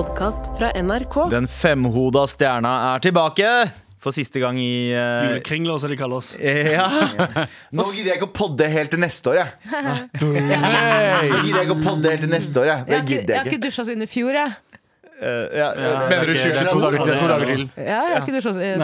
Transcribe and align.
podkast 0.00 0.58
fra 0.58 0.70
NRK. 0.82 1.16
Den 1.30 1.48
femhoda 1.48 2.22
stjerna 2.30 2.70
er 2.94 3.02
tilbake 3.04 3.48
for 4.00 4.16
siste 4.16 4.40
gang 4.40 4.56
i 4.56 4.94
uh... 4.96 5.26
Julekringla, 5.26 5.74
som 5.82 5.92
de 5.92 5.98
kaller 6.00 6.22
oss. 6.22 6.30
Ja. 6.40 6.86
Nå 7.68 7.84
gidder 7.90 8.14
jeg 8.14 8.16
ikke 8.16 8.30
å 8.30 8.32
podde 8.38 8.68
helt 8.72 8.94
til 8.94 9.02
neste 9.02 9.34
år, 9.34 9.42
jeg. 9.42 9.50
Nå 10.22 10.30
gidder 11.44 11.58
jeg 11.58 11.66
ikke 11.66 11.76
å 11.76 11.82
podde 11.84 12.14
helt 12.14 12.24
til 12.24 12.32
neste 12.32 12.62
år, 12.62 12.70
jeg. 12.70 12.86
Jeg 12.86 12.86
gidder 12.86 12.96
har 12.96 13.04
ikke, 13.04 13.18
jeg 13.20 13.42
har 13.42 13.50
ikke 13.50 13.58
ikke. 13.58 13.66
dusja 13.66 13.84
siden 13.90 14.06
i 14.06 14.08
fjor, 14.08 14.40
jeg. 14.40 14.56
Eh, 15.20 15.58
ja, 15.58 15.66
Mener 16.08 16.26
du 16.26 16.32
Det 16.32 16.40
er 16.56 16.64
to 16.72 16.78
dager, 16.80 17.00
er 17.04 17.18
to 17.20 17.26
dager 17.28 17.46
til. 17.50 17.64
Ja, 17.76 17.82
jeg 17.84 17.96
har 18.12 18.20
ikke 18.20 18.34
dusja 18.36 18.52
siden 18.56 18.80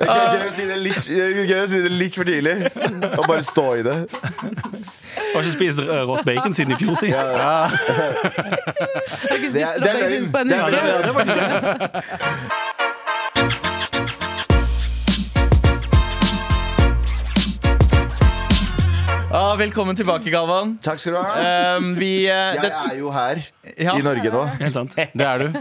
Det 0.00 0.08
er 0.08 0.14
gøy 0.32 0.46
å 0.46 0.52
si 0.54 0.64
det 0.70 0.78
litt, 0.80 1.08
er 1.12 1.44
gøy 1.50 1.58
å 1.60 1.66
si 1.70 1.80
det 1.84 1.92
litt 1.92 2.16
for 2.16 2.24
tidlig. 2.28 2.54
Og 3.18 3.24
bare 3.28 3.42
stå 3.44 3.66
i 3.80 3.82
det. 3.86 3.96
Har 5.34 5.42
ikke 5.42 5.52
spist 5.52 5.78
eh, 5.84 6.02
rått 6.08 6.24
bacon 6.28 6.54
siden 6.56 6.72
i 6.74 6.78
fjor, 6.80 6.94
si. 7.00 7.08
Jeg 7.10 7.18
har 7.20 7.68
ikke 9.36 9.50
spist 9.52 9.72
er- 9.76 9.84
er 9.84 9.94
rått 10.00 10.00
bacon 10.00 10.26
på 10.32 10.38
en 10.40 10.48
er 10.56 10.60
uke. 11.10 12.66
Ah, 19.30 19.56
Velkommen 19.58 19.96
tilbake, 19.96 20.30
Galvan. 20.30 20.76
Takk 20.82 20.98
skal 21.00 21.14
du 21.14 21.18
ha. 21.20 21.76
Um, 21.78 21.92
vi, 21.98 22.26
eh, 22.26 22.54
Jeg 22.56 22.62
det, 22.64 22.72
er 22.72 22.98
jo 22.98 23.10
her 23.14 23.40
Ja. 23.78 23.94
i 23.98 24.02
Norge 24.04 24.32
nå. 24.34 24.44
Helt 24.60 24.74
sant. 24.74 24.94
Det 24.96 25.26
er 25.26 25.38
du. 25.44 25.58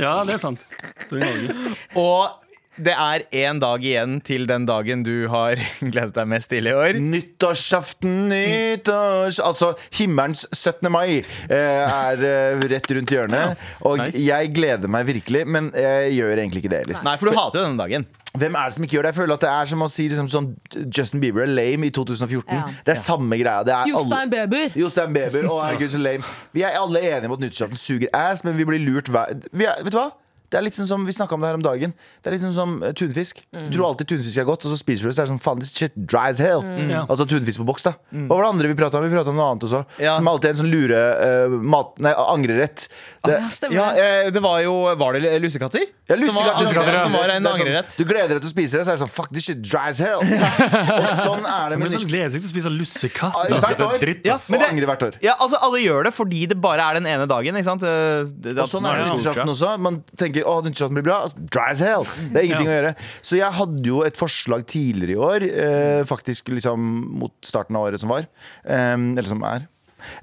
Ja, 0.00 0.14
det 0.24 0.34
er 0.36 0.42
sant. 0.42 0.62
Du 1.10 1.16
er 1.18 1.24
i 1.24 1.30
Norge. 1.48 1.74
og 1.96 2.49
det 2.84 2.94
er 2.96 3.24
én 3.46 3.60
dag 3.62 3.82
igjen 3.84 4.18
til 4.26 4.46
den 4.48 4.64
dagen 4.68 5.02
du 5.06 5.28
har 5.32 5.60
gledet 5.92 6.14
deg 6.16 6.28
mest 6.30 6.50
til 6.52 6.68
i 6.70 6.74
år. 6.76 6.98
Nyttårsaften, 7.00 8.28
nyttårs... 8.32 9.40
Altså, 9.44 9.72
himmelens 9.98 10.46
17. 10.56 10.88
mai 10.92 11.20
eh, 11.20 11.56
er 11.56 12.24
eh, 12.26 12.64
rett 12.72 12.94
rundt 12.96 13.12
hjørnet. 13.14 13.60
Og 13.84 13.98
Nice. 14.00 14.22
jeg 14.24 14.52
gleder 14.56 14.90
meg 14.90 15.06
virkelig, 15.08 15.44
men 15.46 15.72
jeg 15.76 16.14
gjør 16.18 16.32
egentlig 16.44 16.64
ikke 16.64 16.72
det 16.72 16.82
heller. 16.84 17.04
Nei, 17.06 17.16
for 17.20 17.30
du 17.30 17.36
hater 17.38 17.62
jo 17.62 17.68
denne 17.68 17.80
dagen. 17.84 18.06
Hvem 18.38 18.54
er 18.54 18.68
det 18.70 18.76
som 18.76 18.84
ikke 18.86 18.94
gjør 18.94 19.02
det? 19.08 19.10
Jeg 19.10 19.18
føler 19.18 19.34
at 19.34 19.42
det 19.42 19.50
er 19.50 19.70
som 19.72 19.80
å 19.82 19.88
si 19.90 20.04
liksom, 20.06 20.28
sånn 20.30 20.48
Justin 20.94 21.22
Bieber 21.22 21.42
er 21.42 21.50
lame 21.50 21.88
i 21.88 21.90
2014. 21.94 22.46
Ja. 22.54 22.62
Det 22.86 22.94
er 22.94 23.00
samme 23.00 23.40
greia. 23.40 23.64
Det 23.66 23.74
er 23.74 23.90
Jostein 23.90 24.30
Beber. 24.30 24.76
Jostein 24.78 25.16
Beber. 25.16 25.48
Å, 25.50 25.56
herregud, 25.66 25.90
så 25.96 25.98
lame. 26.02 26.34
Vi 26.54 26.62
er 26.62 26.78
alle 26.78 27.02
enige 27.02 27.26
om 27.26 27.34
at 27.34 27.42
nyttårsaften 27.42 27.80
suger 27.80 28.12
ass, 28.14 28.44
men 28.46 28.54
vi 28.58 28.68
blir 28.70 28.82
lurt 28.86 29.10
hver 29.10 29.34
vi 29.50 29.66
er, 29.66 29.82
Vet 29.82 29.96
du 29.96 29.98
hva? 29.98 30.10
Det 30.50 30.58
er 30.58 30.64
litt 30.66 30.74
sånn 30.74 30.88
som 30.90 31.04
Vi 31.06 31.12
snakka 31.14 31.36
om 31.36 31.40
det 31.44 31.48
her 31.52 31.58
om 31.60 31.62
dagen. 31.62 31.92
Det 32.22 32.30
er 32.30 32.34
litt 32.34 32.42
sånn 32.42 32.54
som 32.56 32.72
eh, 32.82 32.90
tunfisk. 32.98 33.42
Du 33.54 33.76
tror 33.76 33.86
alltid 33.92 34.08
tunfisk 34.10 34.36
er 34.42 34.48
godt, 34.48 34.64
og 34.66 34.72
så 34.74 34.78
spiser 34.80 35.06
du 35.06 35.10
det, 35.10 35.14
så 35.16 35.22
er 35.22 35.28
det 35.28 35.32
sånn 35.34 35.42
faen, 35.44 35.60
this 35.62 35.70
shit 35.76 35.94
dry 35.96 36.28
as 36.32 36.40
hell. 36.42 36.64
Ja. 36.90 37.04
Altså 37.06 37.26
tunfisk 37.30 37.62
på 37.62 37.66
boks, 37.68 37.86
da. 37.86 37.92
Hva 38.10 38.34
var 38.34 38.42
det 38.46 38.50
andre 38.54 38.70
vi 38.72 38.78
prata 38.80 38.98
om? 38.98 39.06
Vi 39.06 39.14
prata 39.14 39.30
om 39.30 39.38
noe 39.38 39.46
annet 39.52 39.66
også. 39.68 39.84
Ja. 40.02 40.16
Som 40.18 40.26
alltid 40.32 40.50
er 40.50 40.56
en 40.56 40.60
sånn 40.64 40.72
lure 40.72 41.00
uh, 41.22 41.54
mat... 41.74 41.94
Nei, 42.02 42.12
angrerett. 42.34 42.88
Det, 43.24 43.36
Ja, 43.36 43.48
Ja, 43.70 43.86
det. 43.94 44.34
eh, 44.34 44.40
var 44.40 44.60
jo 44.64 44.72
Var 44.96 45.12
det 45.20 45.32
lusekatter? 45.42 45.82
ja, 46.08 46.16
Som 46.16 46.34
var, 46.40 46.54
lussekatter, 46.62 46.96
som 47.02 47.12
var 47.12 47.28
en 47.34 47.42
Det 47.44 47.50
sånn, 47.52 47.60
angrerett. 47.66 47.96
Du 48.00 48.04
gleder 48.08 48.32
deg 48.34 48.40
til 48.40 48.48
å 48.48 48.52
spise 48.54 48.78
det, 48.80 48.84
så 48.86 48.94
er 48.94 48.96
det 48.96 49.02
sånn 49.04 49.12
Fuck, 49.12 49.28
this 49.36 49.44
shit 49.50 49.60
dry 49.60 49.90
as 49.92 50.00
hell. 50.00 50.22
og 50.24 51.08
sånn 51.20 51.44
er 51.44 51.74
det 51.74 51.78
Men 51.78 51.84
med 51.84 51.92
så 51.94 52.00
nytt... 52.00 52.08
gleder 52.10 52.32
seg 52.32 52.40
til 52.42 52.48
å 52.48 52.52
spise 52.54 52.72
lussekatt. 52.72 53.36
Ah, 53.36 53.44
Altså, 53.50 53.60
Hvert 53.66 53.82
er 53.82 53.86
år. 53.86 53.98
dritt, 54.02 54.24
Ja, 54.26 54.34
Og 54.40 54.56
det- 54.56 54.70
angrer 54.70 54.88
hvert 54.90 55.04
år. 55.10 55.18
Ja, 55.24 55.34
altså 55.38 55.60
Alle 55.62 55.82
gjør 55.84 56.08
det 56.08 56.14
fordi 56.16 56.42
det 56.50 56.58
bare 56.64 56.86
er 56.90 56.98
den 57.00 57.06
ene 57.12 57.26
dagen. 57.30 57.54
Ikke 57.60 57.68
sant? 57.68 57.84
Det, 57.84 58.40
det- 58.48 58.56
Og 58.64 58.68
sånn 58.72 58.88
er 58.88 59.02
det 59.02 59.06
nyttårsaften 59.12 59.52
også. 59.54 59.74
Man 59.78 60.00
tenker 60.16 60.39
å, 60.46 60.58
nyttårsaften 60.64 60.96
blir 60.98 61.06
bra. 61.06 61.22
Altså, 61.26 61.38
Dry 61.50 61.66
as 61.72 61.80
hell. 61.84 62.04
Det 62.32 62.36
er 62.42 62.46
ingenting 62.48 62.68
Ja. 62.70 62.72
å 62.72 62.78
gjøre. 62.78 62.94
Så 63.22 63.36
jeg 63.40 63.52
hadde 63.60 63.84
jo 63.86 64.02
et 64.06 64.16
forslag 64.20 64.66
tidligere 64.66 65.16
i 65.16 65.20
år, 65.30 65.48
eh, 65.50 66.04
faktisk 66.04 66.48
liksom 66.54 66.78
mot 67.20 67.32
starten 67.42 67.76
av 67.76 67.88
året 67.88 68.00
som 68.00 68.08
var. 68.12 68.26
Eh, 68.64 68.94
eller 68.94 69.26
som 69.28 69.42
er. 69.44 69.68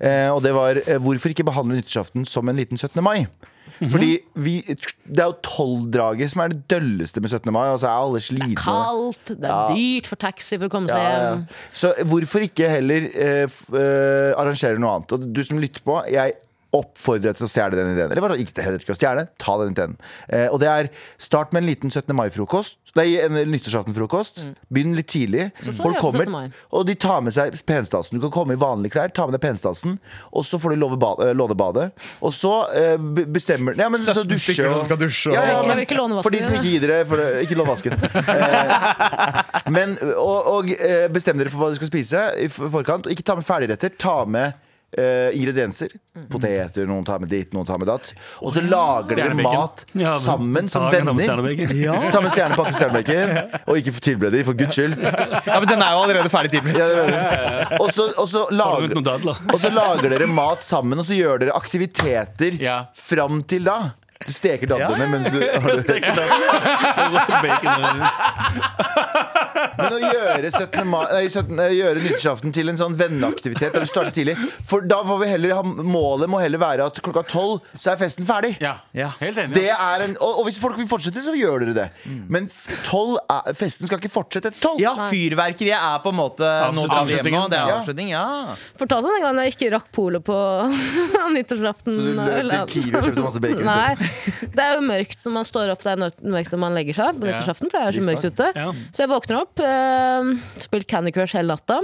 Eh, 0.02 0.30
og 0.34 0.42
det 0.44 0.54
var 0.58 0.76
eh, 0.88 0.98
hvorfor 0.98 1.30
ikke 1.34 1.46
behandle 1.46 1.78
nyttårsaften 1.78 2.26
som 2.26 2.50
en 2.50 2.56
liten 2.58 2.78
17. 2.78 3.02
mai? 3.04 3.28
Fordi 3.78 4.16
vi, 4.42 4.62
Det 4.66 5.20
er 5.22 5.28
jo 5.28 5.36
tolvdraget 5.46 6.32
som 6.32 6.42
er 6.42 6.50
det 6.50 6.64
dølleste 6.72 7.22
med 7.22 7.30
17. 7.30 7.52
mai. 7.54 7.68
Altså 7.70 7.86
er 7.86 8.00
alle 8.02 8.22
slitne. 8.26 8.56
Kaldt, 8.58 9.36
det 9.38 9.46
er 9.46 9.76
dyrt 9.76 10.08
for 10.10 10.16
taxi 10.18 10.58
for 10.58 10.66
å 10.66 10.72
komme 10.74 10.90
seg 10.90 10.98
Ja, 10.98 11.12
ja. 11.12 11.28
hjem. 11.36 11.44
Så 11.78 11.92
hvorfor 12.10 12.42
ikke 12.48 12.72
heller 12.72 13.06
eh, 13.14 13.46
eh, 13.46 14.34
arrangere 14.40 14.80
noe 14.82 14.96
annet? 14.98 15.14
Og 15.14 15.28
du 15.32 15.44
som 15.46 15.60
lytter 15.62 15.86
på, 15.86 16.00
jeg 16.10 16.34
oppfordrer 16.82 17.32
deg 17.32 17.40
til 17.40 17.48
å 17.48 17.52
stjele 17.52 17.78
den 17.80 17.94
ideen. 17.94 18.12
Eller 18.12 18.24
bare 18.24 18.38
ikke, 18.42 18.64
heller 18.64 18.84
ikke 18.84 18.96
å 18.96 19.00
stjele, 19.00 19.28
ta 19.42 19.58
den 19.62 19.74
ideen. 19.76 19.96
Eh, 20.30 20.48
og 20.52 20.62
det 20.64 20.70
er 20.72 20.90
start 21.22 21.54
med 21.56 21.64
en 21.64 21.70
liten 21.72 21.94
17. 21.94 22.14
mai-frokost. 22.18 22.78
Nei, 22.98 23.12
en 23.22 23.36
nyttårsaften-frokost. 23.52 24.42
Begynn 24.74 24.96
litt 24.98 25.10
tidlig. 25.12 25.50
Mm. 25.62 25.76
Folk 25.78 25.98
jeg 25.98 26.02
på 26.02 26.12
17. 26.14 26.32
mai. 26.34 26.48
kommer, 26.48 26.64
og 26.80 26.88
de 26.88 26.96
tar 26.98 27.22
med 27.26 27.36
seg 27.36 27.58
penstasen. 27.68 28.18
Du 28.18 28.24
kan 28.26 28.34
komme 28.34 28.58
i 28.58 28.62
vanlige 28.62 28.96
klær, 28.96 29.14
ta 29.14 29.28
med 29.28 29.38
deg 29.38 29.44
penstasen, 29.44 29.98
og 30.32 30.46
så 30.48 30.60
får 30.62 30.74
du 30.76 30.78
eh, 30.78 31.34
låne 31.38 31.58
badet. 31.58 31.90
Og 32.22 32.34
så 32.36 32.54
eh, 32.78 32.98
bestemmer 33.28 33.78
Ja, 33.78 33.90
men 33.94 34.02
så 34.02 34.16
17 34.16 34.32
dusje 34.32 34.54
stykker 34.56 34.74
og 34.74 34.86
skal 34.90 35.02
dusje 35.02 35.34
ja, 35.36 35.42
og- 35.42 35.48
ja, 35.48 35.78
Jeg 35.78 35.98
men 35.98 36.18
vasken 36.18 36.24
For 36.24 36.36
de 36.38 36.44
som 36.44 36.58
ikke 36.58 36.72
gidder 36.74 36.94
det, 36.96 37.02
for 37.10 37.26
ikke 37.44 37.60
lån 37.60 37.72
vasken. 37.74 37.98
Eh, 38.38 39.72
men, 39.78 39.98
og, 40.16 40.52
og 40.58 40.72
eh, 40.78 41.08
bestem 41.14 41.38
dere 41.40 41.54
for 41.54 41.64
hva 41.64 41.74
du 41.74 41.80
skal 41.80 41.92
spise 41.92 42.24
i 42.42 42.48
forkant. 42.50 43.08
Og 43.08 43.14
ikke 43.14 43.26
ta 43.28 43.38
med 43.38 43.48
ferdigretter. 43.48 43.94
Ta 44.00 44.24
med 44.26 44.67
eh, 44.98 45.34
ingredienser. 45.38 45.92
Poteter, 46.32 46.88
noen 46.90 47.04
tar 47.06 47.20
med 47.22 47.30
ditt, 47.30 47.52
noen 47.54 47.66
tar 47.68 47.78
med 47.82 47.90
datt. 47.90 48.14
Og 48.42 48.54
så 48.56 48.64
lager 48.66 49.18
dere 49.20 49.36
mat 49.38 49.84
Ja, 49.98 50.16
sammen 50.22 50.70
som 50.72 50.88
venner. 50.92 51.14
Ja. 51.78 51.98
Ta 52.14 52.22
med 52.24 52.32
stjernepakke 52.34 52.74
stjernebacon, 52.74 53.62
og 53.68 53.78
ikke 53.82 53.94
tilbered 54.02 54.34
de, 54.34 54.42
for 54.48 54.58
guds 54.58 54.78
skyld. 54.80 54.96
Ja, 55.50 55.60
men 55.60 55.68
Den 55.70 55.84
er 55.86 55.94
jo 55.94 56.02
allerede 56.08 56.32
ferdig 56.34 56.52
tilberedt. 56.56 56.82
Ja, 56.82 57.06
det. 57.06 57.78
Og 57.82 57.92
så, 57.94 58.08
og 58.18 58.28
så 58.32 58.46
Har 58.48 58.52
du 58.52 58.58
lager 58.88 58.96
noen 58.96 59.06
dadler? 59.06 59.44
og 59.54 59.62
så 59.62 59.72
lager 59.74 60.10
dere 60.16 60.28
mat 60.32 60.66
sammen, 60.66 60.98
og 61.02 61.06
så 61.08 61.18
gjør 61.18 61.44
dere 61.46 61.56
aktiviteter 61.60 62.58
Ja. 62.62 62.80
fram 62.98 63.44
til 63.48 63.68
da. 63.68 63.78
Du 64.26 64.32
steker 64.34 64.68
dadlene, 64.72 65.08
mens 65.12 65.32
du 65.32 65.40
har 65.46 65.68
det. 65.68 65.78
Steker 65.84 66.14
dadler. 66.18 68.08
Men 69.78 69.94
å 69.94 69.98
gjøre, 70.02 70.50
17. 70.52 70.88
Ma, 70.90 71.04
nei, 71.14 71.26
17, 71.30 71.52
eh, 71.62 71.72
gjøre 71.78 72.02
nyttårsaften 72.02 72.54
til 72.56 72.70
en 72.72 72.78
sånn 72.80 72.96
venneaktivitet 72.98 73.74
Der 73.76 73.84
du 73.84 73.90
starter 73.90 74.14
tidlig 74.16 74.34
For 74.66 74.86
da 74.90 75.00
får 75.06 75.20
vi 75.22 75.28
heller 75.32 75.54
ha 75.58 75.62
Målet 75.66 76.30
må 76.32 76.40
heller 76.42 76.62
være 76.62 76.86
at 76.90 76.98
klokka 77.06 77.24
tolv 77.30 77.66
Så 77.78 77.92
er 77.94 78.00
festen 78.02 78.26
ferdig 78.28 78.56
Ja, 78.64 78.76
Ja. 78.98 79.10
helt 79.20 79.38
enig. 79.42 79.54
det 79.58 79.68
er 79.74 80.04
en, 80.08 80.16
og, 80.22 80.40
og 80.42 80.48
hvis 80.48 80.58
folk 80.62 80.78
vil 80.80 80.88
fortsette, 80.90 81.22
så 81.26 81.34
gjør 81.38 81.62
dere 81.66 81.74
det. 81.78 81.86
Men 82.32 82.48
tolv 82.88 83.18
er, 83.30 83.54
festen 83.58 83.90
skal 83.90 84.00
ikke 84.02 84.12
fortsette 84.14 84.50
etter 84.52 84.62
tolv. 84.64 84.82
Ja, 84.82 84.94
fyrverkeriet 85.12 85.78
er 85.78 86.02
på 86.04 86.12
en 86.14 86.18
måte 86.20 86.48
nå. 86.74 86.86
Det 86.88 87.58
er 87.58 87.74
avslutning, 87.78 88.12
ja. 88.14 88.24
Fortalte 88.80 89.12
den 89.14 89.26
gang 89.26 89.42
jeg 89.44 89.54
ikke 89.56 89.70
rakk 89.76 89.90
polet 89.96 90.24
på 90.26 90.38
nyttårsaften. 91.36 91.98
Så 91.98 92.06
du 92.08 92.12
løp 92.18 92.72
til 92.74 92.88
Kiwi 92.88 92.98
og 92.98 93.08
kjøpte 93.10 93.26
masse 93.28 93.44
bacon? 93.44 93.66
Nei. 93.68 94.07
Det 94.58 94.64
er 94.64 94.76
jo 94.78 94.84
mørkt 94.88 95.26
når 95.26 95.34
man 95.38 95.46
står 95.48 95.72
opp, 95.74 95.84
det 95.86 95.92
er 95.94 96.32
mørkt 96.34 96.52
når 96.54 96.62
man 96.64 96.74
legger 96.78 96.98
seg 96.98 97.20
på 97.20 97.28
Ja. 97.28 97.36
nyttårsaften, 97.36 97.72
for 97.72 97.78
det 97.78 97.88
er 97.88 97.98
så 98.00 98.06
mørkt 98.08 98.28
ute. 98.32 98.48
Ja. 98.56 98.68
Så 98.94 99.04
jeg 99.06 99.12
våkner 99.12 99.40
opp, 99.42 99.60
eh, 99.60 100.32
spilt 100.64 100.88
Candy 100.90 101.12
Crush 101.16 101.38
hele 101.38 101.54
natta. 101.54 101.82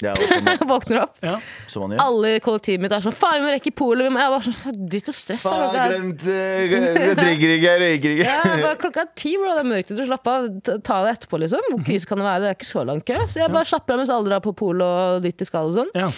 Som, 0.00 0.68
våkner 0.70 1.02
opp, 1.02 1.18
Ja. 1.22 1.34
som 1.68 1.82
man 1.84 1.92
gjør. 1.96 2.00
alle 2.06 2.30
i 2.36 2.40
kollektivet 2.40 2.80
mitt 2.80 2.92
er 2.96 3.02
sånn 3.04 3.12
Faen, 3.16 3.40
vi 3.42 3.46
må 3.48 3.52
rekke 3.52 3.72
polet! 3.76 4.06
vi 4.08 4.12
må-» 4.14 4.20
Jeg 4.20 4.32
var 4.32 4.46
sånn 4.46 4.78
Dritt 4.90 5.10
og 5.12 5.16
stress. 5.16 5.44
da, 5.44 5.50
Faen, 5.50 5.60
klokka 5.60 5.82
er- 5.84 5.92
glemt 5.92 6.24
Jeg 6.24 7.16
drikker 7.18 7.52
ikke, 7.56 7.68
jeg 7.68 7.80
røyker 7.84 8.14
ikke. 8.14 8.24
Ja, 8.30 8.56
bare 8.64 8.76
klokka 8.80 9.02
er 9.04 9.10
ti, 9.20 9.34
bro. 9.36 9.50
Det 9.56 9.60
er 9.64 9.68
mørkt 9.70 9.90
ute. 9.92 10.06
Slapp 10.08 10.26
av. 10.32 10.48
Ta- 10.64 10.78
Ta 10.90 10.96
det 11.04 11.12
etterpå, 11.18 11.38
liksom. 11.42 11.60
Hvor 11.70 11.84
krise 11.86 12.06
kan 12.08 12.18
det 12.18 12.24
være? 12.26 12.40
Det 12.40 12.48
er 12.50 12.56
ikke 12.56 12.70
så 12.70 12.84
lang 12.86 13.00
kø. 13.04 13.18
Så 13.28 13.42
jeg 13.42 13.52
bare 13.52 13.68
slapper 13.68 13.92
av 13.94 14.00
mens 14.00 14.10
alle 14.14 14.28
drar 14.30 14.40
på 14.44 14.54
polet 14.56 14.82
og 14.82 15.22
dit 15.22 15.36
de 15.36 15.44
skal 15.44 15.68
og 15.68 15.74
sånn. 15.76 15.90
Ja. 15.94 16.08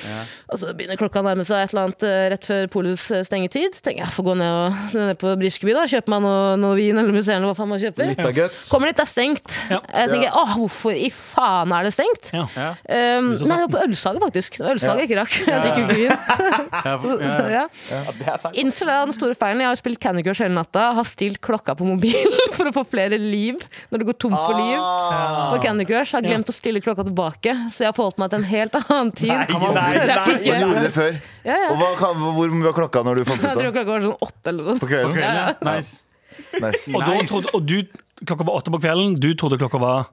Og 0.52 0.58
så 0.62 0.70
begynner 0.76 0.96
klokka 1.00 1.20
å 1.20 1.26
nærme 1.26 1.44
seg 1.44 1.64
et 1.66 1.74
eller 1.74 1.88
annet 1.88 2.02
eh, 2.06 2.28
rett 2.32 2.46
før 2.46 2.70
polets 2.72 3.10
eh, 3.10 3.24
stengetid. 3.26 3.74
Så 3.74 3.82
tenker 3.82 4.04
jeg 4.04 4.06
jeg 4.06 4.14
får 4.16 4.24
gå 4.30 4.36
ned, 4.38 4.52
og, 4.52 4.94
ned 4.94 5.18
på 5.22 5.32
Briskeby, 5.40 5.72
da. 5.76 5.84
Kjøper 5.90 6.12
meg 6.12 6.22
noe, 6.26 6.42
noe 6.60 6.74
vin 6.78 6.98
eller 6.98 7.14
museum 7.14 7.38
eller 7.38 7.52
hva 7.52 7.56
faen 7.58 7.70
man 7.72 7.80
kjøper. 7.82 8.10
Litt 8.12 8.22
av 8.26 8.34
gutt. 8.36 8.58
Kommer 8.68 8.90
dit, 8.90 8.98
det 8.98 9.04
er 9.06 9.10
stengt. 9.12 9.56
Ja. 9.70 9.78
Jeg 10.02 10.12
tenker 10.12 10.38
åh, 10.42 10.54
hvorfor 10.58 10.98
i 10.98 11.08
faen 11.14 11.72
er 11.78 11.86
det 11.88 11.94
stengt? 11.96 12.32
Ja. 12.34 12.44
Um, 12.50 13.32
nei, 13.38 13.46
det 13.46 13.60
var 13.64 13.72
på 13.76 13.82
ølsalget, 13.86 14.26
faktisk. 14.26 14.58
Det 14.60 14.74
Ølsalget 14.76 15.04
jeg 15.04 15.10
ikke 15.10 15.20
rakk. 15.22 15.34
Jeg 15.46 15.58
drikker 15.62 15.82
ikke 15.82 15.98
vin. 16.02 16.12
Ja. 17.52 17.66
Innser 18.58 18.88
det 18.88 18.94
er 18.94 19.06
den 19.06 19.14
store 19.16 19.36
feilen. 19.38 19.62
Jeg 19.62 19.70
har 19.70 19.78
spilt 19.78 20.00
Candy 20.02 20.24
Crush 20.26 20.42
hele 20.44 20.54
natta. 20.56 20.88
Har 20.96 21.06
stilt 21.08 21.40
klokka 21.44 21.74
på 21.78 21.86
mobilen 21.86 22.46
for 22.56 22.70
å 22.70 22.74
få 22.74 22.84
flere 22.88 23.18
liv 23.20 23.60
når 23.92 24.02
det 24.02 24.08
går 24.10 24.18
tomt 24.26 24.38
for 24.38 24.56
liv. 24.58 24.78
Ah. 24.78 25.52
På 25.52 25.60
Candy 25.64 25.86
Crush 25.88 26.16
Har 26.16 26.24
glemt 26.24 26.50
å 26.50 26.54
stille 26.54 26.82
klokka 26.84 27.04
tilbake, 27.06 27.54
så 27.72 27.86
jeg 27.86 27.90
har 27.92 27.96
forholdt 27.96 28.20
meg 28.22 28.32
til 28.32 28.42
en 28.42 28.48
helt 28.50 28.78
annen 28.82 29.12
tid. 29.16 29.32
Nei, 29.32 29.46
nei, 29.46 29.72
nei, 29.76 30.06
nei. 30.08 30.18
Man 30.42 30.66
gjorde 30.66 30.84
det 30.86 30.92
før. 30.96 31.20
Ja, 31.42 31.56
ja. 31.58 31.70
Og 31.72 31.80
hva, 31.98 32.10
hvor 32.14 32.52
mye 32.54 32.66
var 32.68 32.76
klokka 32.76 33.02
når 33.06 33.18
du 33.18 33.24
fant 33.26 33.42
Jeg 33.42 33.50
ut 33.50 33.58
tror 33.58 33.66
det? 33.66 33.72
klokka 33.74 33.92
var 33.96 34.04
sånn 34.06 34.26
åtte 34.28 34.52
eller 34.52 34.62
noe 34.62 34.76
sånt. 34.76 34.82
På 35.12 35.18
kvelden? 35.20 35.52
Ja. 35.52 35.54
Nice. 35.68 36.02
Nice. 36.62 36.88
Og, 36.96 37.04
da 37.04 37.20
trodde, 37.28 37.52
og 37.58 37.68
du, 37.68 38.02
klokka 38.24 38.48
var 38.48 38.58
åtte 38.62 38.72
på 38.72 38.80
kvelden, 38.82 39.16
du 39.20 39.30
trodde 39.38 39.60
klokka 39.60 39.80
var 39.82 40.10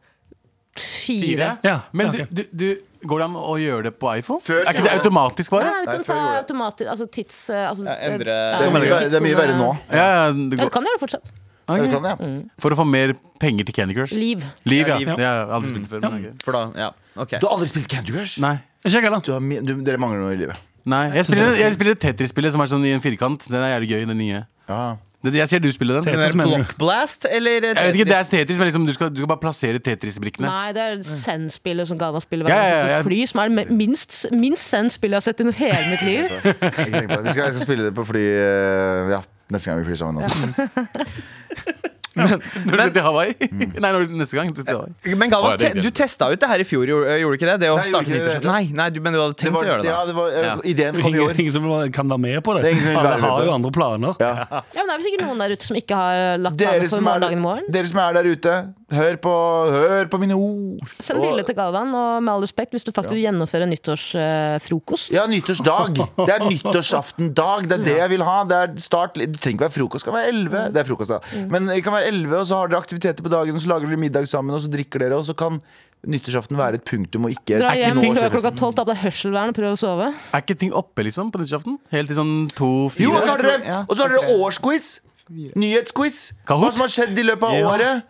Fire. 0.80 1.58
Ja, 1.66 1.80
Men 1.92 2.12
ja, 2.14 2.26
du, 2.30 2.44
du, 2.44 2.44
du, 2.54 2.68
går 3.10 3.20
det 3.22 3.26
an 3.26 3.36
å 3.40 3.56
gjøre 3.60 3.90
det 3.90 3.94
på 4.00 4.12
iPhone? 4.20 4.40
Før 4.44 4.62
er 4.62 4.70
ikke 4.70 4.86
det 4.86 4.94
automatisk, 5.00 5.56
automatisk, 5.56 5.56
Ja, 5.56 5.58
bare? 5.58 5.82
du 5.82 5.90
kan 5.90 5.98
Nei, 5.98 6.06
ta 6.06 6.18
jeg. 6.20 6.44
automatisk 6.44 6.92
Altså 6.94 7.08
tids... 7.18 7.40
Altså, 7.50 7.88
Ja, 7.88 7.96
endre- 8.08 8.38
Det 8.38 8.68
er 8.68 8.74
mye, 8.76 9.00
det 9.10 9.20
er 9.20 9.26
mye 9.26 9.40
verre 9.40 9.58
nå. 9.60 9.70
Ja, 9.90 10.06
ja, 10.06 10.22
det 10.30 10.44
Ja, 10.44 10.48
du 10.54 10.58
går. 10.62 10.72
kan 10.76 10.88
gjøre 10.88 11.00
det 11.00 11.04
fortsatt. 11.04 11.34
Ja, 11.70 11.76
kan 11.94 12.08
jeg. 12.10 12.32
For 12.64 12.74
å 12.74 12.80
få 12.80 12.86
mer 12.90 13.14
penger 13.42 13.68
til 13.68 13.76
Candy 13.78 13.98
Crush? 13.98 14.14
Liv. 14.18 14.46
Liv, 14.66 14.88
ja. 14.88 14.96
Ja, 15.02 15.12
liv. 15.12 15.26
Har 15.26 15.52
aldri 15.60 15.74
spilt 15.74 15.90
før. 15.92 16.06
Men, 16.06 16.16
okay. 16.22 16.32
For 16.46 16.58
da, 16.58 16.64
ja, 16.86 16.90
ok 17.26 17.36
Du 17.38 17.46
har 17.46 17.58
aldri 17.58 17.70
spilt 17.74 17.90
Candy 17.92 18.16
Crush? 18.16 18.40
Nei. 18.46 18.56
Har, 18.88 19.44
du, 19.68 19.74
dere 19.84 20.00
mangler 20.02 20.24
noe 20.24 20.38
i 20.38 20.40
livet. 20.40 20.66
Nei, 20.90 21.04
jeg 21.18 21.28
spiller, 21.28 21.52
jeg 21.60 21.76
spiller 21.76 21.98
Tetris-spillet 22.00 22.56
som 22.56 22.64
er 22.64 22.70
sånn 22.72 22.86
i 22.88 22.94
en 22.96 23.04
firkant. 23.04 23.44
Den 23.52 23.60
er 23.62 23.76
jævlig 23.76 23.90
gøy, 23.92 24.06
den 24.10 24.18
nye. 24.22 24.46
Ja. 24.70 24.96
Det, 25.26 25.34
jeg 25.36 25.50
ser 25.52 25.60
du 25.60 25.68
spiller 25.76 25.96
den. 26.00 26.06
Tetris, 26.06 26.32
Den 26.32 26.38
Blockblast 26.40 26.48
mener 26.48 26.58
du? 26.58 26.64
Block 26.64 26.78
Blast, 26.78 27.26
eller 27.32 27.52
Jeg 27.52 27.62
vet 27.76 27.96
ikke, 27.96 28.06
Det 28.06 28.16
er 28.16 28.24
Tetris? 28.24 28.30
Tetris, 28.30 28.60
men 28.60 28.70
liksom, 28.70 28.86
du, 28.88 28.94
skal, 28.94 29.10
du 29.10 29.18
skal 29.20 29.28
bare 29.28 29.42
plassere 29.42 29.82
Tetris-brikkene. 29.84 30.48
Nei, 30.48 30.72
det 30.78 30.86
er 30.86 31.04
Zen-spillet 31.04 31.90
som 31.90 32.00
Galvan 32.00 32.24
spiller 32.24 32.48
hver 32.48 32.56
Ja, 32.56 32.62
gang 32.62 32.72
ja, 32.72 32.96
ja, 32.96 33.02
på 33.02 33.10
fly, 33.10 33.20
som 33.28 33.44
er 33.44 33.52
det 33.52 33.68
minst, 33.82 34.16
minst 34.32 34.70
Zen-spillet 34.72 35.18
jeg 35.18 35.20
har 35.20 35.28
sett 35.28 35.44
i 35.44 35.52
hele 35.60 35.84
mitt 35.92 36.08
liv. 36.08 36.24
Ikke 36.70 36.90
tenk 36.96 37.12
på 37.12 37.20
det. 37.20 37.24
Vi 37.26 37.36
skal, 37.36 37.44
jeg 37.44 37.52
skal 37.58 37.66
spille 37.68 37.90
det 37.90 37.96
på 38.00 38.08
fly 38.14 38.26
eh, 38.32 39.16
Ja, 39.18 39.24
neste 39.52 39.72
gang 39.74 39.82
vi 39.84 39.90
flyr 39.92 40.04
sammen. 40.06 40.24
Også. 40.24 41.90
Når 42.16 42.90
du 42.90 42.94
til 42.96 43.04
Hawaii. 43.06 43.34
Nei, 43.84 43.92
når, 43.94 44.06
neste 44.18 44.36
gang. 44.40 44.50
Du 44.54 44.62
sitter 44.64 44.80
Hawaii. 44.80 45.16
Men 45.20 45.30
Galvan, 45.34 45.56
ja, 45.62 45.70
te, 45.74 45.82
du 45.84 45.90
testa 45.96 46.30
ut 46.32 46.40
det 46.42 46.50
her 46.50 46.64
i 46.64 46.66
fjor, 46.68 46.86
gjorde 46.90 47.18
gjorde 47.22 47.36
du 47.36 47.40
ikke 47.40 47.50
det? 47.52 47.58
Det 47.64 47.70
å 47.72 47.78
Nei, 47.78 47.86
starte 47.90 48.10
det. 48.10 48.18
nyttårsaften? 48.18 48.50
Nei, 48.50 48.64
nei, 48.80 48.88
du, 48.96 49.00
men 49.06 49.14
du 49.16 49.20
hadde 49.22 49.36
Det 49.36 49.42
tenkt 49.44 49.56
var, 49.60 49.64
å 49.64 49.70
gjøre 49.70 49.84
det? 49.86 49.92
ja, 49.92 50.00
det 50.10 50.16
var, 50.18 50.38
Ja. 50.50 50.56
Ideen 50.74 51.00
kom 51.04 51.16
i 51.16 51.22
år. 51.26 51.36
ingen 51.40 51.54
som 51.54 51.68
kan 51.96 52.10
være 52.16 52.24
med 52.26 52.42
på 52.46 52.56
det. 52.58 52.64
Det 52.66 52.96
Alle 52.96 53.14
har, 53.14 53.24
har 53.36 53.46
jo 53.46 53.54
andre 53.60 53.72
planer. 53.78 54.18
Ja. 54.20 54.34
Ja, 54.50 54.64
men 54.64 54.74
Det 54.74 54.82
er 54.82 54.98
vel 54.98 55.06
sikkert 55.08 55.26
noen 55.28 55.44
der 55.46 55.54
ute 55.56 55.70
som 55.70 55.80
ikke 55.80 56.00
har 56.02 56.42
lagt 56.42 56.58
Dere 56.60 56.76
planer 56.80 56.94
for 56.96 57.06
morgendagen 57.06 57.38
i 57.38 57.44
morgen. 57.46 57.70
dere 57.70 57.92
som 57.94 58.02
er 58.04 58.18
der 58.20 58.30
ute, 58.34 58.56
hør 59.00 59.18
på, 59.22 59.34
hør 59.76 60.10
på 60.10 60.20
mine 60.24 60.34
ord. 60.40 60.82
Send 61.00 61.22
bilde 61.22 61.44
til 61.46 61.56
Galvan, 61.58 61.94
og 61.94 62.24
med 62.26 62.34
all 62.34 62.42
respekt, 62.46 62.74
hvis 62.74 62.88
du 62.88 62.92
faktisk 62.96 63.20
gjennomfører 63.22 63.70
nyttårsfrokost 63.70 65.12
Ja, 65.14 65.26
nyttårsdag. 65.30 66.00
Det 66.18 66.34
er 66.34 66.46
nyttårsaftendag. 66.48 67.68
Det 67.70 67.78
er 67.80 67.84
det 67.86 67.96
jeg 68.00 68.10
vil 68.16 68.24
ha. 68.26 68.38
Det 68.50 68.58
er 68.64 68.74
start 68.82 69.14
Det 69.20 69.28
trenger 69.40 69.58
ikke 69.60 69.68
være 69.68 69.76
frokost. 69.78 70.06
Det 70.06 70.12
kan 70.14 70.18
være 70.20 70.34
11. 70.34 70.64
Det 70.74 70.82
er 70.84 70.88
frokost, 70.90 71.10
da. 71.14 71.46
Men 71.52 71.68
det 71.70 71.84
kan 71.86 71.94
være 71.94 71.99
11, 72.08 72.34
og 72.40 72.48
så 72.48 72.56
har 72.62 72.68
dere 72.72 72.80
aktiviteter 72.82 73.24
på 73.26 73.30
dagen, 73.34 73.56
og 73.56 73.62
så 73.62 73.70
lager 73.74 73.88
dere 73.92 74.00
middag 74.00 74.28
sammen, 74.28 74.56
og 74.56 74.62
så 74.64 74.72
drikker 74.72 75.00
dere, 75.04 75.18
og 75.20 75.26
så 75.28 75.36
kan 75.38 75.62
nyttårsaften 76.08 76.56
være 76.56 76.80
et 76.80 76.86
punktum 76.88 77.26
og 77.28 77.34
ikke 77.36 77.58
Dra 77.60 77.74
ikke 77.76 77.90
hjem 77.90 77.98
noe 78.00 78.16
før 78.16 78.30
klokka 78.32 78.52
tolv, 78.56 78.76
ta 78.78 78.86
på 78.86 78.94
deg 78.94 79.02
hørselvern 79.04 79.52
og 79.52 79.58
prøv 79.58 79.74
å 79.74 79.80
sove. 79.82 80.06
Er 80.32 80.44
ikke 80.46 80.56
ting 80.62 80.72
oppe 80.72 81.04
liksom 81.04 81.32
på 81.34 81.42
nyttårsaften? 81.42 81.76
Helt 81.92 82.08
til 82.08 82.16
sånn 82.22 82.32
Jo, 82.48 82.54
to-fire? 82.56 83.10
og 83.12 83.26
så 83.26 83.34
har 83.34 83.44
dere, 83.44 83.66
Ja, 83.68 83.80
og 83.84 83.98
så 83.98 84.06
har 84.08 84.14
dere 84.16 84.38
årsquiz. 84.40 84.88
Nyhetsquiz. 85.30 86.22
Hva 86.48 86.72
som 86.72 86.86
har 86.86 86.94
skjedd 86.94 87.20
i 87.20 87.26
løpet 87.28 87.44
av 87.44 87.54
Ja. 87.60 87.68
året. 87.70 88.04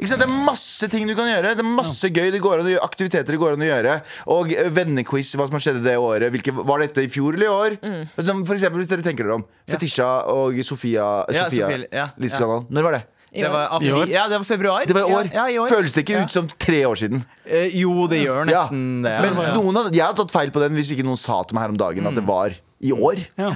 Ikke 0.00 0.08
sant? 0.08 0.20
Det 0.22 0.28
er 0.28 0.44
masse 0.46 0.88
ting 0.88 1.06
du 1.06 1.14
kan 1.14 1.28
gjøre. 1.28 1.54
Det 1.56 1.60
er 1.60 1.68
masse 1.76 2.08
gøy 2.08 2.30
det 2.32 2.40
går 2.40 2.60
an 2.60 2.66
å 2.66 2.72
gjøre, 2.72 2.84
aktiviteter 2.86 3.26
det 3.34 3.40
går 3.40 3.52
an 3.52 3.60
å 3.60 3.68
gjøre. 3.68 4.02
Og 4.32 4.54
vennequiz, 4.72 5.34
hva 5.36 5.44
som 5.48 5.52
har 5.58 5.60
skjedd 5.60 5.82
det 5.84 5.96
året. 6.00 6.32
Hvilke, 6.32 6.54
var 6.64 6.78
dette 6.80 7.04
i 7.04 7.08
fjor 7.08 7.34
eller 7.34 7.46
i 7.46 7.52
år? 7.52 7.76
Mm. 7.82 8.44
for 8.46 8.54
eksempel, 8.54 8.80
hvis 8.80 8.88
dere 8.88 9.02
tenker 9.02 9.24
dere 9.24 9.34
om. 9.34 9.44
Fetisha 9.68 10.24
og 10.26 10.54
Sofia, 10.64 11.26
Ja, 11.28 11.44
Sofie, 11.48 11.88
ja, 11.92 12.08
ja. 12.08 12.08
Når 12.16 12.82
var 12.82 12.92
det? 12.92 13.04
I 13.32 13.42
Det 13.44 13.50
var 13.52 13.82
I 13.82 13.90
år? 13.94 14.08
ja, 14.10 14.24
det 14.28 14.38
var 14.38 14.44
februar. 14.44 14.86
Det 14.86 14.94
var 14.94 15.06
i 15.08 15.12
år. 15.14 15.28
Ja, 15.32 15.46
ja, 15.46 15.54
i 15.54 15.58
år. 15.62 15.68
Føles 15.70 15.92
det 15.94 16.02
ikke 16.04 16.16
Ja. 16.18 16.24
ut 16.24 16.32
som 16.34 16.48
tre 16.58 16.80
år 16.84 16.96
siden? 16.98 17.24
Eh, 17.46 17.68
jo, 17.78 18.06
det 18.10 18.24
gjør 18.26 18.40
Ja. 18.50 18.64
nesten 18.66 19.02
det. 19.02 19.14
Men 19.22 19.54
noen 19.54 19.76
hadde, 19.76 19.92
jeg 19.94 20.04
hadde 20.04 20.16
tatt 20.16 20.32
feil 20.32 20.50
på 20.50 20.60
den 20.60 20.74
hvis 20.74 20.90
ikke 20.90 21.04
noen 21.06 21.16
sa 21.16 21.42
til 21.44 21.54
meg 21.54 21.62
her 21.62 21.68
om 21.70 21.76
dagen 21.78 22.06
at 22.06 22.14
det 22.14 22.26
var 22.26 22.50
i 22.82 22.90
år. 22.90 23.16
Ja. 23.38 23.50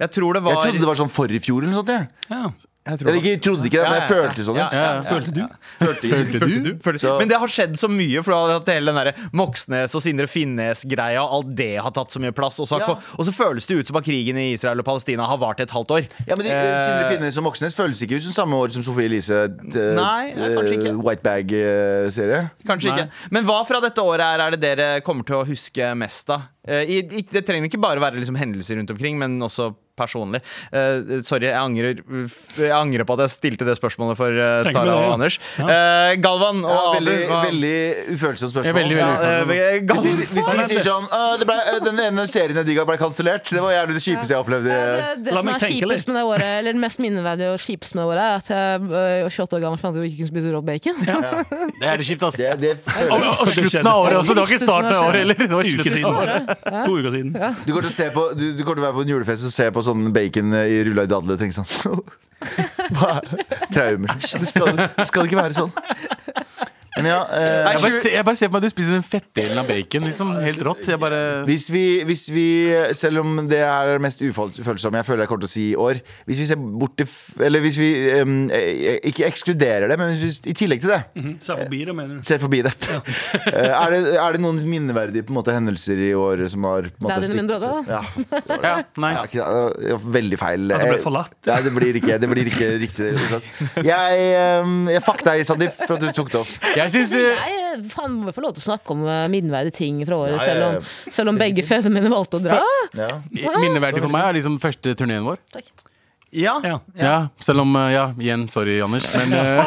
Jeg 0.00 0.10
tror 0.10 0.34
det 0.34 0.42
Jeg 0.42 0.56
trodde 0.56 0.78
det 0.80 0.86
var 0.90 0.94
sånn 0.96 1.10
forrige 1.12 1.40
fjor 1.44 1.62
eller 1.62 1.72
noe 1.72 1.82
sånt. 1.84 1.88
Jeg. 1.94 2.08
Ja. 2.30 2.50
Jeg 2.84 2.98
tror 3.00 3.08
Eller 3.08 3.18
ikke, 3.20 3.30
jeg 3.32 3.40
trodde 3.40 3.64
ikke 3.68 3.80
det, 3.80 3.88
men 3.88 3.96
jeg 3.96 4.08
følte 4.10 4.44
sånn 4.44 4.58
ut. 4.60 4.74
Følte 5.08 5.32
du? 5.32 5.42
Følte. 5.80 6.08
Følte 6.10 6.38
du? 6.64 6.70
Følte- 6.84 7.00
Så- 7.00 7.18
Men 7.18 7.28
det 7.28 7.38
har 7.40 7.46
skjedd 7.48 7.76
så 7.80 7.88
mye, 7.88 8.22
for 8.22 8.30
du 8.32 8.36
har 8.36 8.52
hatt 8.60 8.68
hele 8.68 8.92
den 8.92 8.98
der 9.00 9.12
Moxnes 9.32 9.94
og 9.94 10.02
Sindre 10.04 10.26
Finnes-greia. 10.28 11.22
Alt 11.24 11.54
det 11.56 11.78
har 11.80 11.90
tatt 11.96 12.10
så 12.12 12.20
mye 12.20 12.32
plass. 12.36 12.60
Og 12.60 12.68
så, 12.68 12.78
Ja. 12.80 12.94
og 13.18 13.24
så 13.24 13.32
føles 13.32 13.66
det 13.66 13.78
ut 13.78 13.86
som 13.86 13.96
at 13.96 14.04
krigen 14.04 14.36
i 14.36 14.52
Israel 14.52 14.78
og 14.78 14.84
Palestina 14.84 15.24
har 15.26 15.38
vart 15.38 15.60
et 15.60 15.70
halvt 15.70 15.88
år. 15.96 16.06
Ja, 16.28 16.36
men 16.36 16.44
de, 16.44 16.50
Eh, 16.52 16.82
Sindre 16.84 17.08
Finnes 17.16 17.38
og 17.38 17.44
Moxnes 17.44 17.74
føles 17.74 18.00
ikke 18.02 18.16
ut 18.16 18.22
som 18.22 18.32
samme 18.44 18.54
år 18.60 18.70
som 18.72 18.82
Sofie 18.82 19.06
Elise. 19.08 19.32
eh, 19.32 19.94
ja, 19.96 20.48
kanskje 20.52 20.76
ikke. 20.78 20.92
eh, 20.92 21.00
Whitebag-serie. 21.54 22.50
Kanskje 22.66 22.90
Nei. 22.90 22.98
ikke. 22.98 23.10
Men 23.30 23.44
hva 23.48 23.64
fra 23.66 23.80
dette 23.80 24.00
året 24.02 24.20
er, 24.20 24.40
er 24.46 24.50
det 24.56 24.60
dere 24.60 25.00
kommer 25.00 25.24
til 25.24 25.36
å 25.36 25.46
huske 25.46 25.94
mest? 25.96 26.30
Eh, 26.66 26.84
i, 26.84 27.00
det 27.02 27.44
trenger 27.46 27.68
ikke 27.68 27.80
bare 27.80 28.00
være 28.00 28.16
liksom 28.20 28.36
hendelser 28.36 28.76
rundt 28.78 28.90
omkring, 28.90 29.18
men 29.18 29.38
også 29.40 29.74
personlig. 29.98 30.40
Uh, 30.74 31.20
sorry, 31.22 31.46
jeg 31.50 31.58
angrer, 31.58 32.00
jeg 32.58 32.72
angrer 32.74 33.06
på 33.06 33.14
at 33.18 33.24
jeg 33.26 33.32
stilte 33.34 33.66
det 33.68 33.76
spørsmålet 33.78 34.18
for 34.18 34.34
uh, 34.34 34.66
Tara 34.74 34.94
og. 34.98 35.12
Anders. 35.14 35.38
Ja. 35.60 35.64
Uh, 35.68 36.10
Galvan 36.24 36.62
og 36.64 36.70
Ja, 36.74 36.80
Abu. 36.84 36.96
veldig, 36.98 37.16
hva- 37.30 37.42
veldig 37.48 37.74
ufølsomt 38.16 38.50
spørsmål. 38.54 38.66
Ja, 38.66 38.74
veldig, 38.80 38.96
Ja, 38.98 39.08
veldig. 39.44 39.58
eh, 39.58 39.78
Hvis 39.84 40.02
de, 40.04 40.14
hvis 40.34 40.48
de 40.50 40.64
sier 40.72 40.84
sånn 40.86 41.06
«Å, 41.14 41.20
det 41.38 41.46
ble, 41.48 41.56
Den 41.84 42.00
ene 42.08 42.24
serien 42.30 42.56
jeg 42.58 42.66
digga, 42.66 42.84
ble 42.88 42.96
kansellert. 43.00 43.46
Det 43.54 43.62
var 43.62 43.72
jævlig 43.76 43.94
det 43.98 44.02
kjipeste 44.04 44.34
jeg 44.34 44.40
opplevde. 44.42 44.74
Det, 44.74 45.24
det 45.28 45.36
som 45.36 45.48
er 45.52 45.62
kjipest 45.62 46.08
med 46.10 46.16
det 46.18 46.24
året, 46.26 46.50
eller 46.58 46.72
det 46.76 46.82
mest 46.82 46.98
minneverdige 47.02 47.52
og 47.54 47.60
kjipest 47.62 47.94
med 47.94 48.02
det 48.02 48.08
året, 48.10 48.24
er 48.24 48.34
at 48.40 48.48
jeg 48.54 48.80
var 48.90 49.28
28 49.30 49.58
år 49.58 49.64
gammel 49.66 49.80
fant 49.82 49.94
ut 49.94 50.00
at 50.00 50.04
jeg 50.04 50.12
ikke 50.14 50.20
kunne 50.24 50.32
spise 50.32 50.54
rått 50.54 50.66
bacon. 50.68 50.96
Det 51.80 51.88
er 51.90 52.00
det 52.00 52.06
kjipt, 52.08 52.22
ass. 52.26 52.36
Det, 52.38 52.50
det 52.62 52.72
Og, 53.10 53.14
og, 53.14 53.26
og 53.44 53.48
slutten 53.50 53.88
av 53.90 54.00
året 54.04 54.16
også. 54.20 54.34
Det 54.34 54.42
var 54.44 54.52
ikke 54.54 54.64
starten 54.64 54.94
av 54.94 55.08
året 55.08 55.20
heller. 55.22 55.38
Det 55.44 55.50
var 55.54 55.70
Uke 55.74 55.92
siden. 55.94 56.48
To 56.84 56.96
uker 56.98 57.10
siden. 57.14 57.32
Du 57.34 57.70
kommer 57.72 57.84
til 57.84 57.90
å 57.90 57.94
se 57.94 58.06
på 58.14 58.24
Du, 58.38 58.44
du 58.56 58.62
kommer 58.64 58.78
til 58.78 58.84
å 58.84 58.86
være 58.88 58.96
på 58.98 59.04
en 59.04 59.12
julefest 59.14 59.48
og 59.48 59.54
se 59.54 59.66
på 59.74 59.83
sånn 59.86 60.08
bacon 60.14 60.54
i 60.64 60.82
rulla 60.88 61.04
i 61.06 61.10
dadler 61.10 61.36
og 61.36 61.42
tenke 61.42 61.56
sånn 61.56 62.02
Hva? 62.98 63.14
Traumer. 63.72 64.18
Det 64.20 64.48
skal, 64.50 64.76
det 64.76 65.06
skal 65.08 65.28
ikke 65.30 65.38
være 65.38 65.56
sånn. 65.56 65.70
Men 66.96 67.06
ja 67.10 67.16
eh, 67.34 67.72
Jeg 67.74 67.80
bare, 67.82 67.90
ser, 67.90 68.12
jeg 68.14 68.24
bare 68.28 68.38
ser 68.38 68.50
på 68.50 68.54
meg 68.54 68.62
at 68.62 68.66
du 68.68 68.72
spiser 68.74 68.92
den 68.94 69.02
fettdelen 69.06 69.58
av 69.58 69.66
bacon. 69.66 70.04
Liksom, 70.06 70.28
helt 70.44 70.60
rått. 70.62 70.84
Jeg 70.92 71.00
bare 71.02 71.20
Hvis 71.48 71.64
vi, 71.74 71.82
hvis 72.06 72.22
vi, 72.30 72.44
selv 72.94 73.22
om 73.24 73.40
det 73.50 73.58
er 73.66 73.94
det 73.96 74.02
mest 74.04 74.22
ufølsomme 74.22 75.00
jeg 75.00 75.08
føler 75.08 75.24
jeg 75.24 75.30
kommer 75.32 75.42
til 75.46 75.50
å 75.50 75.54
si 75.54 75.64
i 75.72 75.74
år 75.86 75.98
Hvis 76.28 76.42
vi 76.44 76.46
ser 76.52 76.60
bort 76.60 76.94
til 77.00 77.08
Eller 77.48 77.64
hvis 77.64 77.78
vi 77.82 77.88
eh, 78.14 79.00
ikke 79.10 79.26
ekskluderer 79.26 79.90
det, 79.90 79.98
men 79.98 80.12
hvis 80.14 80.22
vi, 80.44 80.52
i 80.52 80.56
tillegg 80.60 80.84
til 80.84 80.92
det 80.94 81.00
Ser 81.42 81.58
forbi 81.64 81.80
det, 81.88 81.96
mener 81.98 82.20
du. 82.20 82.22
ser 82.26 82.38
forbi 82.42 82.62
det. 82.66 82.74
Ja. 82.86 83.00
er 83.82 83.94
det 83.96 84.00
Er 84.22 84.36
det 84.38 84.42
noen 84.44 84.62
minneverdige 84.68 85.26
på 85.26 85.34
en 85.34 85.38
måte, 85.40 85.54
hendelser 85.56 85.98
i 85.98 86.12
år 86.18 86.44
som 86.52 86.64
har 86.70 86.86
Det 86.92 87.10
er 87.10 87.26
stikket- 87.26 87.50
døde, 87.54 87.72
Ja, 87.90 88.02
Ja, 88.44 88.56
ja, 88.62 88.74
nice. 89.00 89.34
ja, 89.34 89.98
veldig 90.14 90.38
feil. 90.40 90.70
At 90.72 90.80
det 90.84 90.88
ble 90.92 90.98
Eh, 90.98 91.02
forlatt. 91.02 91.34
Nei, 91.48 91.58
det 91.64 91.72
blir 91.74 91.96
ikke, 91.98 92.16
det 92.22 92.28
blir 92.30 92.48
ikke 92.48 92.68
riktig. 92.80 93.10
Jeg, 93.90 94.24
um, 94.64 94.86
jeg 94.92 95.02
fuck 95.04 95.22
deg, 95.26 95.42
Sandeep, 95.46 95.74
for 95.86 95.96
at 95.96 96.02
du 96.04 96.08
tok 96.16 96.30
det 96.32 96.38
opp. 96.40 96.52
Jeg 96.78 96.83
syns 96.92 97.14
Jeg 97.16 97.80
faen, 97.92 98.18
må 98.20 98.34
få 98.34 98.44
lov 98.44 98.54
til 98.56 98.64
å 98.64 98.66
snakke 98.68 98.94
om 98.94 99.06
øh, 99.06 99.24
minneverdige 99.32 99.76
ting 99.78 100.02
fra 100.06 100.18
året, 100.26 100.36
Ja, 100.36 100.42
ja, 100.42 100.44
selv, 100.50 100.66
om, 100.66 101.12
selv 101.18 101.32
om 101.34 101.40
begge 101.40 101.64
fedrene 101.66 101.96
mine 102.00 102.12
valgte 102.12 102.40
å 102.40 102.44
dra. 102.44 102.60
Ja. 102.94 103.10
minneverdig 103.62 104.04
for 104.04 104.12
meg 104.12 104.28
er 104.28 104.38
liksom 104.38 104.60
første 104.62 104.94
turneen 104.98 105.26
vår. 105.26 105.40
Ja. 106.34 106.58
Ja. 106.66 106.80
Ja, 106.98 107.16
selv 107.38 107.62
om 107.62 107.76
eh, 107.78 107.92
Ja, 107.94 108.08
igjen, 108.18 108.48
sorry, 108.50 108.80
Anders. 108.82 109.06
Men 109.14 109.32
eh, 109.38 109.64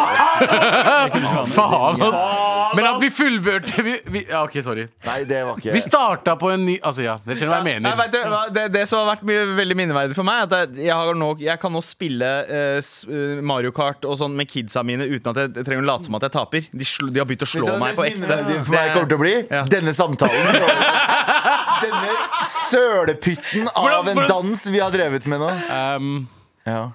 Faen, 1.56 2.02
ass! 2.10 2.47
Men 2.76 2.86
at 2.90 3.02
vi 3.02 3.10
fullførte 3.14 3.84
vi, 3.86 3.94
vi, 4.12 4.22
Ja, 4.30 4.44
OK, 4.44 4.58
sorry. 4.66 4.88
Nei, 5.06 5.24
det 5.30 5.40
var 5.48 5.58
ikke 5.62 5.74
Vi 5.76 5.80
starta 5.84 6.36
på 6.42 6.50
en 6.54 6.66
ny 6.68 6.76
Altså, 6.82 7.04
ja, 7.06 7.16
dere 7.26 7.38
skjønner 7.40 7.54
hva 7.54 7.60
jeg 7.62 7.66
Nei, 7.68 7.74
mener. 7.80 7.96
vet 8.02 8.12
du, 8.14 8.20
hva? 8.34 8.42
det, 8.54 8.66
det 8.74 8.84
som 8.90 9.00
har 9.04 9.10
vært 9.16 9.24
mye, 9.30 9.46
veldig 9.58 9.78
minneverdig 9.80 10.18
for 10.18 10.28
meg, 10.28 10.42
er 10.42 10.48
at 10.48 10.56
jeg, 10.76 10.86
jeg, 10.88 10.96
har 10.98 11.14
nå, 11.22 11.30
jeg 11.46 11.62
kan 11.62 11.74
nå 11.78 11.82
spille 11.86 12.32
eh, 12.48 12.80
eh, 12.82 13.42
Mario 13.54 13.72
Kart 13.76 14.06
og 14.10 14.18
sånn 14.20 14.36
med 14.38 14.50
kidsa 14.52 14.84
mine 14.88 15.08
uten 15.08 15.32
at 15.34 15.42
jeg, 15.44 15.54
jeg 15.62 15.68
trenger 15.70 15.86
å 15.86 15.90
late 15.92 16.10
som 16.10 16.18
at 16.20 16.28
jeg 16.28 16.36
taper. 16.38 16.68
De, 16.74 16.86
sl, 16.88 17.10
de 17.14 17.22
har 17.24 17.30
begynt 17.30 17.46
å 17.48 17.50
slå 17.54 17.68
det 17.72 17.80
meg 17.82 17.96
på 17.98 18.06
ekte. 18.08 18.20
minneverdige 18.24 18.64
for 18.68 18.78
meg 18.78 18.94
kommer 18.96 19.12
til 19.14 19.20
å 19.20 19.24
bli? 19.24 19.36
Ja. 19.52 19.64
Denne 19.72 19.94
samtalen. 19.98 20.44
Denne 21.84 22.14
sølepytten 22.68 23.68
av 23.74 23.84
Hvordan- 23.86 24.10
en 24.18 24.28
dans 24.32 24.66
vi 24.74 24.80
har 24.82 24.92
drevet 24.92 25.26
med 25.30 25.40
nå. 25.44 25.52
Um, 25.72 26.28
Ja. 26.68 26.90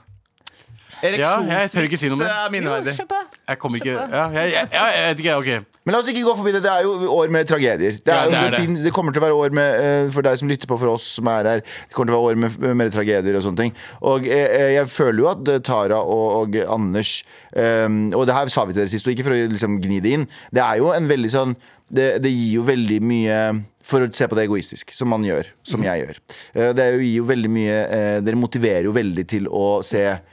Ikke 1.03 1.99
si 1.99 2.09
er 2.09 2.51
minneverdig. 2.53 2.95
Kjør 2.97 3.17
jeg 3.49 3.59
kommer 3.59 3.81
ikke 3.81 3.93
Ja, 3.93 4.27
jeg, 4.31 4.53
jeg, 4.53 4.69
jeg, 4.73 4.93
jeg 4.97 5.09
vet 5.11 5.23
ikke. 5.25 5.35
OK. 5.41 5.79
Men 5.83 5.95
la 5.97 5.99
oss 5.99 6.11
ikke 6.13 6.23
gå 6.29 6.35
forbi 6.39 6.53
det. 6.55 6.61
Det 6.63 6.71
er 6.71 6.85
jo 6.87 6.93
år 7.11 7.33
med 7.35 7.49
tragedier. 7.51 7.97
Det, 7.99 8.07
er 8.07 8.15
Ja, 8.15 8.25
jo, 8.25 8.31
det 8.31 8.39
er 8.43 8.55
det, 8.55 8.61
fin- 8.63 8.79
det 8.85 8.93
kommer 8.95 9.15
til 9.15 9.23
å 9.23 9.27
være 9.27 9.39
år 9.49 9.57
med 9.59 9.81
eh, 9.83 10.13
For 10.15 10.23
deg 10.27 10.39
som 10.39 10.51
lytter 10.53 10.71
på, 10.71 10.79
for 10.79 10.93
oss 10.95 11.09
som 11.19 11.27
er 11.33 11.49
her, 11.51 11.65
det 11.67 11.97
kommer 11.97 12.13
til 12.13 12.17
å 12.17 12.21
være 12.23 12.31
år 12.37 12.41
med 12.45 12.59
med 12.63 12.79
mer 12.79 12.93
tragedier 12.95 13.39
og 13.41 13.45
sånne 13.49 13.65
ting. 13.65 13.75
Og 14.13 14.29
eh, 14.31 14.77
jeg 14.79 14.91
føler 14.95 15.25
jo 15.25 15.31
at 15.33 15.53
eh, 15.57 15.61
Tara 15.67 15.99
og, 16.03 16.25
og 16.45 16.59
Anders 16.71 17.17
um, 17.57 18.05
Og 18.15 18.27
det 18.29 18.37
her 18.39 18.51
sa 18.53 18.65
vi 18.69 18.75
til 18.77 18.85
dere 18.85 18.93
sist, 18.93 19.07
og 19.09 19.15
ikke 19.17 19.27
for 19.27 19.35
å 19.37 19.43
liksom 19.57 19.81
gni 19.83 19.99
det 20.05 20.17
inn. 20.21 20.29
Det 20.55 20.63
er 20.63 20.79
jo 20.83 20.93
en 20.95 21.11
veldig 21.11 21.33
sånn 21.35 21.57
det, 21.93 22.07
det 22.25 22.31
gir 22.33 22.55
jo 22.57 22.63
veldig 22.65 23.01
mye 23.05 23.39
for 23.85 24.05
å 24.07 24.09
se 24.15 24.25
på 24.31 24.37
det 24.39 24.47
egoistisk, 24.47 24.95
som 24.97 25.11
man 25.13 25.25
gjør. 25.27 25.51
Som 25.67 25.83
jeg 25.85 26.05
gjør. 26.07 26.21
Eh, 26.55 26.71
Det 26.79 26.87
gir 27.03 27.17
jo 27.19 27.27
veldig 27.29 27.51
mye 27.53 27.81
eh, 27.99 28.21
Dere 28.25 28.39
motiverer 28.41 28.87
jo 28.89 28.95
veldig 28.97 29.27
til 29.29 29.51
å 29.51 29.67
se 29.85 30.05
eh, 30.07 30.32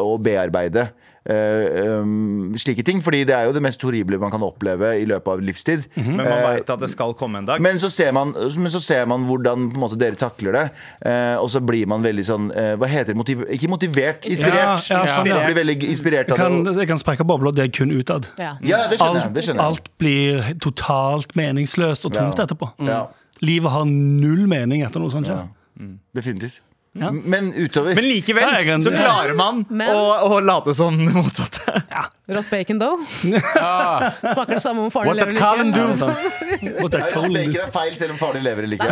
og 0.00 0.22
bearbeide 0.24 0.88
eh, 1.28 1.98
um, 2.00 2.54
slike 2.56 2.82
ting. 2.86 3.02
Fordi 3.04 3.24
det 3.28 3.34
er 3.36 3.44
jo 3.48 3.52
det 3.52 3.60
mest 3.62 3.82
horrible 3.84 4.16
man 4.18 4.30
kan 4.32 4.40
oppleve 4.46 4.94
i 5.00 5.04
løpet 5.04 5.28
av 5.34 5.42
livstid. 5.44 5.82
Men 5.96 6.16
man 6.22 6.26
Eh, 6.26 6.44
veit 6.56 6.70
at 6.72 6.80
det 6.80 6.88
skal 6.88 7.12
komme 7.14 7.38
en 7.42 7.44
dag. 7.46 7.60
men 7.60 7.76
så 7.78 7.90
ser 7.92 8.12
man, 8.16 8.32
men 8.32 8.70
så 8.72 8.80
ser 8.80 9.04
man 9.06 9.26
hvordan 9.28 9.68
på 9.70 9.76
en 9.76 9.80
måte, 9.82 9.98
dere 10.00 10.14
takler 10.16 10.52
det, 10.56 10.70
eh, 11.04 11.36
og 11.36 11.50
så 11.52 11.60
blir 11.60 11.86
man 11.86 12.02
veldig 12.02 12.24
sånn 12.24 12.50
eh, 12.56 12.76
Hva 12.80 12.86
heter 12.88 13.12
det? 13.12 13.16
Motiv 13.16 13.44
ikke 13.50 13.68
motivert, 13.68 14.24
inspirert. 14.26 14.88
Ja, 14.88 15.02
ja, 15.04 15.06
sånn, 15.18 15.26
ja. 15.28 15.44
Blir 15.44 15.58
veldig 15.60 15.76
inspirert 15.90 16.28
Jeg 16.28 16.38
av 16.38 16.38
kan, 16.38 16.64
jeg 16.80 16.88
kan 16.88 16.98
sprekke 16.98 17.26
bobler, 17.28 17.52
det 17.52 17.64
er 17.68 17.72
kun 17.76 17.92
utad. 17.92 18.28
Ja. 18.38 18.54
Ja, 18.62 18.86
det 18.88 18.98
skjønner 18.98 19.20
jeg. 19.20 19.24
Alt, 19.28 19.34
Det 19.34 19.44
skjønner 19.44 19.62
jeg. 19.62 19.68
alt 19.68 19.90
blir 19.98 20.48
totalt 20.64 21.36
meningsløst 21.36 22.06
og 22.08 22.12
tungt 22.16 22.38
Ja. 22.38 22.44
etterpå. 22.48 22.72
Ja, 22.88 23.06
Livet 23.40 23.70
har 23.70 23.84
null 23.84 24.46
mening 24.48 24.82
etter 24.82 24.98
noe 24.98 25.10
sånt 25.10 25.26
skjer. 25.28 25.44
definitivt. 26.14 26.60
Ja. 26.98 27.10
Men 27.12 27.52
utover 27.54 27.94
Men 27.94 28.04
likevel 28.04 28.42
Ja, 28.42 28.62
kan- 28.66 28.82
så 28.82 28.90
klarer 28.96 29.34
man 29.38 29.64
Men- 29.68 29.94
å, 29.94 30.00
å 30.28 30.40
late 30.44 30.74
som 30.74 30.96
det 30.98 31.12
motsatte. 31.14 31.82
Rått 32.28 32.50
bacon, 32.50 32.78
though. 32.78 32.98
Ja. 33.24 34.10
Smaker 34.20 34.54
det 34.58 34.60
samme 34.60 34.82
om 34.84 34.90
faren 34.92 35.08
what 35.08 35.16
lever 35.16 35.32
eller 35.32 35.86
ikke. 35.88 36.08
What 36.82 36.92
that 36.92 37.14
Bacon 37.14 37.36
er 37.56 37.70
feil 37.72 37.94
selv 37.96 38.12
om 38.12 38.18
faren 38.20 38.44
lever 38.44 38.66
eller 38.66 38.76
ikke. 38.76 38.90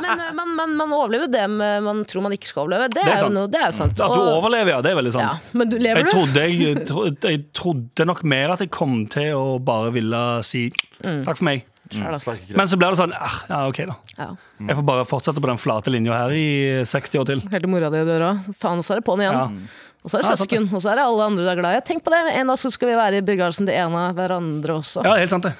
Men 0.00 0.22
eh, 0.24 0.30
man, 0.38 0.54
man, 0.56 0.72
man 0.78 0.94
overlever 0.96 1.28
det 1.32 1.44
man 1.50 2.00
tror 2.08 2.24
man 2.24 2.32
ikke 2.36 2.48
skal 2.48 2.64
overleve. 2.64 2.88
Det 2.94 3.02
er 3.04 3.10
er, 3.10 3.18
jo 3.18 3.26
sant. 3.26 3.36
noe, 3.36 3.50
det 3.52 3.60
er 3.66 3.76
sant. 3.76 4.00
At 4.00 4.14
du 4.16 4.22
overlever, 4.38 4.72
ja. 4.76 4.80
Det 4.84 4.94
er 4.94 4.98
veldig 5.02 5.12
sant. 5.18 5.36
ja. 5.36 5.52
Men 5.60 5.68
du, 5.74 5.76
lever 5.82 6.00
Jeg 6.04 6.14
trodde, 6.14 6.46
jeg, 6.48 6.86
trodde, 6.90 7.34
jeg 7.34 7.44
trodde 7.60 8.08
nok 8.08 8.24
mer 8.34 8.54
at 8.56 8.64
jeg 8.64 8.72
kom 8.74 8.96
til 9.12 9.34
å 9.36 9.44
bare 9.64 9.92
ville 9.94 10.24
si 10.48 10.66
takk 11.04 11.36
for 11.36 11.44
meg. 11.50 11.66
Ass. 11.92 12.28
Men 12.56 12.68
så 12.70 12.78
blir 12.80 12.94
det 12.94 12.98
sånn 12.98 13.12
ah, 13.12 13.34
Ja, 13.50 13.58
OK, 13.68 13.82
da. 13.90 13.96
Ja. 14.16 14.28
Jeg 14.70 14.76
får 14.78 14.86
bare 14.88 15.04
fortsette 15.08 15.42
på 15.44 15.50
den 15.50 15.60
flate 15.60 15.92
linja 15.92 16.16
her 16.16 16.32
i 16.32 16.46
60 16.88 17.20
år 17.20 17.28
til. 17.28 17.42
Helt 17.52 17.66
til 17.66 17.72
mora 17.72 17.90
di 17.92 18.00
dør 18.08 18.24
òg. 18.30 18.46
Faen, 18.60 18.80
så 18.86 18.94
er 18.94 19.02
det 19.02 19.06
på'n 19.08 19.20
igjen. 19.24 19.36
Ja. 19.36 19.82
Og 20.04 20.10
så 20.12 20.18
er 20.18 20.20
det 20.20 20.28
Ja, 20.28 20.36
søsken, 20.36 20.66
og 20.68 20.82
så 20.84 20.90
er 20.92 20.98
det 20.98 21.04
alle 21.08 21.24
andre 21.24 21.44
du 21.46 21.48
er 21.48 21.56
glad 21.56 21.78
i. 21.78 21.80
Tenk 21.88 22.02
på 22.04 22.12
det, 22.12 22.18
En 22.36 22.50
dag 22.50 22.58
skal 22.60 22.88
vi 22.90 22.96
være 22.98 23.16
i 23.16 23.20
begravelsen 23.24 23.64
til 23.64 23.72
en 23.80 23.94
av 23.96 24.12
hverandre 24.18 24.74
også. 24.76 25.00
Ja, 25.06 25.14
helt 25.16 25.32
sant 25.32 25.46
det. 25.48 25.54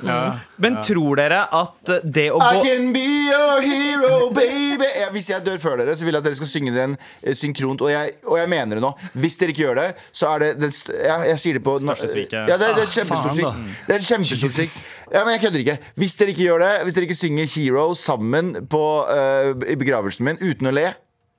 Men 0.61 0.77
tror 0.85 1.17
dere 1.17 1.39
at 1.49 1.93
det 2.05 2.27
å 2.35 2.41
gå 2.43 2.51
I 2.51 2.65
can 2.67 2.91
be 2.93 3.05
your 3.31 3.63
hero, 3.65 4.31
baby 4.37 4.85
ja, 5.01 5.09
Hvis 5.15 5.31
jeg 5.33 5.41
dør 5.47 5.57
før 5.63 5.79
dere, 5.81 5.95
så 5.97 6.05
vil 6.05 6.13
jeg 6.13 6.21
at 6.21 6.29
dere 6.29 6.37
skal 6.37 6.51
synge 6.51 6.75
den 6.77 6.97
eh, 7.23 7.33
synkront. 7.35 7.81
Og 7.81 7.89
jeg, 7.91 8.13
og 8.29 8.37
jeg 8.39 8.51
mener 8.53 8.77
det 8.77 8.85
nå. 8.85 8.91
Hvis 9.17 9.39
dere 9.41 9.55
ikke 9.55 9.65
gjør 9.65 9.81
det, 9.81 9.87
så 10.13 10.35
er 10.35 10.45
det 10.45 10.51
den 10.61 10.75
st 10.77 10.93
jeg, 10.93 11.25
jeg 11.31 11.41
sier 11.41 11.57
det 11.59 11.63
på 11.65 11.79
Største 11.81 12.11
sviket. 12.13 12.37
Ja, 12.53 12.59
det, 12.61 12.69
det 12.77 12.85
er 12.85 12.91
et 12.91 12.93
Ah, 12.93 12.99
kjempestort 12.99 13.39
svik. 13.39 13.65
Det 13.89 13.97
er 13.97 14.03
et 14.03 14.09
kjempestort 14.11 14.55
svik. 14.59 14.75
Ja, 15.15 15.25
men 15.25 15.33
jeg 15.39 15.41
kødder 15.47 15.63
ikke. 15.65 15.79
Hvis 16.05 16.17
dere 16.21 16.35
ikke 16.35 16.45
gjør 16.51 16.65
det, 16.67 16.73
hvis 16.85 16.99
dere 16.99 17.09
ikke 17.09 17.17
synger 17.19 17.49
Hero 17.57 17.87
sammen 17.97 18.53
på, 18.69 18.85
uh, 19.09 19.51
i 19.73 19.77
begravelsen 19.81 20.29
min 20.29 20.41
uten 20.43 20.69
å 20.69 20.75
le, 20.75 20.91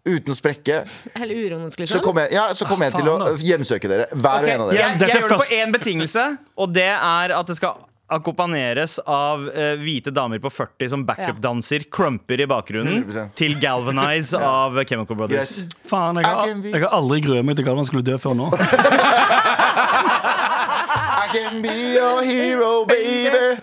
uten 0.06 0.32
å 0.32 0.38
sprekke, 0.38 0.84
uronisk, 1.16 1.80
så 1.80 1.82
liksom. 1.82 2.04
kommer 2.06 2.28
jeg, 2.28 2.38
ja, 2.38 2.46
så 2.54 2.68
kommer 2.70 2.90
jeg 2.90 3.00
til 3.00 3.10
å 3.10 3.34
hjemsøke 3.42 3.90
dere. 3.90 4.06
Hver 4.14 4.46
og 4.46 4.54
en 4.54 4.64
av 4.64 4.72
dere. 4.72 4.80
Jeg, 4.80 5.02
jeg 5.02 5.10
er 5.10 5.20
gjør 5.20 5.34
det 5.34 5.42
på 5.42 5.58
én 5.58 5.76
betingelse, 5.76 6.30
og 6.62 6.74
det 6.76 6.92
er 6.94 7.36
at 7.36 7.50
det 7.50 7.58
skal 7.58 7.84
akkompagneres 8.06 9.00
av 9.10 9.48
uh, 9.50 9.74
hvite 9.82 10.14
damer 10.14 10.38
på 10.42 10.52
40 10.54 10.92
som 10.94 11.06
backup-danser, 11.08 11.88
crumper 11.90 12.44
i 12.44 12.46
bakgrunnen, 12.50 13.02
100%. 13.02 13.34
til 13.40 13.58
Galvanize 13.62 14.38
av 14.62 14.78
Chemical 14.86 15.18
Brothers. 15.18 15.56
Yes. 15.64 15.80
Faen, 15.90 16.22
jeg 16.22 16.30
har, 16.30 16.54
jeg 16.70 16.84
har 16.86 16.94
aldri 16.94 17.24
grua 17.26 17.42
meg 17.46 17.58
til 17.58 17.66
Galvan 17.66 17.90
skulle 17.90 18.06
dø 18.06 18.20
før 18.22 18.38
nå. 18.38 18.52
Can 21.36 21.62
be 21.62 21.94
your 21.94 22.22
hero, 22.24 22.86
baby. 22.86 23.60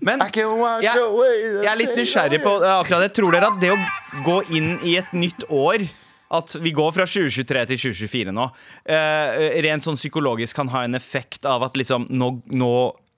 Men 0.00 0.22
I 0.22 0.30
can 0.30 0.58
wash 0.58 0.84
Jeg- 0.84 0.98
away 0.98 1.42
the 1.52 1.62
jeg 1.64 1.72
er 1.72 1.76
litt 1.76 1.96
nysgjerrig 1.96 2.42
på 2.42 2.54
akkurat 2.62 3.00
det. 3.06 3.12
Tror 3.14 3.32
dere 3.32 3.50
at 3.52 3.60
det 3.60 3.70
å 3.74 3.78
gå 4.24 4.38
inn 4.56 4.78
i 4.84 4.96
et 4.96 5.12
nytt 5.12 5.44
år 5.50 5.88
at 6.32 6.54
vi 6.64 6.70
går 6.72 6.92
fra 6.96 7.04
2023 7.04 7.66
til 7.68 7.76
2024 7.92 8.32
nå, 8.32 8.46
eh, 8.88 9.60
rent 9.66 9.82
sånn 9.84 9.98
psykologisk 10.00 10.56
kan 10.56 10.68
ha 10.72 10.80
en 10.86 10.94
effekt 10.94 11.44
av 11.44 11.62
at 11.66 11.74
liksom 11.76 12.06
nå, 12.08 12.42
nå 12.56 12.70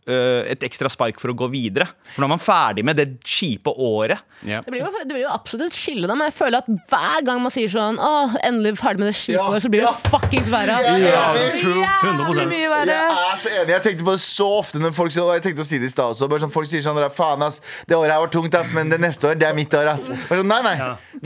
et 0.07 0.65
ekstra 0.67 0.91
spark 0.93 1.19
for 1.21 1.33
å 1.33 1.37
gå 1.39 1.49
videre. 1.53 1.87
For 2.15 2.21
nå 2.23 2.27
er 2.29 2.33
man 2.35 2.43
ferdig 2.43 2.85
med 2.85 2.99
det 3.01 3.07
kjipe 3.25 3.73
året. 3.73 4.21
Yeah. 4.45 4.63
Det 4.65 4.73
blir, 4.75 4.83
jo, 4.85 4.91
det 5.05 5.15
blir 5.15 5.23
jo 5.25 5.31
absolutt 5.33 5.71
et 5.71 5.77
skille, 5.79 6.07
da, 6.11 6.15
men 6.19 6.29
jeg 6.29 6.37
føler 6.37 6.61
at 6.61 6.69
hver 6.91 7.25
gang 7.25 7.41
man 7.41 7.53
sier 7.55 7.71
sånn 7.73 7.97
Åh, 8.03 8.35
endelig 8.45 8.75
ferdig 8.77 9.01
med 9.01 9.09
det 9.09 9.15
kjipe 9.17 9.39
Ja, 9.39 9.47
året, 9.49 9.65
så 9.65 9.71
blir 9.73 9.85
det 9.85 9.89
ja. 9.89 10.11
fuckings 10.13 10.51
verre. 10.53 10.77
Ja, 10.85 11.23
Jævlig 11.65 12.47
mye 12.51 12.69
verre. 12.73 12.99
Jeg 12.99 13.31
er 13.33 13.41
så 13.41 13.53
enig. 13.55 13.73
Jeg 13.75 13.85
tenkte 13.87 14.09
på 14.09 14.15
det 14.17 14.23
så 14.25 14.49
ofte 14.59 14.83
når 14.83 14.95
folk 14.97 15.15
sier- 15.15 15.25
og 15.25 15.33
Jeg 15.39 15.47
tenkte 15.49 15.65
å 15.65 15.69
si 15.69 15.79
det 15.81 15.89
i 15.89 15.95
stad 15.95 16.13
også. 16.13 16.29
Bare 16.31 16.45
sånn, 16.45 16.53
folk 16.55 16.69
sier 16.71 16.85
sånn 16.85 17.01
Faen, 17.15 17.43
ass. 17.47 17.61
Det 17.89 17.97
året 17.97 18.13
her 18.15 18.21
var 18.23 18.33
tungt, 18.33 18.55
ass, 18.59 18.73
men 18.77 18.89
det 18.93 18.99
neste 19.03 19.29
år, 19.31 19.39
det 19.39 19.49
er 19.49 19.57
mitt 19.57 19.73
år, 19.75 19.89
ass. 19.95 20.09
Bare 20.29 20.43
sånn, 20.43 20.51
nei, 20.51 20.61
nei. 20.65 20.77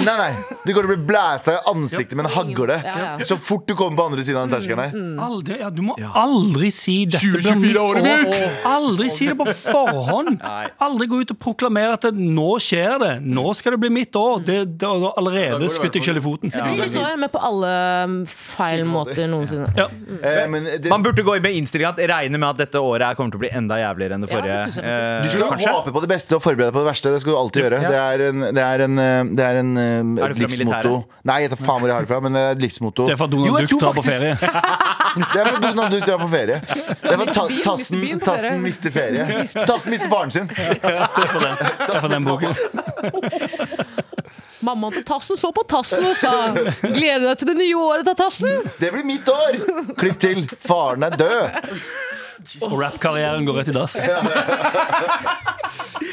nei, 0.05 0.17
nei 0.19 0.31
Du 0.65 0.73
kommer 0.73 0.87
til 0.87 0.89
å 0.89 0.95
bli 0.95 1.07
blæsta 1.11 1.55
i 1.57 1.61
ansiktet 1.73 2.17
med 2.19 2.27
en 2.29 2.35
hagle 2.35 2.79
Ja, 2.85 2.97
ja. 2.99 3.27
så 3.27 3.39
fort 3.41 3.67
du 3.69 3.75
kommer 3.79 3.97
på 3.99 4.07
andre 4.11 4.25
siden 4.27 4.41
av 4.43 4.49
den 4.49 4.57
terskelen 4.59 4.83
her. 4.85 4.95
Mm, 4.95 5.59
ja, 5.59 5.71
du 5.71 5.83
må 5.87 5.97
aldri 6.15 6.71
si 6.75 7.01
dette 7.09 7.25
blir 7.27 7.43
2024 7.43 7.63
mitt 7.63 7.81
året 7.83 8.03
år. 8.03 8.09
mitt! 8.09 8.68
Aldri 8.69 9.09
si 9.13 9.29
det 9.29 9.37
på 9.39 9.47
forhånd. 9.57 10.43
Aldri 10.87 11.09
gå 11.11 11.23
ut 11.23 11.35
og 11.35 11.41
proklamere 11.43 11.97
at 11.99 12.09
det, 12.09 12.13
nå 12.19 12.51
skjer 12.63 12.99
det. 13.03 13.13
Nå 13.25 13.47
skal 13.59 13.77
det 13.77 13.81
bli 13.85 13.91
mitt 13.95 14.17
år. 14.19 14.43
Det, 14.47 14.59
det 14.81 14.89
har 14.89 15.17
allerede 15.19 15.71
skutt 15.73 15.97
deg 15.97 16.07
selv 16.07 16.23
i 16.23 16.25
foten. 16.25 16.53
Det 16.55 16.63
blir 16.65 16.83
litt 16.83 16.95
sånn, 16.95 17.19
men 17.21 17.33
på 17.33 17.43
alle 17.49 17.73
um, 18.09 18.19
feil 18.29 18.85
måter 18.89 19.29
noensinne. 19.31 19.71
Ja. 19.79 19.89
Eh, 20.19 20.45
men 20.51 20.69
det, 20.69 20.91
Man 20.93 21.05
burde 21.07 21.25
gå 21.27 21.39
med 21.43 21.59
innstilling 21.59 21.89
at 21.91 22.01
regne 22.11 22.41
med 22.41 22.49
at 22.51 22.63
dette 22.65 22.83
året 22.83 23.19
kommer 23.19 23.35
til 23.35 23.41
å 23.41 23.45
bli 23.47 23.53
enda 23.61 23.79
jævligere 23.81 24.19
enn 24.19 24.27
det 24.27 24.31
forrige. 24.33 24.59
Eh, 24.83 25.09
du 25.25 25.31
skal 25.33 25.47
kanskje? 25.53 25.75
håpe 25.79 25.95
på 25.95 26.05
det 26.05 26.11
beste 26.11 26.39
og 26.39 26.45
forberede 26.45 26.71
deg 26.71 26.77
på 26.77 26.85
det 26.85 26.91
verste. 26.91 27.13
Det 27.15 27.23
skal 27.25 27.35
du 27.35 27.39
alltid 27.41 27.65
gjøre. 27.65 27.81
Det 27.85 28.01
er 28.03 28.27
en, 28.29 28.47
det 28.59 28.65
er 28.65 28.85
en, 28.87 28.99
eh, 29.05 29.21
det 29.39 29.47
er 29.49 29.61
en 29.63 29.73
eh, 29.77 30.25
Er 30.27 30.35
det 30.35 30.45
livsmotto. 30.45 30.95
Nei, 31.29 31.41
jeg 31.45 31.55
vet 31.55 31.65
faen 31.65 31.83
hvor 31.83 31.91
jeg 31.91 31.97
har 31.97 32.07
det 32.07 32.13
fra, 32.13 32.21
men 32.25 32.39
det 32.39 32.45
er 32.45 32.57
et 32.57 32.65
livsmotto. 32.67 33.09
Det 33.09 33.17
er 33.17 33.21
for 33.21 33.31
at 33.31 33.37
Donald 33.37 33.59
Duck 33.63 33.75
tror 33.75 33.85
drar 33.87 33.99
på 33.99 34.07
ferie. 34.09 34.37
Det 35.19 35.41
er 35.41 35.47
for 35.49 35.57
at 35.57 35.63
Donald 35.65 35.95
Duck 35.95 36.05
drar 36.07 36.19
på 36.21 36.29
ferie. 36.31 36.59
Det 37.03 37.15
er. 37.15 37.19
Bean, 37.19 37.29
Tassen, 37.65 38.03
på 38.03 38.58
tassen 38.59 38.62
mister 38.62 38.91
ferie. 38.91 39.49
Tassen 39.67 39.91
mister 39.91 40.09
faren 40.09 40.31
sin. 40.31 40.47
Det 40.49 41.95
er 41.95 42.00
for 42.00 42.09
den 42.09 42.25
boken. 42.25 42.55
Mammaen 44.61 44.93
til 44.93 45.05
Tassen 45.05 45.37
så 45.38 45.53
på 45.55 45.62
Tassen 45.69 46.05
og 46.05 46.17
sa 46.19 46.53
'Gleder 46.83 47.21
du 47.21 47.27
deg 47.29 47.38
til 47.38 47.49
det 47.49 47.57
nye 47.61 47.77
året 47.79 48.05
til 48.05 48.15
Tassen?' 48.19 48.71
Det 48.79 48.91
blir 48.93 49.05
mitt 49.07 49.29
år! 49.29 49.61
Klipp 49.99 50.19
til. 50.21 50.49
Faren 50.61 51.03
er 51.07 51.15
død. 51.17 51.50
Og 52.67 52.81
rappkarrieren 52.81 53.47
går 53.47 53.61
rett 53.61 53.69
i 53.69 53.77
dass. 53.77 53.97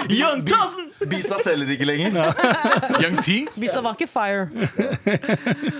Young 0.10 0.46
Tassen! 0.46 0.92
Beatsa 1.10 1.38
selger 1.44 1.72
ikke 1.76 1.86
lenger. 1.88 2.32
Young 3.04 3.18
T? 3.24 3.46
Bisa 3.60 3.82
var 3.84 3.98
ikke 3.98 4.08
fire. 4.10 4.48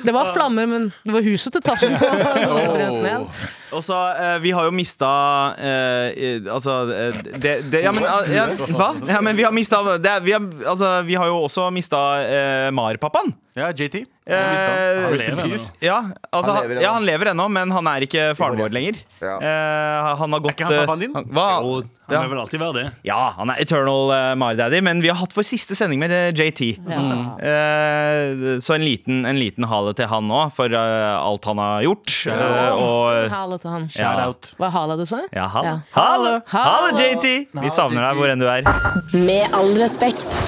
Det 0.06 0.14
var 0.14 0.34
flammer, 0.36 0.66
men 0.70 0.90
det 1.06 1.14
var 1.16 1.26
huset 1.26 1.56
til 1.56 1.64
Tassen. 1.66 1.96
Og 3.76 3.84
så, 3.84 3.98
eh, 4.16 4.38
Vi 4.44 4.52
har 4.56 4.68
jo 4.68 4.72
mista 4.72 5.08
eh, 5.60 6.38
Altså 6.52 6.76
eh, 6.94 7.18
det, 7.36 7.56
det, 7.72 7.82
ja, 7.84 7.92
men, 7.92 8.06
eh, 8.06 8.36
ja, 8.36 8.46
Hva? 8.72 8.92
Ja, 9.10 9.22
men 9.26 9.36
vi 9.36 9.44
har 9.44 9.52
mista 9.56 9.82
det, 9.98 10.14
vi, 10.24 10.32
har, 10.36 10.46
altså, 10.70 11.02
vi 11.08 11.18
har 11.20 11.28
jo 11.28 11.42
også 11.48 11.68
mista 11.74 12.02
eh, 12.24 12.70
Mar-pappaen. 12.76 13.34
Ja, 13.56 13.70
JT. 13.72 14.02
Eh, 14.28 14.36
Han 14.36 15.14
lever 15.16 15.60
ja, 15.80 15.98
altså, 16.34 16.52
Han 16.52 16.64
lever 16.66 16.76
ennå. 16.76 16.82
ja, 16.84 16.92
han 16.92 17.06
lever 17.06 17.30
ennå, 17.32 17.46
men 17.56 17.72
han 17.72 17.88
er 17.88 18.04
ikke 18.04 18.24
faren 18.36 18.58
vår 18.60 18.74
lenger. 18.76 18.98
Ja. 19.22 19.36
Eh, 19.40 20.16
han 20.20 20.34
har 20.36 20.42
gått 20.44 20.58
ikke 20.58 20.66
han 20.68 20.74
eh, 20.76 20.82
pappaen 20.84 21.04
din? 21.06 21.14
han- 21.16 21.30
Hva? 21.32 21.46
Jo, 21.64 21.76
han 22.10 22.16
Ja. 22.16 22.20
vil 22.26 22.30
vel 22.34 22.40
alltid 22.42 22.60
være 22.60 22.74
det. 22.74 22.84
Ja, 23.08 23.20
han 23.38 23.50
er 23.54 23.62
eternal 23.64 24.12
uh, 24.12 24.36
Mar-daddy, 24.36 24.82
men 24.84 25.00
vi 25.02 25.08
har 25.08 25.16
hatt 25.22 25.32
vår 25.38 25.46
siste 25.48 25.74
sending 25.78 26.00
med 26.04 26.12
eh, 26.12 26.32
JT. 26.36 26.62
Ja. 26.84 27.06
Eh, 27.40 28.60
så 28.60 28.76
en 28.76 28.84
liten, 28.84 29.24
en 29.26 29.40
liten 29.40 29.64
hale 29.72 29.94
til 29.96 30.10
han 30.12 30.28
nå, 30.28 30.42
for 30.54 30.68
uh, 30.76 31.16
alt 31.22 31.46
han 31.48 31.58
har 31.64 31.86
gjort. 31.88 32.12
Eh, 32.28 32.74
og 32.76 33.32
Hale 33.32 33.58
til 33.64 33.72
han. 33.72 33.88
Shout 33.88 34.20
out. 34.26 34.52
Hva 34.60 34.70
hala 34.76 34.98
du 35.00 35.06
sa? 35.08 35.22
ja. 35.32 35.48
Hallo, 35.96 36.42
Hallo. 36.52 36.92
JT! 37.00 37.48
Vi 37.62 37.70
savner 37.72 38.04
deg 38.10 38.20
hvor 38.20 38.36
enn 38.36 38.44
du 38.44 38.50
er. 38.52 38.68
Med 39.16 39.48
all 39.56 39.72
respekt. 39.80 40.44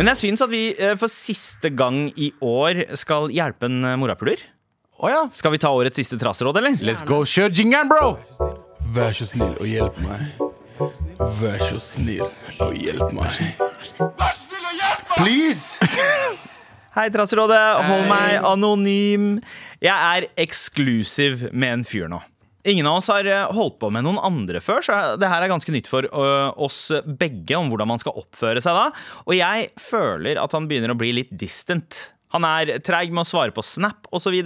Men 0.00 0.08
jeg 0.14 0.16
syns 0.16 0.40
at 0.40 0.48
vi 0.48 0.62
eh, 0.80 0.94
for 0.96 1.12
siste 1.12 1.68
gang 1.76 2.06
i 2.16 2.30
år 2.40 2.86
skal 2.96 3.28
hjelpe 3.36 3.68
en 3.68 3.82
eh, 3.84 3.98
morapuler. 4.00 4.40
Oh, 4.96 5.10
ja. 5.12 5.26
Skal 5.36 5.52
vi 5.52 5.58
ta 5.60 5.68
årets 5.76 6.00
siste 6.00 6.16
traseråd, 6.16 6.56
eller? 6.56 6.78
Let's 6.80 7.04
go. 7.04 7.18
Kjør 7.28 7.52
jingeren, 7.52 7.90
bro! 7.92 8.14
Vær 8.96 9.12
så 9.12 9.28
snill 9.28 9.52
og 9.60 9.68
hjelp 9.68 10.00
meg. 10.00 10.40
Vær 11.42 11.60
så 11.68 11.76
snill 11.84 12.24
og 12.24 12.80
hjelp 12.80 13.12
meg. 13.12 13.28
Vær 13.60 13.84
så 13.84 14.00
snill 14.40 14.64
og 14.64 14.80
hjelp 14.80 15.04
meg! 15.04 15.20
Please! 15.20 15.90
Hei, 16.96 17.10
Traserådet. 17.12 17.60
Hold 17.92 18.08
meg 18.08 18.40
anonym. 18.40 19.34
Jeg 19.84 20.16
er 20.16 20.30
eksklusiv 20.40 21.50
med 21.52 21.76
en 21.76 21.84
fyr 21.84 22.08
nå. 22.08 22.24
Ingen 22.68 22.88
av 22.90 22.98
oss 23.00 23.08
har 23.12 23.24
eh, 23.24 23.50
holdt 23.56 23.78
på 23.80 23.90
med 23.94 24.04
noen 24.04 24.20
andre 24.20 24.60
før, 24.64 24.84
så 24.84 25.00
det 25.20 25.30
her 25.32 25.44
er 25.44 25.52
ganske 25.52 25.72
nytt 25.74 25.88
for 25.90 26.06
oss 26.10 26.90
begge 27.06 27.56
om 27.56 27.70
hvordan 27.72 27.88
man 27.92 28.02
skal 28.02 28.18
oppføre 28.20 28.62
seg 28.64 28.76
da. 28.76 28.88
Og 29.26 29.36
jeg 29.38 29.70
føler 29.80 30.40
at 30.42 30.56
han 30.56 30.68
begynner 30.70 30.92
å 30.92 30.98
bli 31.00 31.14
litt 31.16 31.32
distant. 31.32 32.10
Han 32.34 32.46
er 32.46 32.76
treig 32.86 33.10
med 33.14 33.24
å 33.24 33.30
svare 33.30 33.54
på 33.54 33.64
Snap 33.66 34.10
osv. 34.14 34.36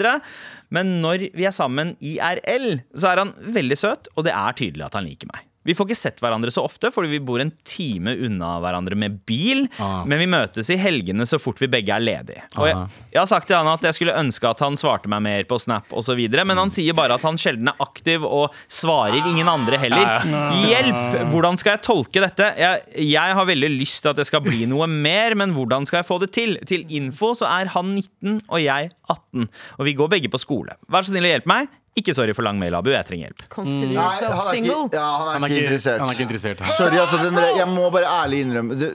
Men 0.75 0.95
når 1.05 1.29
vi 1.37 1.49
er 1.49 1.55
sammen 1.55 1.95
IRL, 2.01 2.79
så 2.97 3.11
er 3.13 3.25
han 3.25 3.35
veldig 3.57 3.79
søt, 3.79 4.09
og 4.15 4.29
det 4.29 4.37
er 4.37 4.57
tydelig 4.57 4.87
at 4.89 4.97
han 4.99 5.09
liker 5.09 5.31
meg. 5.33 5.45
Vi 5.65 5.75
får 5.77 5.89
ikke 5.89 5.97
sett 5.99 6.21
hverandre 6.23 6.53
så 6.53 6.65
ofte, 6.67 6.91
fordi 6.93 7.15
vi 7.15 7.21
bor 7.25 7.41
en 7.43 7.53
time 7.67 8.13
unna 8.27 8.55
hverandre 8.63 8.97
med 9.01 9.21
bil. 9.29 9.65
Men 9.81 10.21
vi 10.21 10.29
møtes 10.31 10.69
i 10.73 10.79
helgene 10.81 11.27
så 11.29 11.39
fort 11.41 11.61
vi 11.63 11.69
begge 11.73 11.95
er 11.95 12.05
ledige. 12.05 12.45
Og 12.61 12.69
jeg, 12.69 12.83
jeg 13.15 13.21
har 13.23 13.31
sagt 13.31 13.49
til 13.49 13.57
han 13.57 13.71
at 13.73 13.85
jeg 13.89 13.97
skulle 13.97 14.17
ønske 14.21 14.49
at 14.51 14.61
han 14.65 14.77
svarte 14.81 15.11
meg 15.11 15.25
mer 15.25 15.47
på 15.49 15.59
Snap 15.63 15.93
osv., 15.97 16.21
men 16.45 16.61
han 16.61 16.73
sier 16.75 16.97
bare 16.97 17.17
at 17.17 17.25
han 17.25 17.39
sjelden 17.41 17.71
er 17.73 17.81
aktiv 17.83 18.25
og 18.27 18.55
svarer 18.69 19.25
ingen 19.25 19.49
andre 19.51 19.79
heller. 19.81 20.27
Hjelp! 20.69 21.31
Hvordan 21.33 21.59
skal 21.61 21.77
jeg 21.77 21.85
tolke 21.87 22.23
dette? 22.25 22.51
Jeg, 22.61 22.85
jeg 23.09 23.39
har 23.39 23.49
veldig 23.49 23.71
lyst 23.79 24.03
til 24.05 24.13
at 24.13 24.21
det 24.21 24.29
skal 24.29 24.45
bli 24.45 24.67
noe 24.73 24.89
mer, 24.91 25.37
men 25.39 25.55
hvordan 25.57 25.89
skal 25.89 26.03
jeg 26.03 26.09
få 26.11 26.21
det 26.23 26.33
til? 26.37 26.59
Til 26.69 26.85
info 27.01 27.33
så 27.39 27.49
er 27.51 27.73
han 27.75 27.95
19 27.97 28.43
og 28.45 28.61
jeg 28.61 28.93
18, 29.09 29.49
og 29.79 29.89
vi 29.89 29.97
går 29.97 30.13
begge 30.17 30.33
på 30.33 30.41
skole. 30.43 30.77
Vær 30.93 31.05
så 31.07 31.15
snill 31.15 31.29
å 31.29 31.35
hjelpe 31.35 31.51
meg. 31.51 31.73
Ikke 31.95 32.15
sorry 32.15 32.33
for 32.35 32.43
lang 32.43 32.59
mail, 32.59 32.75
Abu. 32.75 32.91
Jeg 32.91 33.07
trenger 33.07 33.29
hjelp. 33.29 33.45
Consider 33.55 33.93
Nei, 33.95 34.03
yourself 34.03 34.33
han 34.35 34.41
er 34.41 34.57
single. 34.57 34.79
ikke, 34.89 34.99
ja, 34.99 35.11
han 35.31 35.45
ikke 35.47 35.55
ikke, 35.55 35.67
interessert. 35.69 36.01
han 36.03 36.09
er 36.09 36.17
ikke 36.17 36.27
interessert. 36.27 36.63
Sorry, 36.75 36.99
altså, 36.99 37.21
den, 37.23 37.39
jeg 37.61 37.69
må 37.71 37.85
bare 37.95 38.09
ærlig 38.25 38.41
innrømme 38.43 38.79
det, 38.81 38.89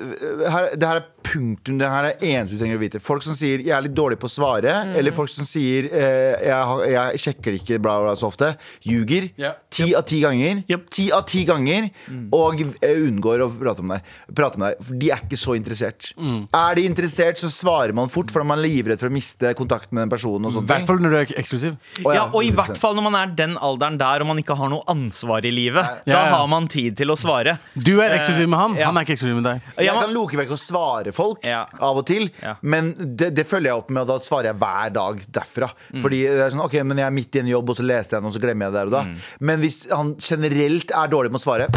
her, 0.51 0.67
det 0.75 0.89
her 0.89 0.99
er 0.99 1.05
punktum. 1.29 1.77
Det 1.79 1.89
her 1.89 2.07
er 2.09 2.23
eneste 2.31 2.57
du 2.57 2.61
trenger 2.63 2.79
å 2.79 2.81
vite. 2.81 3.01
Folk 3.03 3.23
som 3.25 3.35
sier 3.37 3.61
'jeg 3.61 3.75
er 3.75 3.81
litt 3.85 3.95
dårlig 3.95 4.17
på 4.19 4.27
å 4.29 4.33
svare', 4.33 4.95
eller 4.97 5.11
folk 5.15 5.29
som 5.29 5.45
sier 5.45 5.89
eh, 5.91 6.47
jeg, 6.49 6.91
'jeg 6.93 7.21
sjekker 7.25 7.57
ikke 7.59 7.79
bla, 7.81 7.99
bla, 8.01 8.15
så 8.17 8.29
ofte', 8.31 8.55
ljuger. 8.85 9.29
Ti 9.69 9.93
av 9.95 10.03
ti 10.03 10.19
ganger. 10.21 10.63
Yep. 10.67 10.85
Ti 10.89 11.11
av 11.13 11.25
ti 11.29 11.43
ganger 11.45 11.89
Og 12.33 12.61
eh, 12.81 12.95
unngår 13.05 13.43
å 13.45 13.49
prate 13.53 13.83
med 13.85 13.99
deg. 13.99 14.35
Prate 14.35 14.57
med 14.59 14.73
deg 14.73 14.85
For 14.87 14.95
de 14.99 15.11
er 15.11 15.21
ikke 15.23 15.37
så 15.39 15.55
interessert. 15.55 16.11
Er 16.17 16.75
de 16.75 16.85
interessert, 16.85 17.37
så 17.37 17.49
svarer 17.53 17.93
man 17.93 18.09
fort, 18.09 18.31
for 18.31 18.43
man 18.43 18.59
er 18.59 18.65
livredd 18.67 18.99
for 18.99 19.09
å 19.09 19.13
miste 19.13 19.53
kontakt 19.57 19.91
med 19.91 20.03
den 20.03 20.09
personen. 20.09 20.49
Og 20.49 20.63
I 20.63 20.65
hvert 20.65 20.87
fall 20.87 20.99
når 21.03 21.09
du 21.09 21.17
er 21.21 21.33
eksklusiv. 21.39 21.77
Å, 22.03 22.13
Ja, 22.13 22.25
og 22.33 22.43
i 22.43 22.51
hvert 22.51 22.77
fall 22.77 22.95
når 22.97 23.05
man 23.09 23.15
er 23.21 23.27
den 23.35 23.57
alderen 23.57 23.97
der 23.99 24.21
og 24.21 24.27
man 24.27 24.41
ikke 24.41 24.57
har 24.57 24.69
noe 24.69 24.83
ansvar 24.89 25.45
i 25.45 25.51
livet. 25.53 25.85
Ja, 26.05 26.19
Da 26.19 26.25
ja. 26.25 26.35
har 26.35 26.47
man 26.47 26.67
tid 26.67 26.97
til 26.97 27.11
å 27.13 27.17
svare. 27.19 27.59
Du 27.75 28.01
er 28.01 28.15
eksklusiv 28.17 28.49
med 28.49 28.59
han, 28.59 28.75
ja. 28.75 28.89
han 28.89 28.97
er 28.97 29.05
ikke 29.05 29.13
eksklusiv 29.17 29.35
med 29.41 29.47
deg. 29.47 29.61
Jeg 29.77 29.93
kan 29.93 30.13
loke 30.13 30.37
vekk 30.39 30.51
å 30.55 30.59
svare 30.59 31.13
folk 31.19 31.45
Ja. 31.45 31.65
av 31.79 31.99
og 32.01 32.07
til, 32.09 32.29
Ja. 32.41 32.55
men 32.63 32.93
det, 33.19 33.33
det 33.35 33.45
følger 33.47 33.73
jeg 33.73 33.83
opp 33.83 33.89
med, 33.91 34.01
og 34.05 34.07
da 34.15 34.19
svarer 34.25 34.53
jeg 34.53 34.59
hver 34.63 34.93
dag 34.95 35.21
derfra. 35.39 35.69
Mm. 35.93 36.01
Fordi 36.01 36.23
det 36.25 36.39
er 36.47 36.49
sånn, 36.55 36.65
ok, 36.65 36.79
men 36.87 36.97
jeg 37.03 37.07
er 37.11 37.15
midt 37.19 37.35
i 37.35 37.39
en 37.43 37.53
jobb, 37.53 37.69
og 37.69 37.75
så 37.79 37.85
leste 37.85 38.15
jeg 38.17 38.23
noe, 38.23 38.31
og 38.31 38.37
så 38.39 38.43
glemmer 38.47 38.69
jeg 38.69 38.73
det 38.73 38.79
der 38.81 38.91
og 38.91 38.97
da. 38.97 39.03
Mm. 39.05 39.15
Men 39.51 39.59
hvis 39.67 39.79
han 39.91 40.15
generelt 40.17 40.91
er 40.95 41.07
dårlig 41.11 41.31
med 41.35 41.41
å 41.43 41.47
svare 41.47 41.69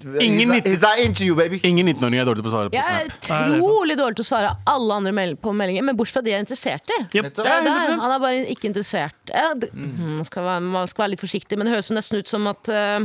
Ingen 0.00 0.48
he's, 0.48 0.48
midt- 0.48 0.64
he's 0.66 0.80
not 0.80 0.96
into 0.98 1.24
you, 1.26 1.34
baby. 1.36 1.58
Ingen 1.62 1.84
19-åringer 1.90 2.22
er 2.22 2.28
dårlig 2.30 2.40
til 2.40 2.48
å 2.48 2.52
svare 2.54 2.70
på 2.72 2.78
Jeg 2.78 2.84
er 2.88 3.10
Snap. 3.20 3.50
utrolig 3.52 3.96
dårlig 4.00 4.16
til 4.16 4.24
å 4.24 4.28
svare 4.30 4.52
alle 4.72 4.94
andre 4.96 5.12
mel 5.12 5.34
på 5.36 5.52
meldinger, 5.52 5.84
men 5.84 5.94
bortsett 5.98 6.14
fra 6.16 6.22
de 6.24 6.30
jeg 6.32 6.38
er 6.40 6.44
interessert 6.46 6.88
i. 6.96 7.00
Yep. 7.18 7.28
Det 7.36 7.44
er 7.44 7.66
det 7.66 7.74
er, 7.74 7.98
Han 8.00 8.14
er 8.14 8.18
bare 8.22 8.46
ikke 8.48 8.70
interessert. 8.72 9.12
Ja, 9.28 9.52
det, 9.52 9.68
Mm. 9.74 10.16
man, 10.16 10.24
skal 10.24 10.42
være, 10.48 10.62
man 10.72 10.86
skal 10.88 11.04
være 11.04 11.10
litt 11.10 11.20
forsiktig, 11.20 11.58
men 11.58 11.66
det 11.68 11.74
høres 11.76 11.90
nesten 11.92 12.16
ut 12.16 12.26
som 12.32 12.46
at 12.48 12.68
uh, 12.72 13.04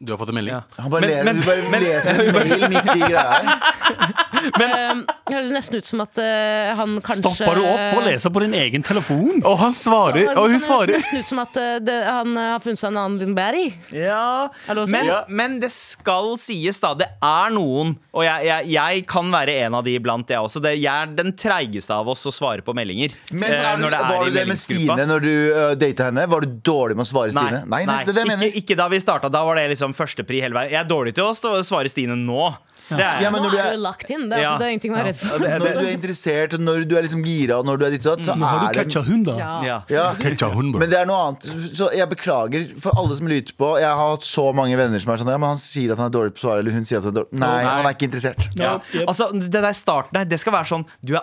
Du 0.00 0.12
har 0.12 0.18
fått 0.18 0.28
en 0.32 0.34
melding. 0.34 0.54
Ja. 0.56 0.62
Han 0.82 0.90
bare, 0.90 1.00
Men- 1.02 1.10
leser, 1.10 1.24
men- 1.24 1.36
du 1.36 1.42
bare 1.44 1.70
men- 1.70 1.82
leser 1.82 2.10
en 2.24 2.34
mail 2.48 2.68
midt 2.72 2.96
i 2.96 3.00
greia 3.04 3.60
her. 3.94 4.64
eh, 4.64 5.02
Det 5.24 5.34
høres 5.34 5.52
nesten 5.54 5.78
ut 5.80 5.88
som 5.88 6.02
at 6.04 6.18
uh, 6.20 6.74
han 6.78 6.96
kanskje 7.04 7.22
Stopper 7.24 7.58
du 7.58 7.64
opp 7.64 7.82
for 7.94 8.00
å 8.02 8.04
lese 8.06 8.30
på 8.34 8.42
din 8.44 8.54
egen 8.58 8.84
telefon? 8.84 9.40
Og 9.46 9.56
han 9.62 9.74
svarer, 9.76 10.26
Så- 10.28 10.34
og 10.40 10.50
hun 10.52 10.58
det 10.58 10.68
høres 10.68 10.98
nesten 10.98 11.20
ut 11.22 11.28
som 11.30 11.40
at 11.44 11.56
uh, 11.60 11.78
det, 11.84 11.96
han 12.08 12.36
eh, 12.36 12.50
har 12.54 12.62
funnet 12.64 12.80
seg 12.82 12.90
en 12.92 13.00
annen 13.02 13.18
Linn 13.22 13.34
Berry. 13.36 13.66
Ja, 13.94 14.48
men, 14.86 15.06
Ja. 15.08 15.20
men 15.28 15.58
det 15.62 15.70
skal 15.74 16.34
sies, 16.40 16.80
da. 16.82 16.92
Det 16.98 17.08
er 17.24 17.54
noen, 17.56 17.94
og 18.12 18.24
jeg, 18.26 18.46
jeg, 18.50 18.68
jeg 18.74 19.06
kan 19.10 19.30
være 19.32 19.56
en 19.66 19.78
av 19.80 19.84
de 19.86 19.96
iblant, 19.98 20.28
jeg 20.30 20.38
også. 20.44 20.62
Det, 20.64 20.74
jeg 20.80 20.92
er 20.92 21.14
den 21.16 21.32
treigeste 21.40 21.94
av 21.96 22.08
oss 22.12 22.24
å 22.28 22.32
svare 22.34 22.64
på 22.64 22.74
meldinger. 22.76 23.16
Men 23.32 23.52
eh, 23.52 23.70
når 23.80 23.96
det 23.96 24.00
er 24.02 24.10
var 24.12 24.28
du 24.28 24.36
det 24.38 24.46
med. 24.50 24.60
Stine 24.64 25.04
når 25.08 25.24
du 25.24 25.32
uh, 25.52 25.72
data 25.78 26.10
henne? 26.10 26.26
Var 26.30 26.44
du 26.46 26.54
dårlig 26.64 26.96
med 26.98 27.04
å 27.04 27.10
svare 27.10 27.32
Nei, 27.34 27.48
Stine? 27.48 27.64
Nei, 27.68 27.82
nei, 27.88 27.98
det 28.06 28.14
er 28.14 28.30
det 28.30 28.50
ikke, 28.52 28.62
ikke 28.62 28.76
da 28.80 28.86
vi 28.92 29.00
starta. 29.02 29.30
Da 29.32 29.42
var 29.44 29.58
det 29.58 29.66
liksom 29.74 29.96
førstepri 29.96 30.40
hele 30.44 30.56
veien. 30.56 30.72
Jeg 30.76 30.80
er 30.84 30.88
dårlig 30.88 31.16
til 31.16 31.26
å 31.28 31.34
svare 31.64 31.90
Stine 31.92 32.16
nå. 32.20 32.52
Det 32.88 33.00
er, 33.00 33.20
Ja, 33.24 33.30
men 33.30 33.42
Nå 33.42 33.48
er 33.52 33.58
er- 33.64 33.72
du 33.72 33.78
lagt 33.80 34.10
inn. 34.10 34.28
Det 34.28 34.36
er, 34.38 34.42
Ja. 34.42 34.50
altså, 34.50 34.58
det 34.60 34.66
er 34.66 34.72
ingenting 34.74 34.92
å 34.92 34.96
være 34.98 35.06
redd 35.08 35.16
for. 35.16 35.38
Når 35.38 35.72
du 35.72 35.78
er 35.84 35.92
interessert, 35.96 36.54
og 36.54 36.60
når 36.60 36.84
du 36.88 36.96
er 36.98 37.02
liksom 37.06 37.22
gira, 37.24 37.58
og 37.58 37.64
når 37.66 37.78
du 37.78 37.84
er 37.86 37.90
ditt 37.90 38.06
og 38.06 38.18
datt, 38.18 38.26
så 38.26 38.36
Nå 38.36 38.44
har 38.46 38.68
er 38.68 38.72
du 38.72 38.78
catcha 38.80 39.02
hund, 39.06 39.24
da. 39.26 39.36
Ja. 39.38 39.54
ja. 39.62 39.78
ja. 39.88 40.50
Hun. 40.54 40.72
Men 40.72 40.90
det 40.90 40.98
er 40.98 41.06
noe 41.06 41.20
annet. 41.28 41.48
Så 41.74 41.88
jeg 41.94 42.08
beklager 42.10 42.66
for 42.80 42.92
alle 42.96 43.16
som 43.16 43.26
lytter 43.26 43.54
på. 43.56 43.78
Jeg 43.80 43.88
har 43.88 44.10
hatt 44.16 44.20
så 44.28 44.52
mange 44.54 44.76
venner 44.76 44.98
som 45.00 45.12
er 45.12 45.16
sånn 45.22 45.30
Ja, 45.32 45.38
men 45.38 45.48
han 45.54 45.56
sier 45.62 45.92
at 45.92 45.98
han 45.98 46.06
er 46.12 46.14
dårlig 46.18 46.34
på 46.36 46.44
å 46.44 46.46
svare, 46.48 46.58
eller 46.60 46.72
hun 46.72 46.84
sier 46.84 46.98
at 46.98 47.04
hun 47.04 47.12
er 47.16 47.20
dårlig 47.22 47.32
Nei, 47.32 47.62
Nei. 47.64 47.70
han 47.70 47.86
er 47.86 47.94
ikke 47.94 48.08
interessert. 48.10 48.48
Ja. 48.60 48.78
Altså, 49.08 49.30
det 49.32 49.50
der 49.64 49.72
starten 49.72 50.16
her, 50.20 50.24
det 50.24 50.38
skal 50.40 50.52
være 50.52 50.68
sånn 50.68 50.84
Du 51.04 51.14
er 51.16 51.22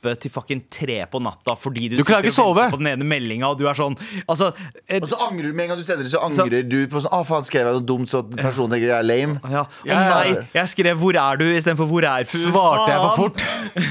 oppe 0.00 0.14
til 0.20 0.30
fucking 0.32 0.62
tre 0.72 1.04
på 1.12 1.20
natta 1.20 1.52
fordi 1.60 1.90
du, 1.92 1.96
Du 2.00 2.04
klarer 2.08 2.24
ikke 2.24 2.32
og 2.40 2.56
sove. 2.56 2.70
på 2.72 2.78
den 2.80 2.86
ene 2.94 3.04
meldinga, 3.04 3.50
og 3.52 3.58
du 3.60 3.66
er 3.68 3.74
sånn 3.76 3.96
Altså 4.28 4.50
et, 4.88 5.02
Og 5.02 5.08
så 5.10 5.18
angrer 5.28 5.50
du 5.50 5.52
med 5.52 5.64
en 5.66 5.68
gang 5.74 5.78
du 5.78 5.84
sender 5.84 6.04
det, 6.04 6.12
så 6.12 6.22
angrer 6.24 6.64
du 6.68 6.78
på 6.88 7.02
sånn 7.04 7.12
Å, 7.12 7.20
faen, 7.28 7.44
skrev 7.44 7.66
jeg 7.68 7.76
noe 7.76 7.84
dumt, 7.84 8.08
så 8.08 8.22
personen 8.24 8.70
tenker 8.72 8.88
jeg 8.88 8.96
er 8.96 9.04
lame. 9.06 9.40
ja. 9.50 9.64
Å 9.64 9.86
Ja, 9.86 10.00
ja, 10.00 10.14
nei, 10.32 10.46
jeg 10.54 10.68
skrev 10.72 10.96
'hvor 11.00 11.14
er 11.20 11.36
du' 11.36 11.52
istedenfor 11.56 11.86
'hvor 11.90 12.04
er 12.08 12.24
fu'. 12.24 12.48
Svarte 12.50 12.88
jeg 12.88 13.00
for 13.04 13.16
fort? 13.16 13.42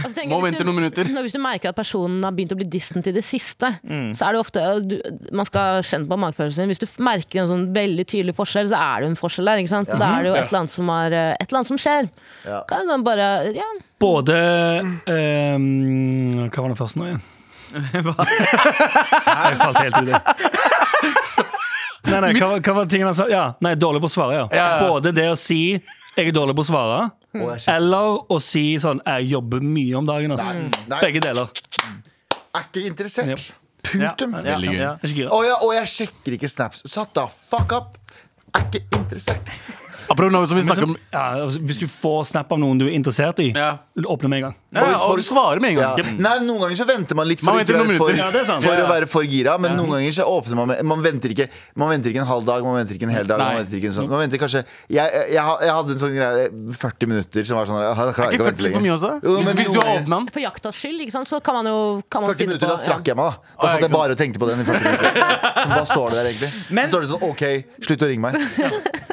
Altså, 0.04 0.26
Må 0.28 0.42
vente 0.44 0.64
noen 0.66 0.76
minutter. 0.76 1.04
Når, 1.06 1.22
hvis 1.24 1.34
du 1.34 1.40
merker 1.40 1.70
at 1.70 1.76
personen 1.76 2.24
har 2.24 2.32
begynt 2.32 2.52
å 2.52 2.58
bli 2.58 2.66
distant 2.70 3.06
i 3.08 3.12
det 3.12 3.24
siste, 3.24 3.80
Mm. 3.86 4.12
så 4.18 4.28
er 4.28 4.32
det 4.34 4.40
ofte 4.42 4.88
du, 4.88 5.02
Man 5.32 5.46
skal 5.46 5.82
kjenne 5.82 6.08
på 6.08 6.18
magefølelsen 6.18 6.54
sin. 6.56 6.68
Hvis 6.70 6.80
du 6.80 6.88
merker 7.04 7.42
en 7.44 7.48
sånn 7.48 7.74
veldig 7.74 8.06
tydelig 8.06 8.36
forskjell, 8.36 8.68
så 8.68 8.78
er 8.78 9.02
det 9.02 9.10
en 9.10 9.16
forskjell 9.16 9.46
der. 9.46 9.58
Ikke 9.62 9.70
sant? 9.70 9.90
Da 9.90 10.18
er 10.20 10.24
det 10.24 10.30
jo 10.32 10.36
et 10.36 10.48
eller 10.50 10.60
annet 10.60 10.70
som, 10.70 10.88
har, 10.90 11.10
øh, 11.12 11.36
et 11.40 11.48
eller 11.50 11.60
annet 11.60 11.68
som 11.68 11.78
skjer. 11.78 12.10
Ja. 12.46 12.64
Kan 12.68 12.88
man 12.88 13.04
bare 13.04 13.54
Ja. 13.56 13.64
Både 14.00 14.36
um, 15.06 16.48
Hva 16.50 16.62
var 16.64 16.70
det 16.72 16.78
første 16.80 17.00
nå 17.02 17.10
igjen? 17.10 17.22
Jeg 17.70 18.04
falt 19.60 19.78
helt 19.78 19.98
ut. 20.00 20.14
Nei, 22.10 22.20
nei, 22.24 22.32
hva, 22.40 22.48
hva 22.64 22.74
var 22.80 22.88
tingen 22.90 23.10
han 23.10 23.18
sa? 23.18 23.28
Ja, 23.30 23.44
nei, 23.62 23.76
dårlig 23.78 24.00
på 24.02 24.08
å 24.10 24.14
svare, 24.14 24.38
ja. 24.40 24.46
Ja, 24.56 24.68
ja. 24.80 24.88
Både 24.88 25.12
det 25.14 25.28
å 25.30 25.36
si 25.38 25.76
'jeg 25.76 26.32
er 26.32 26.34
dårlig 26.34 26.56
på 26.58 26.64
å 26.64 26.70
svare', 26.70 27.12
Og 27.36 27.52
eller 27.68 28.18
å 28.34 28.40
si 28.42 28.76
sånn 28.80 29.02
'jeg 29.06 29.30
jobber 29.36 29.60
mye 29.62 29.96
om 30.00 30.08
dagen'. 30.08 30.34
Ass. 30.34 30.56
Nei. 30.88 31.02
Begge 31.02 31.20
deler. 31.22 31.48
er 32.56 32.64
ikke 32.66 32.88
interessert. 32.88 33.28
Yep. 33.28 33.40
Punktum. 33.84 34.34
Ja, 34.34 34.42
Veldig 34.56 34.70
gøy. 34.70 34.80
ja. 34.80 34.96
Jeg 34.96 35.04
er 35.04 35.08
ikke 35.08 35.16
gira. 35.22 35.30
Og, 35.32 35.44
jeg, 35.46 35.56
og 35.62 35.74
jeg 35.74 35.86
sjekker 35.88 36.32
ikke 36.40 36.50
snaps. 36.50 36.82
Satt 36.86 37.14
da 37.14 37.28
fuck 37.28 37.72
up. 37.74 37.98
Er 38.56 38.66
ikke 38.66 38.82
interessert. 38.98 39.40
Apropos 40.10 40.32
noe 40.34 40.48
som 40.50 40.58
vi 40.58 40.64
snakker 40.66 40.84
om 40.88 40.96
ja, 41.14 41.24
altså, 41.46 41.60
hvis 41.62 41.78
du 41.80 41.86
får 41.88 42.26
snap 42.32 42.52
av 42.52 42.60
noen 42.60 42.80
du 42.82 42.86
er 42.88 42.94
interessert 42.98 43.40
i, 43.44 43.52
Ja. 43.56 43.78
åpne 44.00 44.30
med 44.30 44.38
en 44.40 44.44
gang. 44.50 44.56
ja, 44.74 44.84
Og 45.06 45.18
du 45.18 45.24
svarer 45.24 45.60
med 45.62 45.72
en 45.72 45.78
Ja. 45.80 45.96
gang. 45.96 46.18
Nei, 46.20 46.40
Noen 46.40 46.60
ganger 46.64 46.76
så 46.82 46.86
venter 46.88 47.16
man 47.16 47.28
litt 47.28 47.40
for, 47.40 47.54
Man 47.54 47.60
ikke 47.64 47.74
venter 47.74 47.78
noen 47.84 47.88
være 47.94 47.98
for, 47.98 48.08
minutter. 48.10 48.26
Ja, 48.26 48.32
det 48.32 48.42
er 48.42 48.46
sant. 48.46 48.64
for 48.64 48.74
Ja, 48.74 48.80
ja. 48.80 48.86
å 48.86 48.90
være 48.90 49.08
for 49.08 49.24
gira, 49.24 49.58
men 49.60 49.78
noen 49.78 49.90
ganger 49.96 50.12
så 50.18 50.26
åpner 50.26 50.56
man 50.56 50.68
med 50.70 50.84
Man 50.86 51.02
venter 51.04 51.30
ikke 51.30 51.48
Man 51.76 51.90
venter 51.90 52.10
ikke 52.10 52.22
en 52.22 52.28
halv 52.28 52.46
dag, 52.46 52.64
man 52.64 52.76
venter 52.80 52.96
ikke 52.96 53.04
en 53.04 53.10
hel 53.16 53.26
dag. 53.28 53.38
Nei. 53.38 53.54
Man 53.54 53.64
venter 53.66 53.78
ikke 53.78 53.86
en 53.92 53.94
sånn 54.00 54.10
Man 54.10 54.20
venter 54.24 54.38
kanskje 54.42 54.64
Jeg, 54.90 55.12
jeg, 55.14 55.32
jeg, 55.34 55.72
hadde 55.74 55.92
en 55.92 56.02
sånn 56.02 56.16
greie 56.16 56.50
40 56.74 57.08
minutter 57.08 57.44
som 57.46 57.58
var 57.58 57.66
sånn 57.70 57.80
Jeg 57.80 57.96
klarer 57.96 58.10
Er 58.10 58.14
ikke 58.14 58.34
ikke 58.34 58.42
å 58.42 58.50
vente 58.50 58.64
40 58.64 58.74
for 58.74 58.82
mye 58.82 58.90
lenger. 58.90 58.94
også? 58.98 59.12
Jo, 59.24 59.44
men 59.44 59.56
Hvis 59.56 59.66
du 59.68 59.74
noen 59.74 59.76
har 59.80 59.86
ganger- 59.86 60.02
åpnet 60.02 60.18
den? 60.20 60.28
For 60.34 60.40
jaktas 60.40 60.76
skyld, 60.80 61.00
ikke 61.06 61.12
sant? 61.12 61.28
så 61.30 61.38
kan 61.44 61.54
man 61.60 61.66
jo 61.66 62.04
kan 62.10 62.22
man 62.22 62.30
40 62.34 62.38
finne 62.40 62.50
minutter, 62.50 62.68
på 62.68 62.72
da 62.74 62.78
strakk 62.84 63.06
jeg 63.06 63.16
meg, 63.16 63.26
da. 63.26 63.32
Da 63.32 63.40
Ah, 63.60 63.68
satt 63.68 63.78
ikke 63.78 63.90
jeg 63.90 63.92
bare 64.00 64.12
og 64.12 64.18
tenkte 64.18 64.40
på 64.40 64.48
den 64.50 64.60
i 64.60 64.64
40 64.64 64.84
minutter. 64.90 65.12
Så 65.60 65.70
da 65.70 65.86
står 65.86 66.10
det 66.10 66.16
der, 66.18 66.26
egentlig. 66.30 66.52
Men- 66.72 66.90
så 66.90 66.92
står 66.94 67.02
det 67.02 67.10
sånn 67.10 67.24
OK, 67.30 67.44
slutt 67.86 68.02
å 68.02 68.08
ringe 68.10 68.22
meg. 68.22 68.34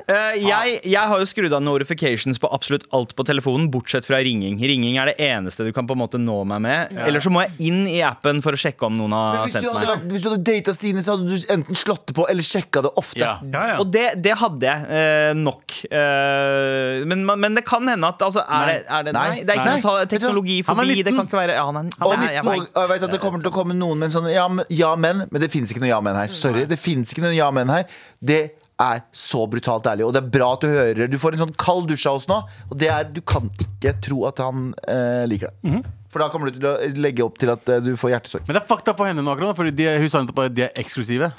Eh, 0.07 0.37
jeg, 0.39 0.81
jeg 0.87 1.11
har 1.11 1.21
jo 1.21 1.27
skrudd 1.29 1.53
av 1.57 1.63
notifications 1.65 2.39
på 2.43 2.49
absolutt 2.55 2.87
alt 2.97 3.15
på 3.19 3.25
telefonen, 3.27 3.69
bortsett 3.73 4.07
fra 4.09 4.21
ringing. 4.25 4.59
Ringing 4.63 4.99
er 5.03 5.11
det 5.11 5.17
eneste 5.27 5.67
du 5.67 5.73
kan 5.77 5.87
på 5.89 5.97
en 5.97 6.01
måte 6.03 6.21
nå 6.23 6.39
meg 6.49 6.63
med. 6.65 6.95
Eller 7.07 7.23
så 7.25 7.33
må 7.35 7.43
jeg 7.45 7.69
inn 7.71 7.83
i 7.91 7.99
appen 8.07 8.41
for 8.45 8.57
å 8.57 8.61
sjekke 8.61 8.87
om 8.89 8.97
noen 8.99 9.15
har 9.17 9.49
sendt 9.53 9.69
meg. 9.73 9.87
vært, 9.91 10.07
hvis 10.13 10.25
du 10.25 10.31
hadde 10.31 10.45
data 10.47 10.75
Stine, 10.77 11.03
så 11.05 11.17
hadde 11.17 11.29
du 11.33 11.53
enten 11.57 11.79
slått 11.79 12.07
det 12.11 12.17
på 12.19 12.27
eller 12.31 12.47
sjekka 12.47 12.85
det 12.87 12.93
ofte. 13.01 13.21
Ja. 13.23 13.37
Ja, 13.53 13.65
ja. 13.73 13.77
Og 13.83 13.91
det, 13.95 14.07
det 14.25 14.37
hadde 14.41 14.67
jeg 14.71 15.01
eh, 15.01 15.33
nok. 15.39 15.77
Eh, 15.91 17.05
men, 17.09 17.25
men 17.27 17.59
det 17.59 17.65
kan 17.67 17.87
hende 17.89 18.11
at 18.13 18.23
altså, 18.27 18.45
er 18.47 18.71
det, 18.71 18.77
er 18.89 19.07
det, 19.09 19.15
Nei. 19.17 19.27
nei, 19.29 19.41
det 19.43 19.55
er 19.55 19.61
ikke 19.63 19.73
Nei. 19.73 19.81
noe 19.85 20.11
teknologi 20.11 20.59
forbi. 20.67 20.99
Det 21.07 21.15
kan 21.17 21.29
ikke 21.29 21.41
være 21.41 21.57
ja, 21.59 21.67
nei, 21.75 21.85
Og, 22.01 22.15
nei, 22.21 22.31
jeg 22.37 22.45
og, 22.45 22.53
vet. 22.53 22.69
jeg 22.77 22.93
vet 22.95 23.09
at 23.09 23.17
det 23.17 23.23
kommer 23.23 23.43
til 23.43 23.53
å 23.53 23.57
komme 23.57 23.77
noen 23.77 24.01
med 24.03 24.11
en 24.11 24.17
sånn 24.19 24.31
ja, 24.33 24.47
men- 24.53 24.69
ja, 24.73 24.93
men, 25.01 25.25
men 25.31 25.43
det 25.43 25.51
fins 25.53 25.73
ikke 25.73 25.83
noe 25.85 25.91
ja, 25.93 26.01
men 26.05 26.19
her. 26.19 26.33
Sorry, 26.35 26.67
det 26.69 26.79
finnes 26.81 27.13
ikke 27.15 27.25
noe 27.27 27.35
ja, 27.37 27.51
men 27.55 27.71
her. 27.73 27.87
Det 28.21 28.41
er 28.83 29.03
så 29.17 29.47
brutalt 29.49 29.87
ærlig, 29.89 30.05
og 30.05 30.13
det 30.13 30.21
er 30.21 30.33
bra 30.35 30.51
at 30.53 30.65
du 30.65 30.69
hører. 30.69 31.09
Du 31.09 31.17
får 31.21 31.37
en 31.37 31.47
sånn 31.47 31.55
kald 31.61 31.87
dusj 31.89 32.07
av 32.11 32.19
oss 32.19 32.27
nå, 32.29 32.43
og 32.71 32.75
det 32.81 32.91
er 32.93 33.07
Du 33.09 33.23
kan 33.25 33.49
ikke 33.63 33.95
tro 34.05 34.27
at 34.29 34.43
han 34.45 34.75
eh, 34.89 35.25
liker 35.31 35.49
det. 35.53 35.81
For 36.13 36.23
da 36.23 36.29
kommer 36.33 36.51
du 36.53 36.59
til 36.59 36.69
å 36.69 36.75
legge 37.01 37.25
opp 37.25 37.41
til 37.41 37.51
at 37.53 37.69
eh, 37.73 37.81
du 37.85 37.95
får 37.97 38.13
hjertesorg. 38.15 38.45
Men 38.49 38.57
det 38.59 38.63
er 38.63 38.69
fakta 38.69 38.95
for 38.97 39.09
henne 39.09 39.25
nå, 39.25 39.33
akkurat. 39.33 39.57
Fordi 39.57 39.73
de, 39.77 39.89
hun 40.01 40.13
sa 40.13 40.21
nettopp 40.23 40.45
at 40.45 40.57
de 40.57 40.67
er 40.69 40.77
eksklusive. 40.81 41.33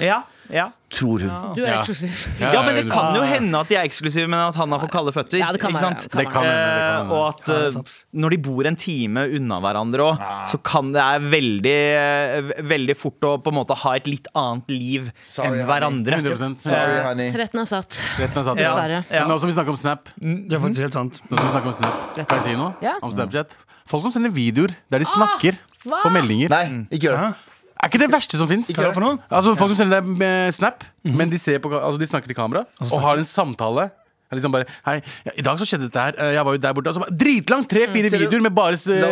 Ja, 0.00 0.22
ja. 0.52 0.70
Tror 0.92 1.20
hun. 1.24 1.54
Du 1.56 1.62
er 1.64 1.78
eksklusiv. 1.78 2.12
ja, 2.40 2.60
men 2.64 2.74
det 2.76 2.82
kan 2.92 3.14
jo 3.16 3.22
hende 3.24 3.56
at 3.60 3.68
de 3.70 3.76
er 3.78 3.86
eksklusive, 3.88 4.26
men 4.28 4.38
at 4.50 4.56
han 4.60 4.68
har 4.74 4.80
for 4.82 4.90
kalde 4.92 5.12
føtter. 5.14 5.38
Ja, 5.40 5.48
det 5.52 5.60
kan 5.62 5.70
ikke 5.72 5.80
være, 5.80 6.00
sant? 6.00 6.12
Det 6.12 6.26
kan 6.28 6.44
det 6.44 6.50
kan 6.52 7.06
Eh, 7.08 7.12
og 7.12 7.22
at 7.30 7.72
sant. 7.72 7.92
når 8.12 8.34
de 8.34 8.38
bor 8.44 8.66
en 8.68 8.76
time 8.76 9.24
unna 9.38 9.60
hverandre 9.64 10.04
òg, 10.10 10.24
så 10.50 10.60
kan 10.62 10.90
det 10.92 11.00
er 11.00 11.24
veldig, 11.32 11.76
eh, 12.02 12.50
veldig 12.68 12.96
fort 13.00 13.20
å 13.24 13.32
på 13.42 13.48
en 13.52 13.56
måte 13.62 13.76
ha 13.84 13.94
et 13.96 14.06
litt 14.10 14.28
annet 14.36 14.68
liv 14.74 15.08
Sorry, 15.22 15.48
enn 15.62 15.66
hverandre. 15.70 16.20
100 16.20 16.58
Sorry, 16.60 16.98
honey. 17.06 17.30
Retten 17.32 17.60
er 17.64 17.64
satt. 17.72 18.00
Retten 18.20 18.42
er 18.42 18.44
satt. 18.50 18.60
Ja. 18.60 18.64
Dessverre. 18.68 19.04
Ja. 19.10 19.24
Nå 19.28 19.38
som 19.40 19.48
vi 19.48 19.54
snakker 19.56 19.72
om 19.72 19.76
Snap, 19.80 20.04
Det 20.20 20.52
er 20.52 20.60
faktisk 20.60 20.80
helt 20.88 20.92
sant. 20.92 21.22
nå 21.30 21.38
som 21.38 21.46
vi 21.48 21.52
snakker 21.52 21.66
om 21.72 21.72
Snap 21.78 22.14
Kan 22.28 22.36
jeg 22.38 22.42
si 22.50 22.56
noe 22.56 22.74
Ja. 22.82 22.98
om 23.02 23.10
Snapchat? 23.10 23.56
Folk 23.86 24.02
som 24.04 24.12
sender 24.12 24.30
videoer 24.30 24.74
der 24.90 24.98
de 24.98 25.04
snakker 25.08 25.56
hva? 25.86 26.02
på 26.04 26.12
meldinger. 26.12 26.48
Nei, 26.50 26.86
ikke 26.92 27.08
gjør 27.08 27.18
det. 27.30 27.34
Er 27.82 27.90
ikke 27.90 27.98
det 28.04 28.10
verste 28.12 28.38
som 28.38 28.46
fins? 28.50 28.68
Altså, 28.76 29.56
folk 29.58 29.72
som 29.72 29.78
sender 29.80 29.98
deg 30.00 30.12
med 30.20 30.54
Snap, 30.54 30.84
men 31.02 31.30
de, 31.32 31.38
ser 31.42 31.58
på, 31.58 31.72
altså, 31.74 31.98
de 31.98 32.06
snakker 32.06 32.30
til 32.30 32.38
kamera 32.38 32.62
og 32.86 33.00
har 33.02 33.18
en 33.18 33.26
samtale. 33.26 33.88
Liksom 34.32 34.48
bare, 34.54 34.64
Hei, 34.86 34.94
ja, 35.26 35.32
I 35.36 35.42
dag 35.44 35.58
så 35.60 35.66
skjedde 35.68 35.90
dette 35.90 36.00
her. 36.00 36.14
Eh, 36.16 36.30
Jeg 36.38 36.44
var 36.48 36.54
jo 36.56 36.60
der 36.62 36.72
borte. 36.72 36.88
Altså, 36.88 37.04
dritlangt! 37.20 37.66
Tre-fire 37.68 38.08
videoer 38.14 38.40
med 38.46 38.54
bare 38.56 38.78
si 38.80 38.94
det, 38.94 39.02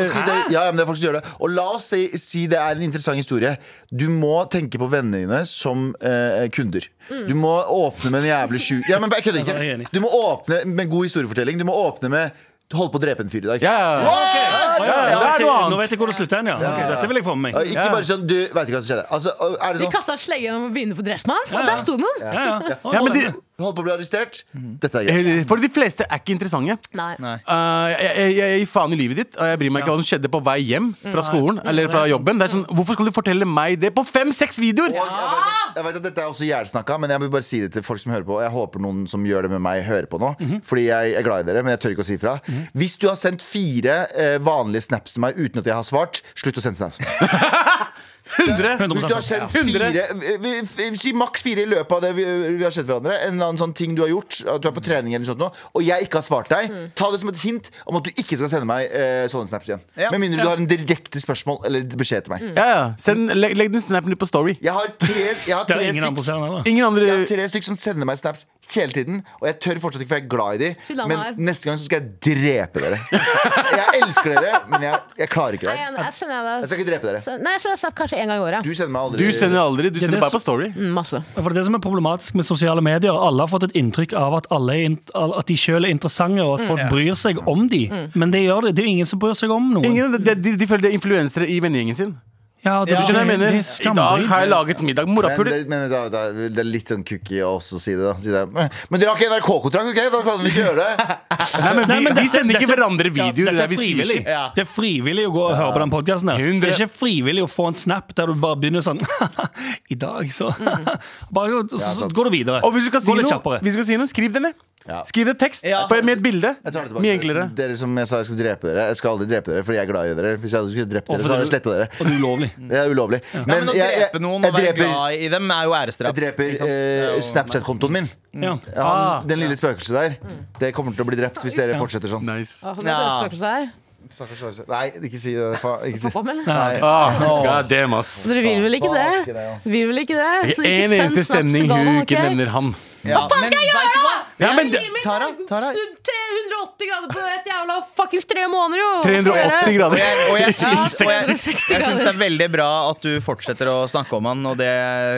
ja, 0.49 0.55
ja, 0.55 0.63
men 0.71 0.79
det 0.79 0.85
er 0.87 0.89
folk 0.89 0.97
som 0.97 1.05
gjør 1.11 1.19
det 1.19 1.35
Og 1.45 1.53
la 1.53 1.67
oss 1.75 1.91
si, 1.93 2.07
si 2.17 2.47
det 2.49 2.57
er 2.57 2.79
en 2.79 2.87
interessant 2.87 3.21
historie 3.21 3.53
Du 3.93 4.07
må 4.09 4.39
tenke 4.49 4.81
på 4.81 4.89
vennene 4.89 5.21
dine 5.27 5.43
som 5.51 5.91
eh, 6.01 6.47
kunder 6.57 6.89
Du 7.29 7.35
må 7.37 7.53
åpne 7.69 8.15
med 8.15 8.23
en 8.25 8.31
jævlig 8.31 8.63
sju 8.65 8.79
Ja, 8.89 8.97
men 9.03 9.13
jeg 9.13 9.27
kødder 9.29 9.45
jeg 9.61 9.77
ikke. 9.83 9.93
Du 9.93 10.01
må 10.07 10.09
åpne 10.23 10.63
med 10.73 10.89
god 10.89 11.05
historiefortelling 11.11 11.61
Du 11.61 11.67
må 11.69 11.77
åpne 11.85 12.09
med 12.17 12.41
Hold 12.73 12.93
på 12.95 13.01
å 13.01 13.03
drepe 13.03 13.25
en 13.27 13.31
fyr 13.33 13.43
i 13.45 13.49
dag 13.51 13.65
Yeah. 13.67 14.05
ja, 14.07 14.17
ja. 14.41 14.89
Ja, 14.89 15.10
noe 15.41 15.61
jeg- 15.61 15.71
Nå 15.71 15.77
vet 15.81 15.91
jeg 15.91 15.99
hvor 15.99 16.07
det 16.11 16.17
slutter 16.17 16.37
hen, 16.41 16.47
ja. 16.47 16.57
Ok, 16.57 16.81
dette 16.93 17.07
vil 17.09 17.17
jeg 17.21 17.25
få 17.25 17.35
med 17.37 17.53
Ja, 17.53 17.59
meg. 17.59 17.69
Ikke 17.75 17.91
bare 17.93 18.07
sånn, 18.11 18.27
du 18.27 18.35
vet 18.37 18.69
ikke 18.69 18.77
hva 18.77 18.83
som 18.83 18.89
skjedde 18.91 19.07
Altså, 19.11 19.31
er 19.61 19.73
det 19.73 19.79
De 19.81 19.85
sånn 19.87 19.93
kasta 19.93 20.17
slegge 20.17 20.45
gjennom 20.49 20.73
vinduet 20.75 20.99
på 21.01 21.05
Dressmann, 21.07 21.45
Ja, 21.51 21.59
og 21.61 21.67
der 21.67 21.77
sto 21.77 21.97
den! 21.97 22.07
Ja, 22.21 22.33
ja. 22.33 22.77
Ja, 22.93 23.03
men 23.03 23.13
de, 23.13 23.25
holder 23.65 23.77
på 23.79 23.83
å 23.85 23.87
bli 23.89 23.93
arrestert. 23.95 24.41
Dette 24.83 25.01
er 25.03 25.09
greit. 25.09 25.29
Eh, 25.41 25.45
For 25.49 25.63
de 25.63 25.71
fleste 25.73 26.07
er 26.07 26.21
ikke 26.21 26.35
interessante. 26.37 26.77
Nei. 26.99 27.13
Nei. 27.23 27.35
Uh, 27.47 27.89
jeg, 27.93 28.11
jeg, 28.21 28.35
jeg 28.41 28.61
gir 28.63 28.71
faen 28.73 28.95
i 28.97 28.99
livet 29.01 29.21
ditt, 29.23 29.37
og 29.39 29.51
jeg 29.51 29.61
bryr 29.63 29.75
meg 29.75 29.85
ikke 29.85 29.95
hva 29.95 30.01
som 30.03 30.09
skjedde 30.11 30.31
på 30.33 30.41
vei 30.47 30.59
hjem 30.67 30.91
fra 31.05 31.25
skolen 31.27 31.61
eller 31.65 31.91
fra 31.93 32.05
jobben. 32.11 32.41
Det 32.41 32.49
er 32.49 32.55
sånn, 32.57 32.67
Hvorfor 32.71 32.99
skal 32.99 33.11
du 33.11 33.15
fortelle 33.17 33.49
meg 33.49 33.79
det 33.83 33.93
på 33.97 34.05
fem-seks 34.07 34.61
videoer? 34.63 34.95
Og 34.95 35.01
jeg, 35.01 35.07
vet 35.07 35.47
at, 35.47 35.77
jeg 35.81 35.87
vet 35.89 36.01
at 36.01 36.07
dette 36.09 36.25
er 36.25 36.31
også 36.33 36.49
jævlsnakka, 36.49 36.99
men 37.03 37.15
jeg 37.15 37.25
vil 37.25 37.33
bare 37.37 37.47
si 37.47 37.61
det 37.65 37.73
til 37.77 37.85
folk 37.87 38.03
som 38.03 38.13
hører 38.15 38.27
på. 38.29 38.37
Og 38.39 38.45
jeg 38.45 38.55
håper 38.55 38.85
noen 38.87 39.05
som 39.11 39.25
gjør 39.27 39.47
det 39.47 39.53
med 39.55 39.63
meg, 39.67 39.83
hører 39.87 40.09
på 40.11 40.21
nå. 40.23 40.33
Fordi 40.67 40.87
jeg 40.89 41.15
er 41.21 41.27
glad 41.27 41.45
i 41.45 41.49
dere, 41.51 41.65
men 41.67 41.75
jeg 41.77 41.83
tør 41.85 41.95
ikke 41.97 42.05
å 42.07 42.09
si 42.11 42.17
ifra. 42.19 42.37
Hvis 42.77 42.97
du 43.03 43.09
har 43.11 43.19
sendt 43.21 43.45
fire 43.45 44.01
eh, 44.15 44.37
vanlige 44.43 44.87
snaps 44.89 45.17
til 45.17 45.25
meg 45.25 45.39
uten 45.39 45.63
at 45.63 45.69
jeg 45.71 45.77
har 45.77 45.87
svart, 45.87 46.23
slutt 46.39 46.59
å 46.61 46.65
sende 46.65 46.81
snaps. 46.81 47.01
100. 48.39 48.87
Hvis 48.95 49.07
du 49.07 49.15
har 49.15 49.25
sendt 49.25 49.55
fire 49.55 50.97
Si 51.01 51.13
maks 51.17 51.43
fire 51.45 51.65
i 51.65 51.69
løpet 51.71 51.93
av 51.97 52.03
det 52.05 52.11
vi, 52.17 52.25
vi 52.59 52.65
har 52.65 52.75
sett 52.75 52.89
hverandre. 52.89 53.17
En 53.27 53.35
eller 53.37 53.51
annen 53.51 53.61
sånn 53.61 53.75
ting 53.77 53.95
du 53.97 54.03
har 54.05 54.11
gjort, 54.13 54.41
at 54.55 54.63
du 54.63 54.69
er 54.71 54.75
på 54.77 54.83
trening 54.85 55.17
eller 55.17 55.27
sånt 55.29 55.41
nå, 55.43 55.49
og 55.51 55.85
jeg 55.85 56.07
ikke 56.07 56.21
har 56.21 56.27
svart 56.27 56.51
deg, 56.53 56.73
ta 56.99 57.11
det 57.13 57.21
som 57.23 57.33
et 57.33 57.41
hint 57.43 57.71
om 57.87 57.99
at 58.01 58.07
du 58.07 58.11
ikke 58.15 58.39
skal 58.39 58.51
sende 58.53 58.69
meg 58.71 58.91
eh, 58.91 59.25
sånne 59.31 59.51
snaps 59.51 59.71
igjen. 59.71 59.83
Ja. 59.99 60.11
Med 60.15 60.23
mindre 60.25 60.45
du 60.45 60.51
har 60.51 60.61
en 60.61 60.69
direkte 60.71 61.23
spørsmål 61.23 61.65
eller 61.69 61.87
beskjed 62.01 62.27
til 62.29 62.35
meg. 62.35 62.47
Ja, 62.59 62.67
ja. 62.71 62.83
Send, 63.01 63.33
legg, 63.37 63.57
legg 63.59 63.73
den 63.75 63.85
snappen 63.85 64.13
litt 64.13 64.21
på 64.21 64.29
Story. 64.31 64.57
Jeg 64.63 64.75
har 64.77 64.93
tre, 65.01 65.27
jeg 65.49 65.57
har 65.57 65.67
tre 65.69 65.81
ingen 65.89 66.07
stykk 66.11 66.33
heller. 66.35 66.69
Ingen 66.71 66.87
andre 66.87 67.09
jeg 67.09 67.23
har 67.23 67.31
tre 67.31 67.49
stykk 67.55 67.69
som 67.71 67.79
sender 67.79 68.09
meg 68.09 68.21
snaps 68.21 68.47
hele 68.75 68.95
tiden. 68.95 69.23
Og 69.41 69.49
jeg 69.51 69.59
tør 69.65 69.83
fortsatt 69.83 70.05
ikke, 70.05 70.13
for 70.13 70.21
jeg 70.21 70.27
er 70.27 70.33
glad 70.37 70.51
i 70.55 70.71
de 70.71 70.99
Men 71.11 71.41
neste 71.51 71.71
gang 71.71 71.81
så 71.81 71.89
skal 71.89 72.03
jeg 72.03 72.09
drepe 72.31 72.85
dere. 72.85 73.01
Jeg 73.81 74.03
elsker 74.05 74.35
dere, 74.37 74.61
men 74.71 74.85
jeg, 74.87 74.99
jeg 75.23 75.29
klarer 75.33 75.57
ikke 75.59 75.67
Nei, 75.71 75.75
det. 75.77 75.83
jeg, 75.83 76.29
jeg 76.31 76.61
Jeg 76.61 76.69
skal 76.71 76.79
ikke 76.83 76.89
drepe 76.91 77.09
dere. 77.09 77.21
Så, 77.25 77.35
Nei, 77.43 77.55
så 77.63 77.75
snap 77.81 77.97
kanskje 77.99 78.21
en 78.23 78.31
gang 78.33 78.41
i 78.43 78.45
året. 78.45 78.65
Du 78.67 78.71
sender 78.77 78.93
meg 78.95 79.03
aldri 79.09 79.19
Du 79.27 79.33
sender 79.37 79.61
aldri, 79.63 79.91
du 79.91 79.99
det 79.99 80.05
sender 80.05 80.19
er 80.21 80.25
bare 80.27 80.37
på 80.37 80.43
Story. 80.43 80.69
Mm, 80.77 80.91
Masse. 81.01 81.23
For 81.37 81.57
det 81.57 81.65
som 81.69 81.79
er 81.79 81.85
problematisk 81.85 82.39
med 82.41 82.49
sosiale 82.49 82.85
medier. 82.85 83.17
Alle 83.17 83.45
har 83.47 83.51
fått 83.53 83.69
et 83.71 83.77
inntrykk 83.81 84.15
av 84.21 84.39
at, 84.41 84.51
alle 84.55 84.77
er, 84.79 84.85
int- 84.93 85.15
at 85.17 85.47
de 85.51 85.57
sjøl 85.59 85.85
er 85.89 85.95
interessante, 85.95 86.43
og 86.45 86.61
at 86.61 86.67
folk 86.71 86.87
bryr 86.93 87.15
seg 87.19 87.41
om 87.51 87.67
de. 87.73 87.85
Men 88.15 88.31
det 88.35 88.45
gjør 88.47 88.69
det. 88.69 88.77
Det 88.77 88.85
er 88.85 88.91
jo 88.91 88.97
ingen 88.99 89.11
som 89.11 89.19
bryr 89.23 89.35
seg 89.39 89.51
om 89.55 89.73
noen. 89.75 89.87
Ingen, 89.91 90.19
de, 90.21 90.35
de, 90.35 90.57
de 90.61 90.67
føler 90.71 90.87
det 90.89 90.93
er 90.95 90.99
influensere 91.01 91.49
i 91.51 91.61
vennegjengen 91.65 91.97
sin. 91.99 92.17
Ja, 92.61 92.83
det, 92.85 92.93
ja. 92.93 93.01
skjønner 93.07 93.23
jeg 93.25 93.29
mener? 93.31 93.55
er 93.55 93.61
I 93.63 93.93
dag 93.97 94.23
har 94.29 94.43
jeg 94.43 94.49
laget 94.51 94.81
middag. 94.85 95.07
men, 95.09 95.17
Morapuler. 95.17 95.55
det, 95.55 95.69
men 95.71 95.87
da, 95.89 96.01
da, 96.13 96.25
det 96.37 96.61
er 96.61 96.69
litt 96.69 96.91
sånn 96.93 97.05
cookie 97.09 97.41
å 97.41 97.55
også 97.57 97.81
si 97.81 97.95
det. 97.97 98.05
Da. 98.05 98.13
Si 98.21 98.35
det. 98.35 98.43
Men 98.53 99.01
dere 99.01 99.15
har 99.15 99.17
ikke 99.17 99.31
NRK-kontrakt, 99.33 99.89
OK? 99.89 100.01
Da 100.13 100.21
kan 100.27 100.43
dere 100.43 100.51
ikke 100.51 100.65
gjøre 100.67 100.85
det. 100.85 101.17
Nei, 101.65 101.73
men 101.73 101.81
vi, 101.81 101.87
Nei, 101.89 101.99
men 102.05 102.19
vi 102.19 102.27
sender 102.29 102.59
ikke 102.59 102.67
dette- 102.67 102.77
hverandre 102.77 103.13
videoer 103.15 103.49
Ja, 103.49 103.55
det, 103.57 103.65
er 103.65 103.73
frivillig. 103.73 104.19
Ja. 104.27 104.43
Det 104.57 104.67
er 104.67 104.69
frivillig 104.69 105.25
å 105.31 105.33
gå 105.39 105.47
og 105.47 105.55
høre 105.57 105.73
på 105.79 105.83
den 105.85 105.95
podkasten. 105.97 106.33
Det 106.37 106.69
er 106.69 106.77
ikke 106.77 106.99
frivillig 107.01 107.47
å 107.47 107.51
få 107.51 107.71
en 107.73 107.81
snap 107.81 108.13
der 108.19 108.29
du 108.29 108.37
bare 108.45 108.61
begynner 108.61 108.85
sånn 108.85 109.01
I 109.95 109.97
dag, 109.97 110.29
så 110.35 110.53
Bare 111.37 111.65
så, 111.73 111.81
så 111.81 112.11
går 112.13 112.29
du 112.29 112.37
videre. 112.37 112.61
Og 112.67 112.77
hvis 112.77 112.91
du 112.91 112.93
skal 112.93 113.07
si 113.07 113.17
noe, 113.17 113.57
hvis 113.65 113.73
du 113.73 113.81
skal 113.81 113.89
si 113.89 114.01
noe 114.01 114.11
skriv 114.11 114.37
det 114.37 114.45
ned. 114.51 114.67
Ja. 114.89 115.03
Skriv 115.05 115.27
det 115.29 115.37
tekst 115.39 115.65
Ja. 115.65 115.87
på- 115.87 116.03
med 116.03 116.19
et 116.19 116.23
bilde. 116.23 116.57
Mye 117.01 117.13
enklere. 117.19 117.55
Dere 117.55 117.77
som 117.77 117.97
jeg 117.99 118.09
sa 118.09 118.17
jeg 118.17 118.27
skulle 118.27 118.43
drepe 118.43 118.67
dere. 118.69 118.87
Jeg 118.89 118.97
skal 118.97 119.11
aldri 119.11 119.27
drepe 119.29 119.53
dere 119.53 119.63
fordi 119.63 119.77
jeg 119.77 119.89
er 119.89 119.93
glad 119.93 120.11
i 120.11 120.15
dere. 120.15 120.37
Hvis 120.39 120.53
jeg 120.53 120.71
skulle 120.73 120.89
drept 120.89 121.07
dere, 121.09 121.21
så 121.21 121.29
hadde 121.29 121.45
jeg 121.45 121.51
sletta 121.53 121.71
dere. 121.75 121.89
Og 122.01 122.07
det 122.07 122.15
er 122.15 122.21
ulovlig. 122.21 122.51
Det 122.71 122.79
er 122.79 122.89
ulovlig. 122.95 123.21
Ja, 123.35 123.45
men 123.47 123.69
å 123.69 123.75
jeg, 123.75 123.77
jeg, 123.77 124.01
drepe 124.01 124.23
noen 124.25 124.45
og 124.45 124.55
være 124.55 124.75
glad 124.75 125.13
i 125.13 125.29
dem 125.29 125.51
er 125.51 125.65
jo 125.65 125.75
æresdrap. 125.77 126.15
jeg 126.15 126.17
dreper 126.17 126.45
er 126.65 127.17
eh, 127.17 127.21
Snapchat-kontoen 127.21 127.93
min. 127.93 128.11
Ja. 128.33 128.57
Ah. 128.77 129.21
Han, 129.21 129.29
den 129.29 129.39
lille 129.45 129.57
spøkelset 129.59 129.93
der. 129.93 130.17
Det 130.59 130.73
kommer 130.75 130.97
til 130.97 131.05
å 131.05 131.09
bli 131.13 131.21
drept 131.21 131.45
hvis 131.45 131.55
dere 131.59 131.77
fortsetter 131.77 132.09
sånn. 132.09 132.25
Nice. 132.25 132.65
Ja. 132.85 133.69
Nei, 134.11 134.87
ikke 135.07 135.21
si 135.21 135.35
det. 135.37 135.59
Fa, 135.61 135.77
ikke 135.87 136.01
si. 136.01 136.11
Pappa? 136.11 136.33
Nei. 136.35 136.81
Ah, 136.83 137.19
God 137.21 137.69
damn, 137.71 137.95
ass. 137.95 138.25
Dere 138.27 138.43
vil 138.43 138.65
vel 138.65 138.79
ikke 138.81 138.91
det? 138.97 139.37
Vil 139.69 139.87
vel 139.93 140.03
ikke 140.03 140.17
det? 140.19 140.57
Så 140.57 140.65
ikke 140.65 140.73
En 140.73 140.89
send 140.89 141.01
eneste 141.01 141.13
snaps 141.13 141.15
til 141.15 141.29
sending 141.31 141.69
Galvan, 141.69 141.87
hun 141.87 142.03
ikke 142.07 142.25
nevner 142.25 142.51
han. 142.57 142.73
Hva 143.05 143.23
faen 143.31 143.47
skal 143.47 143.61
jeg 143.61 143.71
gjøre, 143.71 143.93
da?! 143.95 144.30
Ja, 144.41 144.51
men 144.57 144.71
Tara, 145.05 145.27
Tara. 145.49 145.69
380 145.71 146.89
grader 146.89 147.11
på 147.13 147.21
et 147.29 147.49
jævla 147.51 147.75
fuckings 147.97 148.25
tre 148.29 148.47
måneder, 148.49 148.81
jo! 148.81 148.89
Hva 148.97 149.03
skal 149.05 149.17
jeg 149.17 149.25
380 149.27 149.75
grader. 149.77 149.93
Og 149.93 150.01
jeg, 150.01 150.31
og 150.31 150.39
jeg 150.41 150.55
syns, 150.61 150.95
og 151.05 151.11
jeg, 151.13 151.27
jeg 151.35 151.83
syns 151.85 152.01
det 152.01 152.07
er 152.11 152.19
veldig 152.23 152.49
bra 152.55 152.69
at 152.91 153.03
du 153.05 153.11
fortsetter 153.25 153.69
å 153.71 153.75
snakke 153.91 154.17
om 154.17 154.29
han, 154.31 154.41
og 154.49 154.57
det 154.61 154.71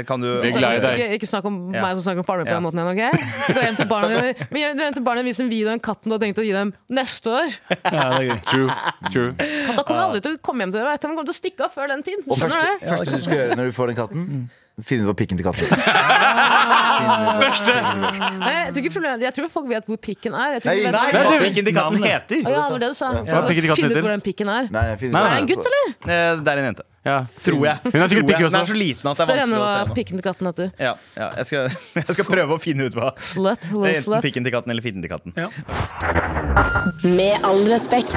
kan 0.09 0.23
du 0.23 0.29
Vi 0.43 0.51
er 0.51 0.59
glad 0.59 0.79
i 0.79 0.83
deg. 0.87 1.03
Ikke, 1.05 1.19
ikke 1.21 1.31
snakk 1.31 1.47
om 1.51 1.59
Ja. 1.73 1.85
meg 1.87 1.95
som 2.01 2.05
snakker 2.09 2.25
om 2.25 2.29
faren 2.29 2.43
min 2.43 2.51
på 2.51 2.55
Ja. 2.55 2.59
den 2.59 2.67
måten 2.67 2.83
igjen, 2.83 2.91
ok? 2.93 3.55
Dra 3.55 3.67
hjem 3.69 3.79
til 3.83 3.91
barna 3.93 4.09
dine 4.13 4.49
Men 4.51 4.83
hjem 4.83 4.97
til 4.99 5.07
barna 5.07 5.23
vis 5.29 5.41
en 5.45 5.53
video 5.53 5.69
av 5.71 5.77
en 5.79 5.85
katten 5.87 6.11
du 6.11 6.17
har 6.17 6.23
tenkt 6.27 6.43
å 6.43 6.47
gi 6.47 6.53
dem 6.57 6.73
neste 6.91 7.31
år. 7.31 7.55
Ja, 7.71 8.09
det 8.19 8.27
er. 8.27 8.43
True. 8.51 8.81
True. 9.13 9.31
Katta 9.39 9.85
kommer 9.87 10.03
aldri 10.09 10.23
til 10.27 10.35
å 10.37 10.43
komme 10.43 10.67
hjem 10.67 10.75
til 10.75 10.83
dere. 10.83 10.97
og. 10.99 11.01
Kommer 11.13 11.29
til 11.31 11.37
å 11.37 11.39
stikke 11.39 11.69
av 11.69 11.75
før 11.77 11.89
den 11.95 12.03
tid. 12.03 12.27
Og 12.27 12.39
første, 12.41 12.67
første 12.89 13.15
du 13.17 13.23
skal 13.23 13.39
gjøre 13.39 13.57
når 13.61 13.71
du 13.71 13.77
får 13.77 13.93
den 13.93 13.99
katten, 14.03 14.51
finne 14.81 15.05
ut 15.05 15.09
hvor 15.11 15.17
pikken 15.19 15.37
til 15.37 15.45
katten. 15.45 15.69
Første! 17.43 17.73
Nei, 18.41 18.53
jeg, 18.53 18.73
tror 18.73 18.81
ikke 18.83 18.95
problemet, 18.97 19.25
jeg 19.27 19.35
tror 19.37 19.49
folk 19.53 19.69
vet 19.69 19.85
hvor 19.91 19.99
pikken 20.01 20.33
er. 20.39 20.55
Jeg 20.57 20.63
tror 20.65 20.71
Nei, 20.71 20.77
ikke 20.79 20.87
vet 20.87 20.95
Nei, 20.97 21.03
hvor- 21.03 21.13
vet 21.13 21.23
det- 21.23 21.29
du 21.33 21.61
hvilken 21.61 21.77
katten 21.77 22.07
heter? 22.07 22.37
Å, 22.37 22.49
ja, 22.49 22.63
det 22.63 22.73
var 22.73 22.79
det 22.79 22.89
du 22.89 22.95
sa. 22.97 23.11
Så, 23.13 23.19
Hva 23.33 23.43
pikken 23.49 23.63
til 23.63 23.71
katten 23.73 23.83
Finn 23.83 23.85
ut 23.85 23.93
heter? 23.93 24.07
hvor 24.07 24.15
den 24.17 24.25
pikken 24.25 24.49
er. 24.49 24.65
Nei, 24.73 24.85
jeg 24.93 24.99
finner 25.03 25.13
Nei, 25.13 25.23
Er 25.23 25.31
det 25.33 25.41
en 25.43 25.51
gutt, 25.53 25.67
eller? 25.73 25.87
Eh, 26.03 26.33
Det 26.43 26.49
er 26.55 26.57
en 26.63 26.69
jente. 26.71 26.85
Ja. 27.03 27.17
Tror 27.43 27.65
jeg. 27.67 27.77
Hun 27.83 27.99
er 27.99 28.07
sikkert 28.07 28.23
Tror 28.23 28.29
pikk 28.31 28.39
jeg. 28.39 28.47
også. 28.47 28.55
Den 28.55 28.63
er 28.63 28.71
så 28.71 28.79
liten 28.79 29.07
at 29.11 29.17
det 29.17 29.23
er 29.23 29.27
Spør 29.27 29.41
henne 29.43 29.57
vanskelig 29.59 29.59
å 29.59 29.67
hva 29.67 29.87
se. 29.89 29.95
pikken 29.99 30.17
til 30.21 30.27
katten 30.29 30.47
heter. 30.47 30.69
Ja, 30.79 30.93
ja 31.19 31.29
jeg, 31.37 31.45
skal, 31.47 31.63
jeg 31.99 32.15
skal 32.15 32.25
prøve 32.31 32.51
å 32.55 32.61
finne 32.63 32.87
ut 32.87 32.95
hva 32.95 33.09
Slut. 33.19 33.67
Little 33.67 33.83
er 33.83 33.95
enten 33.99 34.07
slut. 34.07 34.23
pikken 34.23 34.45
til 34.47 34.53
katten 34.55 34.71
eller 34.71 34.83
fitten 34.87 35.03
til 35.03 35.11
katten. 35.11 35.35
Ja. 35.35 35.49
Med 37.03 37.43
all 37.43 37.65
respekt. 37.67 38.15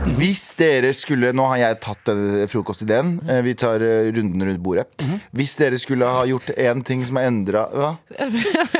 Hvis 0.00 0.42
dere 0.56 0.90
skulle 0.96 1.30
Nå 1.36 1.44
har 1.50 1.58
jeg 1.60 1.76
tatt 1.84 2.08
den 2.08 2.46
frokostideen. 2.50 3.10
Eh, 3.28 3.40
Vi 3.44 3.52
tar 3.58 3.82
eh, 3.84 4.08
runden 4.16 4.42
rundt 4.48 4.62
bordet. 4.64 4.86
Hvis 5.36 5.56
dere 5.60 5.78
skulle 5.80 6.08
ha 6.08 6.22
gjort 6.28 6.48
én 6.56 6.80
ting 6.86 7.02
som 7.06 7.18
er 7.20 7.28
endra 7.28 7.66
Hva? 7.72 7.90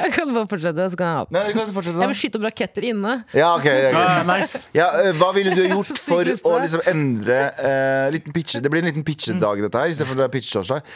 Jeg 0.00 0.12
kan 0.14 0.32
bare 0.34 0.48
fortsette, 0.50 0.86
så 0.92 0.98
kan 0.98 1.10
jeg 1.10 1.18
ha. 1.18 1.26
Nei, 1.34 1.42
du 1.50 1.58
kan 1.58 1.72
fortsette, 1.76 2.00
Jeg 2.00 2.10
vil 2.12 2.18
skyte 2.22 2.40
opp 2.40 2.46
raketter 2.48 2.86
inne. 2.90 3.12
Ja, 3.36 3.50
ok, 3.58 3.66
ja, 3.68 3.90
ok. 3.90 3.98
Ah, 4.00 4.22
nice. 4.30 4.62
Ja, 4.76 4.88
eh, 5.02 5.10
hva 5.20 5.30
ville 5.36 5.52
du 5.56 5.60
ha 5.62 5.68
gjort 5.74 5.92
for 6.08 6.24
å 6.24 6.56
liksom 6.64 6.84
endre 6.94 7.38
eh, 7.58 8.06
liten 8.16 8.34
pitche, 8.36 8.62
Det 8.64 8.72
blir 8.72 8.84
en 8.84 8.90
liten 8.90 9.06
pitchedag, 9.06 9.62
dette 9.66 9.84
her, 9.84 9.92
istedenfor 9.92 10.18
det 10.22 10.26
er 10.26 10.34
pitchetorsdag. 10.34 10.90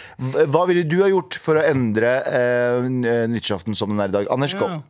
Hva 0.54 0.64
ville 0.70 0.86
du 0.88 0.98
ha 1.04 1.10
gjort 1.12 1.36
for 1.40 1.60
å 1.60 1.66
endre 1.68 2.16
eh, 2.32 2.80
eh, 2.88 3.22
nyttårsaften 3.30 3.76
som 3.78 3.92
den 3.92 4.02
er 4.06 4.12
i 4.12 4.16
dag? 4.18 4.32
Anders, 4.34 4.56
kom. 4.58 4.80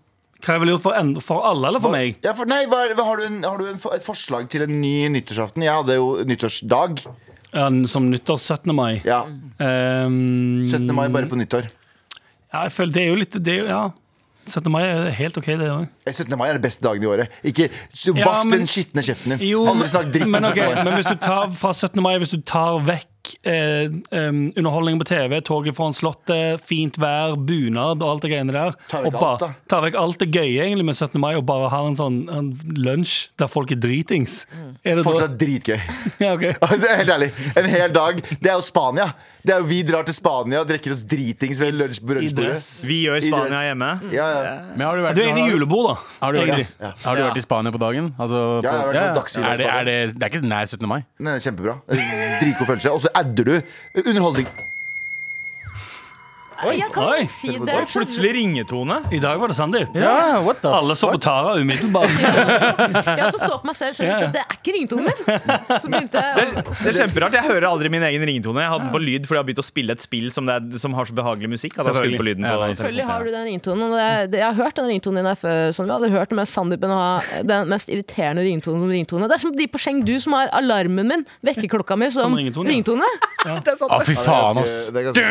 Hva 0.42 0.54
jeg 0.56 0.60
ville 0.60 0.74
gjort 0.74 0.82
for, 0.82 0.92
en- 0.98 1.20
for 1.20 1.44
alle, 1.46 1.68
eller 1.68 1.80
for 1.80 1.90
meg? 1.94 2.18
Ja, 2.24 2.32
for, 2.36 2.44
nei, 2.50 2.64
hva, 2.66 2.82
hva, 2.94 3.04
har 3.06 3.16
du, 3.16 3.24
en, 3.30 3.42
har 3.46 3.58
du 3.58 3.68
en, 3.70 3.78
et 3.94 4.04
forslag 4.04 4.48
til 4.52 4.62
en 4.66 4.74
ny 4.80 5.08
nyttårsaften? 5.14 5.62
Jeg 5.64 5.72
hadde 5.72 5.94
jo 5.96 6.08
nyttårsdag. 6.28 7.04
Ja, 7.54 7.68
som 7.86 8.10
nyttår 8.10 8.38
17. 8.42 8.74
mai. 8.74 9.00
Ja, 9.06 9.22
Um, 9.62 10.62
17. 10.68 10.90
mai 10.94 11.06
bare 11.08 11.28
på 11.30 11.36
nyttår. 11.38 11.68
Ja, 12.52 12.64
jeg 12.66 12.72
føler 12.74 12.92
det 12.92 13.02
er 13.02 13.08
jo 13.12 13.14
litt 13.20 13.36
det 13.46 13.54
Ja. 13.68 13.84
17. 14.46 14.70
mai 14.70 14.82
er 14.82 15.10
helt 15.16 15.38
OK, 15.38 15.46
det 15.46 15.70
òg. 15.72 15.86
Eh, 16.06 16.12
17. 16.12 16.36
mai 16.36 16.48
er 16.50 16.58
det 16.58 16.62
beste 16.66 16.82
dagen 16.84 17.02
i 17.02 17.06
året. 17.06 17.30
Ikke 17.42 17.70
Vask 17.70 18.18
Ja, 18.18 18.34
men- 18.44 18.58
den 18.58 18.66
skitne 18.68 19.00
kjeften 19.06 19.38
din. 19.38 19.48
Jo, 19.48 19.64
men, 19.72 20.44
okay, 20.44 20.74
men 20.84 20.92
hvis 20.98 21.08
du 21.08 21.14
tar 21.16 21.50
fra 21.50 21.72
17. 21.72 22.02
mai 22.02 22.18
Hvis 22.18 22.30
du 22.34 22.42
tar 22.42 22.78
vekk 22.84 23.06
eh, 23.44 23.88
em, 24.14 24.40
underholdning 24.56 24.98
på 25.00 25.06
TV, 25.08 25.40
toget 25.46 25.76
foran 25.76 25.96
Slottet, 25.96 26.62
fint 26.64 26.98
vær, 27.00 27.34
bunad 27.36 28.02
og 28.02 28.08
alt 28.14 28.24
det 28.26 28.32
greiene 28.34 28.54
der 28.54 28.76
Tar 28.90 29.04
vekk 29.06 29.18
alt, 29.20 29.44
da. 29.44 29.50
Tar 29.70 29.84
vekk 29.86 29.98
alt 30.00 30.18
det 30.24 30.30
gøye 30.34 30.64
egentlig 30.66 30.88
med 30.90 30.96
17. 30.98 31.20
mai 31.22 31.34
og 31.38 31.44
bare 31.48 31.68
har 31.72 31.86
en 31.90 31.98
sånn 31.98 32.18
en 32.34 32.52
lunsj 32.78 33.28
der 33.40 33.50
folk 33.50 33.72
er 33.74 33.80
dritings. 33.82 34.44
Er 34.84 34.96
det 34.98 35.04
da 35.04 35.08
Fortsatt 35.10 35.38
dritgøy. 35.40 35.78
ja, 36.24 36.34
ok. 36.34 36.48
Det 36.84 36.90
er 36.90 36.98
helt 37.02 37.14
ærlig. 37.14 37.30
En 37.60 37.70
hel 37.70 37.94
dag. 37.94 38.18
Det 38.40 38.50
er 38.50 38.58
jo 38.58 38.64
Spania. 38.66 39.12
Det 39.44 39.52
er 39.52 39.60
jo 39.60 39.66
Vi 39.68 39.82
drar 39.84 40.06
til 40.08 40.14
Spania 40.16 40.62
og 40.62 40.68
drikker 40.70 40.94
oss 40.94 41.02
dritings 41.04 41.58
ved 41.60 41.74
lunsj 41.76 42.00
på 42.00 42.14
I 42.14 42.22
lunsjbordet. 42.22 42.60
Vi 42.88 42.96
gjør 43.04 43.20
Spania 43.26 43.60
hjemme. 43.68 43.90
Ja, 44.14 44.28
ja. 44.32 44.52
Men 44.72 44.86
har 44.88 44.96
du 44.96 45.04
vært, 45.04 45.18
Du 45.18 45.22
er 45.24 45.30
inne 45.34 45.42
i 45.44 45.50
julebord, 45.52 45.90
da. 45.90 45.96
har 46.22 46.32
du 46.32 46.38
vært. 46.40 46.70
Ja. 46.80 46.92
har 47.04 47.18
du 47.18 47.22
vært 47.26 47.40
i 47.40 47.44
Spania 47.44 47.74
på 47.74 47.80
dagen? 47.82 48.08
Altså, 48.16 48.40
Ja, 48.64 48.70
jeg 48.70 48.80
har 48.80 48.88
vært 48.88 49.10
på 49.10 49.18
dagsfylla 49.20 49.50
i 49.50 49.52
er 49.52 49.60
det, 49.60 49.68
er 49.68 49.88
det, 49.90 49.96
det 50.16 50.24
er 50.24 50.32
ikke 50.32 50.48
nær 50.48 50.70
17. 50.72 50.88
mai. 50.88 51.00
Nei, 51.20 51.36
det 51.36 51.44
kjempebra. 51.44 51.76
Dritgod 51.92 52.70
følelse. 52.72 52.94
Og 52.96 53.04
så 53.04 53.12
adder 53.14 53.44
du 53.44 53.62
underholdning. 54.04 54.46
Jeg 56.62 56.90
kan 56.94 57.08
Oi. 57.10 57.24
si 57.28 57.50
det. 57.58 57.74
Oi, 57.74 57.84
plutselig 57.90 58.30
ringetone. 58.36 59.00
I 59.12 59.18
dag 59.22 59.38
var 59.40 59.50
det 59.50 59.56
Sandeep. 59.58 59.94
Ja, 59.98 60.38
Alle 60.70 60.94
så 60.96 61.10
på 61.12 61.18
Tara 61.22 61.56
umiddelbart. 61.60 62.10
Jeg 63.18 63.24
også 63.26 63.40
så 63.42 63.58
på 63.60 63.68
meg 63.68 63.76
selv 63.78 63.94
selv, 63.96 64.08
yeah. 64.08 64.22
ja. 64.24 64.28
Det 64.34 64.42
er 64.42 64.56
ikke 64.56 64.74
ringetonen 64.76 65.08
min! 65.08 65.18
Jeg 65.24 65.82
å 65.84 66.74
Det 66.74 66.92
er 66.92 66.98
kjemperart. 67.00 67.36
Jeg 67.38 67.46
hører 67.48 67.66
aldri 67.68 67.90
min 67.92 68.04
egen 68.08 68.24
ringetone. 68.28 68.62
Jeg 68.64 68.72
hadde 68.72 68.86
den 68.86 68.94
på 68.94 69.00
lyd 69.02 69.26
fordi 69.28 69.36
jeg 69.38 69.42
har 69.42 69.48
begynt 69.50 69.62
å 69.62 69.66
spille 69.66 69.96
et 69.96 70.04
spill 70.04 70.30
som, 70.34 70.48
det 70.48 70.56
er, 70.56 70.78
som 70.82 70.96
har 70.96 71.10
så 71.10 71.16
behagelig 71.16 71.50
musikk. 71.56 71.76
Jeg 71.78 71.84
på 72.20 72.26
lyden 72.28 72.46
på 72.46 72.54
ja, 72.54 72.70
Selvfølgelig 72.74 73.08
har 73.10 73.24
du 73.26 73.30
den 73.34 73.46
ringetonen. 73.50 73.84
Og 73.88 73.96
det, 73.98 74.06
er- 74.06 74.38
jeg 74.44 74.46
har 74.48 74.58
hørt 74.60 74.78
den 74.80 74.88
ringetonen 74.92 75.20
din 75.22 75.28
der 75.30 75.38
før. 75.40 75.60
Sånn, 75.76 75.90
vi 75.90 75.96
hadde 75.96 76.12
hørt 76.14 76.32
det 76.32 76.38
med 76.40 76.50
Sandeepen 76.50 76.94
ha 76.94 77.06
den 77.52 77.70
mest 77.72 77.92
irriterende 77.92 78.44
ringetonen 78.46 78.84
som 78.84 78.94
ringtone. 78.94 79.30
Det 79.30 79.38
er 79.38 79.44
som 79.44 79.56
de 79.58 79.68
på 79.74 79.82
Chengdu 79.84 80.14
som 80.22 80.36
har 80.38 80.52
alarmen 80.56 81.10
min, 81.10 81.26
vekkerklokka 81.44 81.98
mi, 82.00 82.10
som 82.14 82.28
Som 82.28 82.38
ringtone, 82.38 82.70
ja. 82.70 82.78
ringtone. 82.78 83.10
Å, 83.44 83.98
fy 84.06 84.14
faen, 84.16 84.60
ass. 84.62 84.76
Det 84.94 85.02
er 85.02 85.10
ganske- 85.10 85.24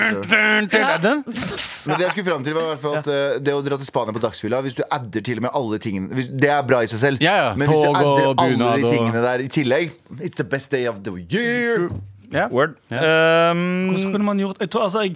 det 0.70 0.80
er 0.80 0.88
ganske- 0.94 1.13
Den? 1.14 1.24
Men 1.88 1.98
det 2.00 2.06
jeg 2.08 2.12
skulle 2.16 2.28
fram 2.28 2.44
til 2.46 2.56
var 2.58 2.66
i 2.66 2.72
hvert 2.74 2.82
fall 2.84 2.98
at 3.00 3.10
eh, 3.14 3.40
det 3.44 3.54
å 3.56 3.62
dra 3.66 3.78
til 3.82 3.88
Spania 3.90 4.14
på 4.16 4.22
dagsfylla 4.24 4.60
Hvis 4.66 4.78
du 4.80 4.84
adder 4.90 5.24
til 5.26 5.40
og 5.42 5.46
med 5.48 5.56
alle 5.60 5.80
tingene 5.84 6.14
hvis, 6.18 6.30
Det 6.44 6.50
er 6.54 6.62
bra 6.68 6.82
i 6.84 6.90
seg 6.92 7.00
selv. 7.02 7.24
Ja, 7.26 7.36
ja. 7.40 7.52
Men 7.60 7.70
hvis 7.72 7.84
du 7.84 7.90
adder 7.92 8.28
og 8.32 8.42
alle 8.44 8.58
bunad 8.58 8.80
de 8.82 8.88
og- 8.90 8.96
tingene 8.98 9.22
der 9.26 9.44
i 9.46 9.50
tillegg 9.52 9.92
It's 10.20 10.36
the 10.40 10.48
best 10.48 10.72
day 10.72 10.88
of 10.92 11.02
the 11.06 11.14
year. 11.32 11.90
Ja. 12.34 12.48
Word. 12.50 12.76
Hvordan 12.90 13.54
Um, 13.54 14.12
kunne 14.12 14.26
man 14.26 14.40
gjort 14.42 14.58
Jeg 14.64 14.70
tror, 14.74 14.84
altså, 14.90 15.02
jeg 15.06 15.16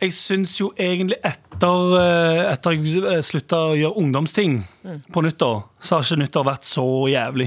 Jeg 0.00 0.12
syns 0.12 0.58
jo 0.60 0.72
egentlig 0.76 1.16
etter, 1.24 1.84
eh, 1.96 2.52
etter 2.52 2.74
jeg 2.76 3.22
slutta 3.24 3.56
å 3.70 3.76
gjøre 3.78 3.96
ungdomsting 3.96 4.58
på 5.12 5.22
nyttår, 5.24 5.62
så 5.80 5.96
har 5.96 6.02
ikke 6.04 6.18
nyttår 6.20 6.44
vært 6.50 6.66
så 6.68 6.84
jævlig. 7.08 7.46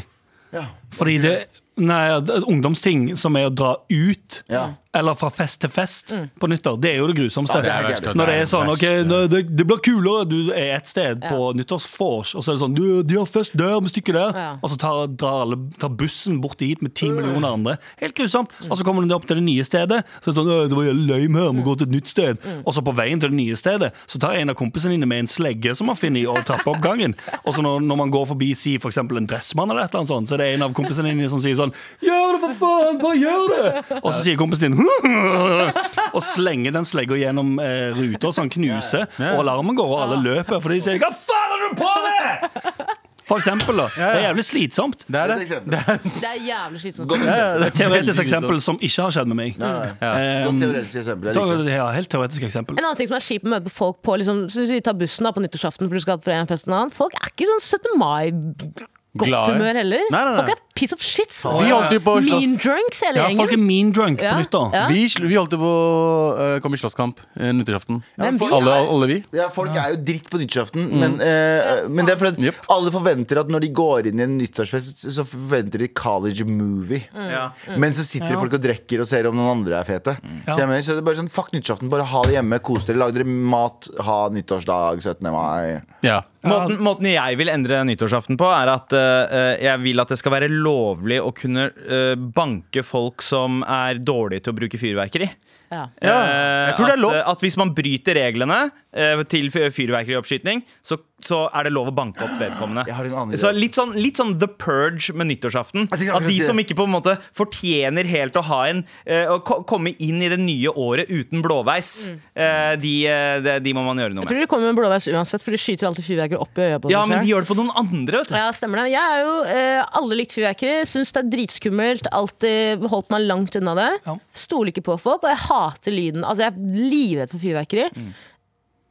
Ja. 0.53 0.63
Fordi 0.97 1.17
det 1.21 1.35
Nei, 1.79 2.09
at- 2.17 2.27
at 2.29 2.43
ungdomsting 2.43 3.13
som 3.15 3.37
er 3.37 3.45
å 3.47 3.53
dra 3.55 3.75
ut 3.89 4.41
Ja. 4.49 4.73
Eller 4.97 5.13
fra 5.13 5.29
fest 5.29 5.59
til 5.61 5.69
fest 5.69 6.15
på 6.41 6.47
nyttår, 6.49 6.77
det 6.81 6.89
er 6.95 6.97
jo 7.03 7.07
det 7.11 7.15
grusomste. 7.19 7.59
Ja, 7.59 7.61
det 7.61 7.69
er 7.69 7.87
gærent. 7.93 8.17
Når 8.17 8.29
det 8.31 8.35
er 8.39 8.47
sånn 8.49 8.71
OK, 8.71 8.85
verst. 8.85 9.31
det, 9.33 9.41
det 9.59 9.65
blir 9.69 9.81
kulere. 9.85 10.23
Du 10.29 10.49
er 10.49 10.71
et 10.79 10.89
sted 10.89 11.21
på 11.21 11.51
nyttårsvors, 11.57 12.31
og 12.33 12.41
så 12.45 12.51
er 12.51 12.57
det 12.57 12.63
sånn 12.63 12.77
«Du, 12.77 12.85
De 13.05 13.19
har 13.19 13.27
fest 13.29 13.53
der, 13.59 13.75
vi 13.85 13.91
stikker 13.93 14.17
der. 14.17 14.39
Ja. 14.39 14.47
Og 14.63 14.71
så 14.73 14.79
tar, 14.81 15.03
drar 15.13 15.43
alle, 15.45 15.59
tar 15.79 15.93
bussen 15.93 16.39
bort 16.41 16.57
dit 16.63 16.81
med 16.81 16.95
ti 16.97 17.11
millioner 17.13 17.53
andre. 17.53 17.75
Helt 18.01 18.17
grusomt. 18.17 18.55
Og 18.65 18.79
så 18.79 18.87
kommer 18.87 19.05
du 19.05 19.13
opp 19.13 19.27
til 19.29 19.37
det 19.37 19.45
nye 19.45 19.65
stedet. 19.67 20.01
Så 20.23 20.31
er 20.31 20.33
det 20.33 20.37
sånn 20.39 20.49
Det 20.73 20.79
var 20.79 20.89
lame 20.97 21.43
her, 21.43 21.53
vi 21.59 21.65
går 21.67 21.79
til 21.83 21.89
et 21.89 21.95
nytt 21.99 22.09
sted. 22.09 22.49
Og 22.63 22.73
så 22.73 22.83
på 22.85 22.95
veien 22.97 23.21
til 23.21 23.29
det 23.31 23.37
nye 23.37 23.55
stedet 23.59 23.91
Så 24.09 24.19
tar 24.21 24.37
en 24.39 24.51
av 24.51 24.57
kompisene 24.57 24.95
dine 24.95 25.07
med 25.09 25.23
en 25.25 25.29
slegge 25.29 25.75
som 25.77 25.89
man 25.89 25.97
finner 25.99 26.23
i 26.23 26.27
og 26.29 26.41
trapper 26.47 26.73
opp 26.73 26.81
gangen. 26.83 27.13
Og 27.43 27.53
så 27.55 27.63
når, 27.65 27.83
når 27.85 28.01
man 28.03 28.13
går 28.13 28.25
forbi 28.33 28.51
si 28.57 28.75
for 28.81 28.89
eksempel 28.89 29.21
en 29.21 29.29
dressmann, 29.29 29.69
eller 29.69 29.85
et 29.85 29.93
eller 29.93 30.01
annet 30.03 30.13
sånt, 30.15 30.31
så 30.31 30.37
er 30.37 30.43
det 30.43 30.49
en 30.55 30.65
av 30.65 30.75
kompisene 30.77 31.13
dine 31.13 31.29
som 31.31 31.41
sier 31.43 31.57
sånn 31.59 31.73
Gjør 32.05 32.35
det, 32.35 32.41
for 32.43 32.57
faen! 32.63 32.99
Bare 33.01 33.19
gjør 33.19 33.45
det! 33.53 33.99
Og 34.01 34.09
så 34.13 34.19
sier 34.23 34.39
kompisen 34.39 34.71
din 34.73 34.78
og 36.15 36.21
slenger 36.23 36.75
den 36.75 36.87
slegga 36.87 37.17
gjennom 37.19 37.57
eh, 37.63 37.89
ruta 37.97 38.31
så 38.33 38.45
han 38.45 38.53
knuser, 38.53 39.07
og 39.33 39.43
alarmen 39.43 39.77
går, 39.77 39.91
og 39.95 40.01
alle 40.05 40.21
løper, 40.23 40.61
for 40.63 40.69
de 40.73 40.81
sier 40.83 40.99
'hva 41.01 41.11
faen 41.13 41.55
er 41.57 41.67
du 41.67 41.75
på 41.83 41.93
med?! 42.07 42.95
For 43.29 43.37
eksempel, 43.37 43.77
da. 43.77 43.83
Det 43.93 44.05
er 44.09 44.23
jævlig 44.23 44.43
slitsomt. 44.47 45.03
Det 45.05 45.19
er 45.19 45.27
Det 45.29 45.35
er 45.35 45.37
det. 45.37 45.57
Det 45.69 45.79
er, 45.79 45.97
Det 46.21 46.29
er 46.31 46.37
jævlig 46.47 46.79
slitsomt. 46.81 47.09
Godt, 47.11 47.21
eksempel. 47.27 47.65
Et 47.67 47.75
teoretisk 47.77 48.21
eksempel 48.23 48.61
som 48.65 48.79
ikke 48.81 49.01
har 49.05 49.11
skjedd 49.13 49.27
med 49.29 49.37
meg. 49.37 49.59
Nei, 49.61 49.69
nei. 49.69 49.89
Eh, 50.01 50.45
Godt 50.47 50.61
teoretisk 50.63 50.97
eksempel. 51.03 51.29
Det. 51.29 51.75
ja, 51.75 51.85
helt 51.93 52.09
teoretisk 52.09 52.43
eksempel. 52.49 52.79
En 52.79 52.85
annen 52.87 52.97
ting 52.97 53.07
som 53.11 53.19
er 53.19 53.25
kjipt 53.27 53.45
med 53.45 53.53
å 53.53 53.55
møte 53.59 53.69
folk 53.75 54.01
på 54.01 54.17
liksom, 54.17 54.47
så 54.49 54.65
Du 54.65 54.73
tar 54.81 54.97
bussen 54.97 55.29
da 55.29 55.31
på 55.35 55.43
nyttårsaften 55.45 55.85
for 55.85 55.93
du 55.93 56.01
skal 56.01 56.17
fra 56.25 56.39
en 56.41 56.49
fest 56.49 56.65
til 56.65 56.73
en 56.73 56.79
annen. 56.79 56.89
Folk 56.95 57.13
er 57.21 57.29
ikke 57.29 57.45
sånn 57.51 57.61
17. 57.61 57.93
mai-godt 58.01 59.53
humør 59.53 59.77
heller. 59.83 60.09
Nei, 60.09 60.23
nei, 60.25 60.33
nei. 60.33 60.41
Folk 60.41 60.49
er 60.55 60.59
piece 60.79 60.95
of 60.95 61.01
shit. 61.03 61.33
vi 61.59 61.69
holdt 61.73 61.95
på 62.05 62.15
å 62.17 62.23
Mean 62.23 62.55
drunks, 62.59 63.01
hele 63.05 63.21
Ja, 63.25 63.29
folk 63.37 63.53
er 63.55 63.59
mean 63.61 63.91
drunk 63.95 64.21
Ja, 64.23 64.33
på 64.37 64.43
nyttår. 64.45 64.73
ja. 64.75 64.85
Vi, 64.89 65.05
vi 65.27 65.35
holdt 65.37 65.53
jo 65.55 65.59
på 65.61 65.69
å 65.69 66.27
uh, 66.39 66.55
komme 66.63 66.79
i 66.79 66.81
slåsskamp 66.81 67.19
uh, 67.35 67.49
nyttårsaften. 67.59 68.01
Alle, 68.19 68.75
alle 68.79 69.09
vi. 69.11 69.17
Ja, 69.35 69.49
folk 69.53 69.75
er 69.75 69.93
jo 69.95 69.99
dritt 70.07 70.29
på 70.31 70.39
nyttårsaften, 70.41 70.87
men, 71.01 71.17
uh, 71.19 71.85
men 71.91 72.07
det 72.07 72.15
er 72.15 72.21
fordi 72.21 72.47
Yep. 72.49 72.59
alle 72.71 72.91
forventer 72.93 73.41
at 73.41 73.49
når 73.51 73.65
de 73.65 73.69
går 73.75 74.07
inn 74.09 74.21
i 74.21 74.23
en 74.23 74.37
nyttårsfest, 74.39 75.03
så 75.11 75.25
forventer 75.27 75.83
de 75.83 75.89
college 75.91 76.45
movie. 76.47 77.03
Ja. 77.13 77.49
Men 77.75 77.91
så 77.97 78.05
sitter 78.07 78.37
folk 78.39 78.55
og 78.55 78.63
drikker 78.63 79.03
og 79.03 79.09
ser 79.09 79.27
om 79.27 79.35
noen 79.37 79.57
andre 79.57 79.81
er 79.81 79.87
fete. 79.87 80.15
Ja. 80.45 80.53
Så, 80.53 80.59
jeg 80.61 80.69
mener, 80.71 80.85
så 80.85 80.95
det 80.95 81.03
er 81.03 81.07
bare 81.09 81.19
sånn, 81.19 81.31
Fuck 81.33 81.51
nyttårsaften, 81.53 81.91
bare 81.91 82.07
ha 82.09 82.23
det 82.25 82.37
hjemme, 82.37 82.61
kos 82.63 82.87
dere, 82.87 83.01
lag 83.01 83.13
dere 83.15 83.27
mat, 83.27 83.89
ha 84.07 84.19
nyttårsdag 84.33 85.03
17. 85.03 85.29
mai. 85.35 85.81
Ja. 86.05 86.21
Måten, 86.47 86.77
måten 86.79 87.09
jeg 87.09 87.35
vil 87.35 87.51
endre 87.51 87.81
nyttårsaften 87.83 88.37
på, 88.39 88.47
er 88.55 88.71
at 88.71 88.93
uh, 88.95 89.57
jeg 89.59 89.81
vil 89.83 89.99
at 89.99 90.13
det 90.13 90.17
skal 90.21 90.31
være 90.37 90.47
lovlig 90.69 91.19
å 91.23 91.33
kunne 91.35 91.69
uh, 91.73 92.15
banke 92.15 92.85
folk 92.85 93.25
som 93.25 93.63
er 93.65 94.01
dårlige 94.01 94.45
til 94.45 94.53
å 94.55 94.59
bruke 94.61 94.81
fyrverkeri. 94.81 95.29
Ja. 95.69 95.83
Eh, 96.01 96.09
jeg 96.09 96.77
tror 96.79 96.87
det 96.89 96.93
er 96.95 96.97
at, 96.97 97.03
lov. 97.03 97.15
At 97.33 97.43
hvis 97.45 97.57
man 97.61 97.73
bryter 97.77 98.17
reglene 98.17 98.57
uh, 98.71 99.21
til 99.29 99.51
fyr- 99.53 99.69
fyrverkerioppskyting, 99.73 100.63
så, 100.81 100.97
så 101.25 101.41
er 101.55 101.67
det 101.67 101.73
lov 101.75 101.89
å 101.91 101.93
banke 101.95 102.23
opp 102.25 102.35
vedkommende. 102.39 102.85
Jeg 102.87 102.95
har 102.97 103.07
en 103.09 103.15
annen 103.15 103.33
idé. 103.33 103.41
Så 103.41 103.51
litt 103.55 103.77
sånn, 103.77 103.93
litt 103.99 104.19
sånn 104.19 104.35
The 104.39 104.47
Purge 104.61 105.13
med 105.17 105.29
nyttårsaften. 105.31 105.89
At 105.91 106.25
de 106.25 106.37
som 106.43 106.59
ikke 106.61 106.77
på 106.79 106.87
en 106.87 106.93
måte 106.93 107.15
fortjener 107.37 108.07
helt 108.09 108.37
å 108.39 108.43
ha 108.49 108.61
en 108.69 108.83
uh, 108.83 109.35
Å 109.35 109.63
komme 109.67 109.93
inn 109.99 110.21
i 110.23 110.29
det 110.31 110.39
nye 110.41 110.71
året 110.71 111.09
uten 111.09 111.43
blåveis, 111.43 112.09
eh, 112.33 112.73
de, 112.79 112.93
eh, 113.09 113.37
de, 113.43 113.55
de 113.63 113.73
må 113.75 113.83
man 113.85 113.99
gjøre 113.99 114.13
noe 114.13 114.23
med. 114.23 114.27
Jeg 114.27 114.31
tror 114.31 114.43
de 114.43 114.49
kommer 114.51 114.71
med 114.71 114.79
blåveis 114.79 115.07
uansett, 115.11 115.43
for 115.43 115.55
de 115.55 115.59
skyter 115.61 115.89
alltid 115.89 116.05
fyrverkeri 116.07 116.39
opp 116.39 116.59
i 116.59 116.65
øya 116.67 116.79
på 116.81 116.91
Ja, 116.93 117.03
men 117.09 117.21
de 117.23 117.31
gjør 117.31 117.45
det 117.45 117.51
på 117.51 117.57
noen 117.59 117.71
andre, 117.79 118.21
vet 118.21 118.31
du. 118.31 118.37
Ja, 118.37 118.49
stemmer 118.55 118.83
det. 118.83 118.87
Jeg 118.93 119.15
er 119.19 119.23
jo 119.25 119.35
uh, 119.49 119.99
alle 120.01 120.19
likt 120.21 120.35
fyrverkeri. 120.37 120.79
Syns 120.89 121.13
det 121.15 121.23
er 121.23 121.31
dritskummelt. 121.35 122.09
Alltid 122.15 122.87
holdt 122.91 123.13
meg 123.13 123.27
langt 123.29 123.59
unna 123.59 123.75
det. 123.79 123.91
Ja. 124.07 124.17
Stoler 124.47 124.73
ikke 124.73 124.85
på 124.89 124.99
folk, 125.01 125.23
og 125.25 125.31
jeg 125.31 125.43
hater 125.45 125.95
lyden. 125.95 126.25
Altså, 126.25 126.47
jeg 126.47 126.53
er 126.53 126.91
livredd 126.95 127.33
for 127.33 127.43
fyrverkeri. 127.43 127.89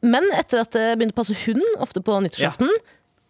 Men 0.05 0.29
etter 0.37 0.63
at 0.63 0.77
det 0.77 0.87
begynte 0.99 1.17
å 1.17 1.21
passe 1.23 1.37
hund, 1.47 1.65
ofte 1.83 2.03
på 2.05 2.21
nyttårsaften 2.23 2.71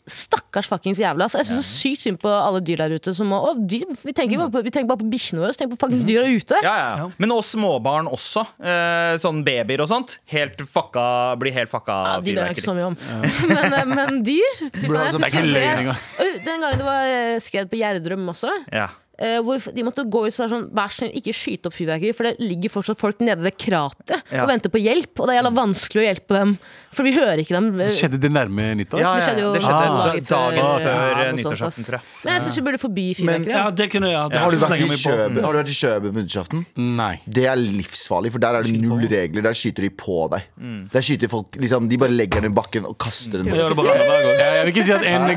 Stakkars 0.08 0.68
fuckings 0.70 0.98
jævla. 1.00 1.26
Så 1.28 1.40
jeg 1.42 1.48
syns 1.50 1.66
så 1.66 1.76
sykt 1.82 2.04
synd 2.06 2.20
på 2.22 2.30
alle 2.32 2.62
dyr 2.64 2.80
der 2.80 2.94
ute. 2.96 3.12
Som 3.16 3.32
å, 3.36 3.52
dyr, 3.58 3.84
vi, 3.92 4.14
tenker 4.16 4.40
bare 4.40 4.52
på, 4.54 4.62
vi 4.64 4.72
tenker 4.72 4.88
bare 4.88 5.02
på 5.02 5.08
bikkjene 5.12 5.42
våre. 5.42 5.54
Så 5.54 5.62
tenk 5.62 5.74
på 5.74 5.80
fuckings 5.82 6.06
dyra 6.08 6.24
ute. 6.24 6.60
Ja, 6.64 6.74
ja. 6.80 6.86
ja. 7.02 7.08
Men 7.20 7.34
oss 7.36 7.52
småbarn 7.54 8.08
også. 8.10 8.46
Eh, 8.56 9.16
sånn 9.20 9.42
babyer 9.46 9.84
og 9.84 9.90
sånt. 9.90 10.16
Helt 10.32 10.62
fucka, 10.64 11.04
blir 11.40 11.56
helt 11.56 11.72
fucka 11.72 11.98
Ja, 12.06 12.14
de 12.22 12.32
bryr 12.32 12.48
jeg 12.48 12.58
ikke 12.58 12.66
så 12.70 12.76
mye 12.78 12.88
om. 12.92 12.96
men, 13.52 13.76
eh, 13.80 13.90
men 13.92 14.22
dyr 14.26 14.62
Bro, 14.78 14.96
jeg 14.96 15.18
det 15.18 15.20
er 15.20 15.28
ikke 15.28 15.44
løgn 15.44 15.82
engang. 15.84 16.00
Den 16.48 16.64
gangen 16.64 16.80
det 16.80 16.88
var 16.88 17.04
skrevet 17.04 17.46
skred 17.48 17.72
på 17.72 17.82
Gjerdrum 17.82 18.32
også. 18.32 18.54
Ja. 18.72 18.88
Eh, 19.18 19.40
hvor 19.42 19.58
de 19.74 19.82
måtte 19.82 20.04
gå 20.06 20.20
ut 20.28 20.36
være 20.38 20.46
sånn 20.52 20.68
Vær 20.78 20.92
snill, 20.94 21.10
ikke 21.18 21.32
skyte 21.34 21.66
opp 21.66 21.74
fyrverkeri, 21.74 22.12
for 22.14 22.22
det 22.28 22.36
ligger 22.38 22.70
fortsatt 22.70 23.00
folk 23.00 23.18
nede 23.18 23.40
i 23.42 23.48
det 23.48 23.56
krateret 23.58 24.22
Ja. 24.30 24.44
og 24.44 24.48
venter 24.52 24.70
på 24.70 24.78
hjelp. 24.78 25.10
Og 25.18 25.26
det 25.26 25.34
er 25.34 25.38
jævla 25.42 25.50
vanskelig 25.58 25.98
å 25.98 26.06
hjelpe 26.06 26.34
dem, 26.38 26.52
for 26.94 27.02
vi 27.02 27.12
hører 27.16 27.42
ikke 27.42 27.56
dem. 27.56 27.72
Det 27.80 27.88
Skjedde 27.90 28.20
det 28.22 28.30
nærme 28.30 28.68
nyttår? 28.78 29.00
Ja, 29.02 29.16
Det 29.18 29.24
skjedde 29.26 29.42
jo 29.42 29.50
det 29.56 29.62
skjedde 29.64 29.80
dagen 29.82 29.98
da- 29.98 30.12
før, 30.12 30.22
dagen 30.30 30.56
ja, 30.62 30.68
før 30.78 30.94
noe 30.94 31.24
eh, 31.26 31.32
nyttårsaften, 31.34 31.84
tror 31.88 31.98
jeg. 31.98 32.06
Men 32.22 32.32
jeg 32.32 32.42
syns 32.46 32.56
vi 32.60 32.62
burde 32.68 32.78
forby 32.84 33.06
fyrverkeri. 33.18 33.50
Ja, 33.50 33.58
Ja. 33.58 33.70
det 33.82 33.90
kunne 33.90 34.06
jeg. 34.06 34.12
Ja, 34.14 34.38
Har 34.38 34.50
du 34.52 34.56
vært 34.58 34.78
i 34.78 35.00
Kjøbe, 35.02 35.42
Har 35.42 35.52
du 35.52 35.58
vært 35.58 35.72
i 35.74 35.78
Kjøbe 35.82 36.06
på 36.14 36.18
nyttårsaften? 36.22 36.66
Nei. 36.78 37.20
Det 37.26 37.44
er 37.50 37.56
livsfarlig, 37.58 38.30
for 38.30 38.38
der 38.38 38.54
er 38.54 38.62
det 38.62 38.80
null 38.80 39.02
regler. 39.02 39.42
Der 39.42 39.50
skyter 39.58 39.82
de 39.82 39.90
på 39.90 40.30
deg. 40.30 40.42
Mm. 40.62 40.90
Der 40.94 41.00
skyter 41.02 41.28
folk 41.28 41.50
liksom, 41.58 41.88
De 41.88 41.96
bare 41.98 42.14
legger 42.14 42.40
den 42.40 42.52
i 42.52 42.54
bakken 42.54 42.86
og 42.86 42.94
kaster 42.98 43.42
den. 43.42 43.46
Jeg 43.50 43.56
gjør 43.58 43.74
det 43.74 43.82
bare 43.82 43.98
annenhver 43.98 44.22
gang. 44.22 44.38
Jeg, 44.38 44.62
vil 44.62 44.72
ikke 44.78 44.86
si 44.86 44.92
at 44.92 45.02
en. 45.02 45.28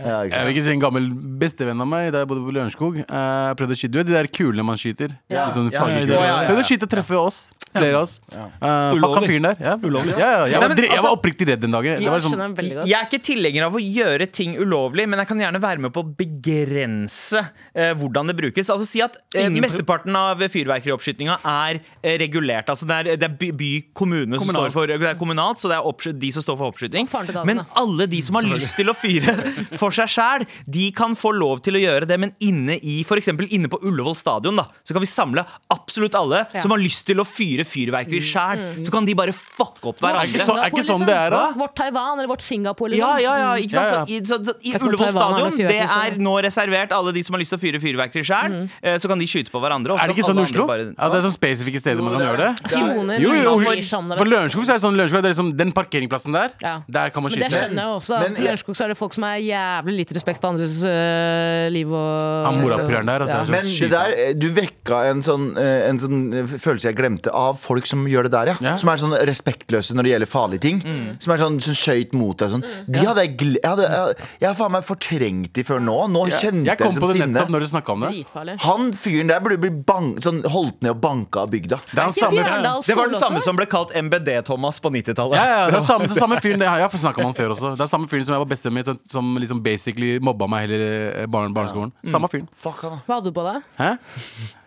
Ja, 0.00 0.22
jeg 0.24 0.44
vil 0.46 0.54
ikke 0.56 0.62
si 0.64 0.72
en 0.72 0.80
gammel 0.80 1.10
bestevenn 1.40 1.80
av 1.80 1.86
meg 1.86 2.12
Da 2.12 2.18
jeg 2.24 2.28
bodde 2.30 2.40
på 2.46 2.52
Lørenskog 2.54 2.69
uh, 2.76 3.54
prøvde 3.58 3.74
å 3.74 3.78
skyte 3.78 3.92
Du 3.94 3.98
vet 4.00 4.10
de 4.10 4.16
der 4.16 4.28
kulene 4.32 4.66
man 4.66 4.78
skyter? 4.80 5.16
Ja. 5.30 5.48
Litt 5.48 5.58
sånn 5.58 5.72
Ja, 5.72 5.84
fargekuler. 5.84 6.14
ja, 6.14 6.20
ja, 6.24 6.36
ja. 6.42 6.48
Prøvde 6.50 6.64
å 6.64 6.68
skyte 6.70 6.86
og 6.88 6.92
treffe 6.94 7.18
oss. 7.20 7.40
Flere 7.70 7.94
av 7.94 8.02
oss. 8.02 8.16
Uh, 8.34 9.22
fyren 9.22 9.46
der. 9.46 9.58
Ja. 9.62 9.76
Ulovlig. 9.78 10.16
Ja, 10.18 10.30
ja. 10.30 10.46
Jeg, 10.50 10.58
var, 10.58 10.72
jeg 10.74 10.90
altså- 10.90 11.04
var 11.06 11.14
oppriktig 11.14 11.46
redd 11.46 11.60
den 11.62 11.70
dagen. 11.70 12.00
Det 12.00 12.10
var 12.10 12.24
sånn. 12.24 12.56
Jeg 12.58 12.96
er 12.98 13.06
ikke 13.06 13.20
tilhenger 13.22 13.66
av 13.68 13.76
å 13.78 13.82
gjøre 13.82 14.26
ting 14.32 14.56
ulovlig, 14.58 15.06
men 15.06 15.22
jeg 15.22 15.30
kan 15.30 15.38
gjerne 15.44 15.60
være 15.62 15.84
med 15.86 15.94
på 15.94 16.02
å 16.02 16.08
begrense 16.18 17.44
uh, 17.44 17.92
hvordan 18.00 18.32
det 18.32 18.36
brukes. 18.40 18.70
Altså 18.74 18.88
Si 18.90 19.02
at 19.04 19.14
uh, 19.38 19.46
mesteparten 19.54 20.16
av 20.18 20.42
fyrverkerioppskytinga 20.50 21.38
er 21.46 21.78
eh, 22.02 22.16
regulert. 22.18 22.66
Altså 22.72 22.88
Det 22.90 22.96
er, 22.96 23.20
det 23.20 23.28
er 23.28 23.36
by, 23.38 23.52
by 23.60 23.70
kommune 23.94 24.40
som 24.42 24.50
står 24.50 24.74
for 24.74 24.90
Det 24.90 24.98
er 24.98 25.18
kommunalt, 25.20 25.62
så 25.62 25.70
det 25.70 25.78
er 25.78 26.18
de 26.18 26.32
som 26.34 26.42
står 26.42 26.58
for 26.58 26.74
oppskyting. 26.74 27.06
Men 27.46 27.62
alle 27.78 28.08
de 28.10 28.22
som 28.24 28.40
har 28.40 28.48
lyst 28.50 28.74
til 28.80 28.90
å 28.90 28.96
fyre 28.98 29.36
for 29.80 29.94
seg 29.94 30.10
sjæl, 30.10 30.46
de 30.66 30.90
kan 30.96 31.14
få 31.18 31.30
lov 31.36 31.62
til 31.62 31.78
å 31.78 31.84
gjøre 31.84 32.10
det, 32.10 32.18
men 32.18 32.34
inne 32.60 32.76
i 32.82 33.02
for 33.04 33.16
inne 33.20 33.68
på 33.72 33.80
Ullevål 33.82 34.16
stadion, 34.16 34.56
da, 34.56 34.66
så 34.84 34.92
kan 34.94 35.00
vi 35.02 35.08
samle 35.10 35.44
absolutt 35.72 36.14
alle 36.14 36.46
Ja. 36.54 36.60
som 36.60 36.70
har 36.70 36.78
lyst 36.78 37.06
til 37.06 37.16
å 37.16 37.24
fyre 37.26 37.64
fyrverkeri 37.64 38.20
sjæl. 38.20 38.84
Så 38.84 38.90
kan 38.92 39.04
de 39.04 39.14
bare 39.14 39.32
fucke 39.32 39.88
opp 39.88 39.96
Er 40.02 40.12
hverandre. 40.12 40.26
ikke 40.28 40.44
så- 40.46 40.56
er 40.60 40.70
ikke 40.70 40.84
sånn 40.84 41.06
det 41.06 41.14
er, 41.16 41.30
da? 41.30 41.52
Vårt 41.56 41.74
Taiwan 41.74 42.18
eller 42.18 42.28
vårt 42.28 42.42
Singapore. 42.42 42.90
Ja, 42.92 43.16
Liksom. 43.16 43.22
ja, 43.22 43.36
ja, 43.38 43.52
ikke 43.56 43.70
sant? 43.70 43.90
Ja, 43.90 44.04
ja. 44.04 44.04
Så, 44.04 44.10
i, 44.10 44.44
så, 44.44 44.54
i 44.62 44.72
Ullevål 44.78 44.98
Taiwan 44.98 45.12
stadion 45.12 45.56
det 45.56 45.68
Det 45.68 45.80
er 45.80 46.16
nå 46.18 46.34
reservert 46.42 46.92
alle 46.92 47.12
de 47.12 47.22
som 47.22 47.34
har 47.34 47.40
lyst 47.40 47.50
til 47.50 47.58
å 47.58 47.62
fyre 47.62 47.80
fyrverkeri 47.80 48.24
sjøl. 48.24 48.68
Så 49.00 49.08
kan 49.08 49.18
de 49.18 49.26
skyte 49.26 49.50
på 49.50 49.60
hverandre. 49.60 49.96
er 49.98 50.06
det 50.08 50.16
ikke 50.16 50.28
sånn 50.30 50.38
i 50.38 50.42
Oslo? 50.42 50.66
Bare, 50.66 50.94
Ja, 50.98 51.08
det 51.08 51.24
er 51.24 51.28
sånn 51.28 51.36
spesifikke 51.38 51.80
steder 51.80 52.02
man 52.02 52.18
kan 52.18 52.26
gjøre 52.26 52.36
det? 52.36 52.70
Soner 52.70 53.20
Jo, 53.20 53.32
jo, 53.32 53.60
for, 53.60 54.16
for 54.16 54.24
Lørenskog 54.26 54.64
er 54.68 54.74
det 54.74 54.82
sånn 54.82 54.96
Lørenskog, 54.96 55.22
det 55.22 55.30
er 55.30 55.34
liksom 55.34 55.56
Den 55.56 55.72
parkeringsplassen 55.72 56.32
der, 56.32 56.50
Ja. 56.62 56.82
der 56.88 57.10
kan 57.10 57.22
man 57.22 57.30
skyte. 57.32 57.40
Men 57.40 57.50
det 57.50 57.58
skjønner 57.60 57.82
jeg 57.82 57.92
også. 58.00 58.14
For 58.36 58.42
Lørenskog 58.42 58.80
er 58.80 58.88
det 58.88 58.96
folk 58.98 59.14
som 59.14 59.22
har 59.24 59.38
jævlig 59.38 59.94
lite 60.00 60.14
respekt 60.14 60.40
for 60.40 60.48
andres 60.50 60.82
øh, 60.84 61.70
liv 61.72 61.88
og 61.92 62.46
Han 62.54 62.60
morapuleren 62.64 63.06
der, 63.10 63.20
altså. 63.24 63.36
Ja. 63.36 63.42
er 63.42 63.50
Men 63.50 63.64
det 63.80 63.90
der, 63.90 64.14
eh, 64.28 64.32
du 64.34 64.48
vekka 64.56 65.00
en 65.10 65.22
sånn, 65.22 65.46
eh, 65.58 65.88
en 65.88 65.98
sånn 66.02 66.18
eh, 66.34 66.44
følelse 66.58 66.88
jeg 66.90 66.96
glemte 66.98 67.32
av 67.34 67.58
folk 67.58 67.86
som 67.86 68.06
gjør 68.06 68.28
det 68.28 68.32
der, 68.32 68.46
ja. 68.52 68.56
Ja. 68.60 68.76
Som 68.80 68.88
er 68.92 68.96
sånn 69.02 69.14
respektløse 69.28 69.94
når 69.94 70.02
det 70.08 70.12
gjelder 70.14 70.30
farlige 70.30 70.60
ting. 70.60 70.80
Som 71.20 71.32
er 71.34 71.42
sånn 71.42 71.60
som 71.62 71.74
skøyt 71.74 72.12
mot 72.12 72.36
deg. 72.38 72.50
Sånn. 72.50 72.64
De 72.86 72.98
hadde 73.06 73.24
jeg 73.26 73.36
glemt 73.36 73.58
Jeg, 73.64 73.76
jeg, 73.90 74.16
jeg 74.40 74.48
har 74.48 74.54
faen 74.58 74.72
meg 74.72 74.84
fortrengt 74.84 75.52
de 75.54 75.62
før 75.66 75.80
nå. 75.84 75.96
Nå 76.10 76.26
kjente 76.30 76.64
Jeg 76.64 76.76
jeg 76.76 76.78
kom 76.78 76.94
på 76.94 77.08
det 77.12 77.16
sinne. 77.20 77.32
nettopp 77.34 77.50
når 77.54 77.60
du 77.60 77.66
snakka 77.70 77.92
om 77.92 78.00
det. 78.00 78.10
Dritfarlig. 78.14 78.54
Han 78.64 78.92
fyren 78.92 79.28
der 79.28 79.40
burde 79.44 79.58
bli 79.60 79.70
bang, 79.70 80.14
sånn, 80.22 80.42
holdt 80.50 80.80
ned 80.82 80.90
og 80.94 81.00
banka 81.00 81.40
av 81.44 81.50
bygda. 81.50 81.78
Det 81.94 81.98
er 82.04 82.10
samme 82.10 82.44
Det 82.86 82.96
var 82.96 83.06
den 83.10 83.14
samme 83.20 83.38
også? 83.40 83.44
som 83.44 83.56
ble 83.56 83.66
kalt 83.66 83.92
MBD-Thomas 83.94 84.80
på 84.80 84.90
90-tallet. 84.90 85.36
ja, 85.36 85.44
ja, 85.46 85.66
det 85.70 85.76
er 85.80 85.84
samme, 85.86 86.06
det 86.08 86.16
samme 86.16 86.40
fyren 86.44 86.58
det, 86.60 86.66
Jeg 86.70 86.86
har 86.86 86.88
snakka 86.90 87.18
om 87.20 87.30
han 87.30 87.34
før 87.34 87.54
også. 87.54 87.74
Det 87.76 87.84
er 87.86 87.90
samme 87.92 88.08
fyren 88.10 88.24
som 88.26 88.34
jeg 88.34 88.42
var 88.44 88.50
bestevenn 88.50 88.74
med, 88.74 88.84
som- 88.84 88.98
som 89.10 89.36
liksom 89.40 89.62
basically 89.62 90.18
mobba 90.20 90.46
meg 90.48 90.68
hele 90.68 91.26
barn, 91.28 91.52
barneskolen. 91.54 91.92
Samme 92.06 92.28
fyren. 92.30 92.39
Fyrverkerifyren. 92.40 92.48
Fuck 92.60 92.82
han. 92.84 93.00
Hva 93.06 93.18
hadde 93.18 93.30
du 93.30 93.34
på 93.36 93.44
deg? 93.46 93.62
Hæ? 93.78 93.90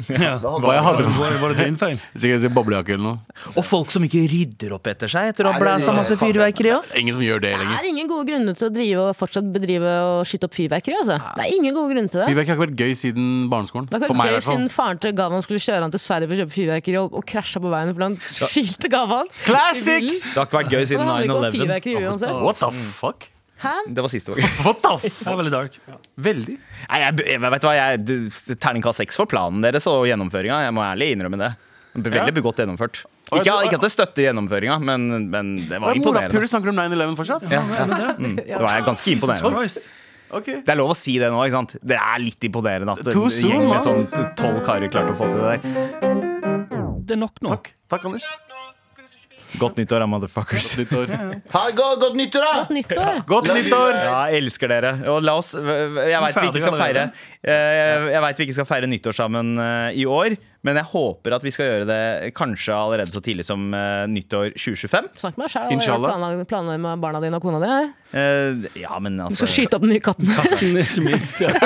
Ja. 0.04 0.34
Hva 0.44 0.74
jeg 0.76 0.84
hadde 0.84 1.04
Var, 1.16 1.36
var 1.40 1.54
det 1.54 1.64
din 1.66 1.78
feil? 1.80 2.00
Sikkert 2.20 2.44
en 2.50 2.54
boblejakke 2.58 2.94
eller 2.98 3.06
noe. 3.06 3.36
Og 3.56 3.64
folk 3.64 3.92
som 3.94 4.04
ikke 4.04 4.24
rydder 4.28 4.74
opp 4.76 4.88
etter 4.92 5.08
seg 5.12 5.30
etter 5.32 5.48
å 5.48 5.54
ha 5.54 5.60
blæst 5.62 5.86
blæsta 5.86 5.96
masse 5.96 6.18
fyrverkeri. 6.20 6.74
òg. 6.76 6.90
Ingen 7.00 7.16
som 7.16 7.24
gjør 7.24 7.40
det 7.46 7.54
lenger. 7.56 7.72
Det 7.78 7.80
er 7.86 7.90
ingen 7.94 8.10
gode 8.12 8.28
grunner 8.28 8.58
til 8.60 8.68
å 8.68 8.74
drive 8.76 9.06
og 9.08 9.16
fortsatt 9.16 9.48
bedrive 9.56 9.94
og 10.10 10.28
skyte 10.28 10.50
opp 10.50 10.58
fyrverkeri. 10.58 10.98
Altså. 11.00 11.18
Det 11.40 11.46
er 11.48 11.56
ingen 11.56 11.78
gode 11.78 11.94
grunner 11.96 12.12
til 12.12 12.20
det. 12.20 12.28
Fyrverkeri 12.34 12.52
har 12.52 12.60
ikke 12.60 12.66
vært 12.68 12.84
gøy 12.84 12.98
siden 13.00 13.30
barneskolen. 13.54 13.88
Det 13.90 14.00
har 14.02 14.06
ikke 14.10 14.20
meg 14.20 14.34
vært 14.34 14.44
gøy 14.44 14.48
siden 14.50 14.70
faren 14.76 15.02
til 15.08 15.16
Gavan 15.22 15.46
skulle 15.48 15.64
kjøre 15.64 15.88
han 15.88 15.96
til 15.96 16.04
Sverige 16.04 16.30
for 16.30 16.36
å 16.36 16.42
kjøpe 16.44 16.58
fyrverkeri 16.60 17.00
og, 17.00 17.18
og 17.22 17.28
krasja 17.34 17.64
på 17.64 17.72
veien 17.74 17.94
fordi 17.96 18.10
han 18.10 18.20
skilte 18.28 18.92
Gavan. 18.92 19.32
Classic! 19.48 20.10
Det 20.12 20.36
har 20.36 20.50
ikke 20.50 20.60
vært 20.60 20.76
gøy 20.76 20.84
siden 20.92 21.06
det 21.06 21.14
handler 21.14 21.48
ikke 21.54 22.02
om 22.04 22.20
9-11. 22.20 22.44
What 22.44 22.60
the 22.60 22.72
fuck? 23.00 23.30
Hæ? 23.64 23.74
Det 23.96 24.04
var 24.04 24.12
siste 24.12 24.36
gang. 24.36 24.50
What 24.66 24.82
the. 24.84 24.94
Det 25.08 25.32
er 25.32 25.40
veldig 25.40 25.54
dark. 25.54 25.78
Veldig. 26.28 26.58
Nei, 26.90 27.00
jeg, 27.06 27.26
jeg, 27.32 27.42
vet 27.46 27.64
du 27.64 27.68
hva, 27.70 27.76
jeg, 27.80 28.58
Terningkast 28.60 29.00
seks 29.00 29.20
for 29.20 29.30
planen 29.30 29.64
deres 29.64 29.88
og 29.92 30.04
gjennomføringa. 30.10 30.66
Jeg 30.68 30.76
må 30.76 30.84
ærlig 30.84 31.14
innrømme 31.16 31.40
det. 31.40 31.54
Veldig 31.94 32.44
godt 32.44 32.64
gjennomført. 32.64 33.04
Ikke, 33.34 33.56
ikke 33.66 33.78
at 33.80 33.86
det 33.86 33.92
støtter 33.94 34.28
gjennomføringa, 34.28 34.78
men, 34.84 35.10
men 35.32 35.52
det 35.70 35.80
var 35.82 35.96
imponerende. 35.96 36.30
Morapuler 36.34 36.50
snakker 36.52 36.74
om 36.74 36.80
9-11 36.82 37.18
fortsatt? 37.18 37.46
Ja, 37.50 37.62
ja. 37.64 38.14
Mm, 38.20 38.36
det 38.52 38.62
var 38.62 38.86
ganske 38.86 39.14
imponerende. 39.16 39.66
Okay. 40.34 40.62
Det 40.66 40.74
er 40.74 40.80
lov 40.80 40.92
å 40.94 40.98
si 40.98 41.16
det 41.22 41.30
nå, 41.30 41.42
ikke 41.46 41.60
sant? 41.60 41.76
Det 41.86 41.98
er 41.98 42.22
litt 42.22 42.48
imponerende 42.50 42.96
at 42.98 43.06
en 43.06 43.14
soon, 43.14 43.52
gjeng 43.54 43.68
med 43.70 43.86
sånn 43.86 44.08
tolv 44.40 44.64
karer 44.66 44.90
klarte 44.94 45.14
å 45.14 45.20
få 45.20 45.30
til 45.30 45.44
det 45.44 45.54
der. 45.54 46.24
Det 47.04 47.16
er 47.16 47.22
nok 47.22 47.38
nå. 47.46 47.54
Takk. 47.54 47.70
Takk, 47.94 48.10
Anders. 48.10 48.26
Godt 49.62 49.78
nyttår, 49.78 50.02
da, 50.02 50.08
motherfuckers. 50.10 50.72
Nyttår. 50.80 51.12
Ha, 51.54 51.62
go, 51.78 51.86
godt 52.02 52.16
nyttår, 52.18 52.42
da! 52.46 52.64
Nyttår! 52.74 53.20
Godt 53.30 53.50
nyttår! 53.54 53.94
Ja, 53.98 54.16
jeg 54.34 54.42
elsker 54.44 54.72
dere. 54.72 54.94
Og 55.14 55.20
la 55.26 55.36
oss 55.38 55.52
Jeg 55.54 56.22
veit 56.24 56.40
vi 56.40 56.48
ikke 56.50 56.64
skal 56.64 56.78
feire 56.80 57.04
eh, 57.46 58.08
Jeg 58.16 58.24
vet 58.26 58.42
vi 58.42 58.48
ikke 58.48 58.56
skal 58.58 58.68
feire 58.70 58.90
nyttår 58.90 59.16
sammen 59.18 59.54
eh, 59.62 60.00
i 60.02 60.08
år, 60.10 60.36
men 60.66 60.80
jeg 60.80 60.88
håper 60.94 61.36
at 61.38 61.46
vi 61.46 61.52
skal 61.54 61.70
gjøre 61.70 61.88
det 61.90 62.00
kanskje 62.38 62.74
allerede 62.78 63.14
så 63.14 63.22
tidlig 63.24 63.46
som 63.46 63.68
eh, 63.78 64.04
nyttår 64.10 64.56
2025. 64.58 65.12
Snakk 65.22 65.38
med 65.38 65.46
deg 65.46 65.54
sjæl. 65.86 66.08
Planlegger 66.50 66.84
med 66.88 67.04
barna 67.06 67.22
dine 67.24 67.38
og 67.38 67.46
kona 67.46 67.62
di. 67.62 67.72
Eh, 68.18 68.82
Ja, 68.84 68.98
men 69.04 69.20
Du 69.22 69.28
altså 69.28 69.44
skal 69.46 69.54
skyte 69.58 69.78
opp 69.78 69.86
den 69.86 69.94
nye 69.94 70.04
katten. 70.04 70.34
Ikke 70.34 71.06
minst, 71.06 71.42
ja. 71.46 71.54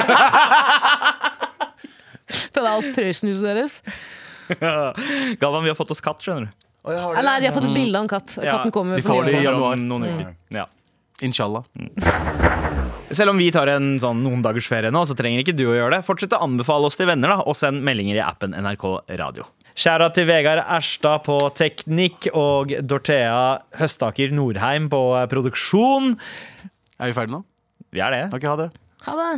Prøve 2.52 2.70
alt 2.74 2.90
Prøysen-huset 2.98 3.46
deres. 3.48 3.80
Galvan, 5.42 5.64
vi 5.64 5.72
har 5.72 5.78
fått 5.78 5.92
oss 5.96 6.04
katt, 6.04 6.24
skjønner 6.24 6.48
du. 6.50 6.57
Å, 6.88 6.92
jeg 6.96 7.04
har 7.04 7.18
Nei, 7.28 7.36
de 7.44 7.50
har 7.50 7.56
fått 7.58 7.68
et 7.68 7.76
bilde 7.76 8.00
av 8.00 8.06
en 8.06 8.12
katt. 8.12 8.38
Ja, 8.40 8.58
Katten 8.58 8.74
kommer 8.76 8.96
de 8.96 9.04
får 9.04 9.28
det 9.28 9.34
i 9.42 9.44
januar. 9.44 9.76
Om 9.76 9.86
noen 9.90 10.08
uker. 10.08 10.30
Ja. 10.56 10.64
Inshallah. 11.28 11.66
Selv 13.12 13.32
om 13.32 13.40
vi 13.40 13.48
tar 13.56 13.68
en 13.72 13.96
sånn 14.04 14.20
noen 14.24 14.42
dagers 14.44 14.68
ferie 14.72 14.92
nå, 14.94 15.02
så 15.08 15.16
trenger 15.18 15.44
ikke 15.44 15.56
du 15.56 15.66
å 15.70 15.76
gjøre 15.76 15.98
det. 15.98 16.06
Fortsett 16.08 16.36
å 16.36 16.42
anbefale 16.46 16.88
oss 16.90 17.00
til 17.00 17.08
venner, 17.10 17.32
da, 17.36 17.44
og 17.44 17.56
send 17.60 17.84
meldinger 17.88 18.20
i 18.20 18.24
appen 18.24 18.56
NRK 18.56 18.86
Radio. 19.20 19.48
Skjæra 19.78 20.08
til 20.16 20.26
Vegard 20.26 20.64
Erstad 20.64 21.22
på 21.28 21.36
teknikk 21.56 22.32
og 22.34 22.72
Dorthea 22.82 23.60
Høstaker 23.78 24.32
Norheim 24.34 24.88
på 24.90 25.02
produksjon. 25.32 26.16
Er 26.98 27.12
vi 27.12 27.18
ferdige 27.18 27.36
nå? 27.36 27.44
Vi 27.94 28.02
er 28.04 28.16
det. 28.16 28.24
Ok, 28.34 28.48
ha 28.50 28.56
det. 28.64 28.72
Ha 29.06 29.16
det. 29.22 29.30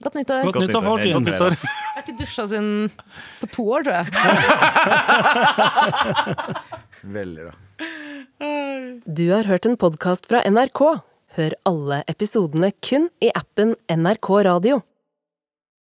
Godt 0.00 0.14
nyttår. 0.16 0.42
Godt 0.48 0.56
nyttår, 0.56 0.80
nyttår. 0.80 0.82
folkens. 0.88 1.14
Godt 1.14 1.26
nyttår. 1.28 1.52
Jeg 1.60 1.94
har 1.94 2.02
ikke 2.06 2.16
dusja 2.22 2.44
siden 2.48 2.90
på 3.40 3.46
to 3.52 3.64
år, 3.76 3.80
tror 3.84 3.94
jeg. 3.98 4.06
Veldig 7.18 7.42
bra. 7.44 7.54
Du 9.20 9.24
har 9.34 9.44
hørt 9.50 9.68
en 9.68 9.76
podkast 9.80 10.24
fra 10.30 10.40
NRK. 10.48 10.80
Hør 11.36 11.52
alle 11.68 12.00
episodene 12.10 12.72
kun 12.82 13.10
i 13.22 13.28
appen 13.36 13.74
NRK 13.92 14.30
Radio. 14.48 14.80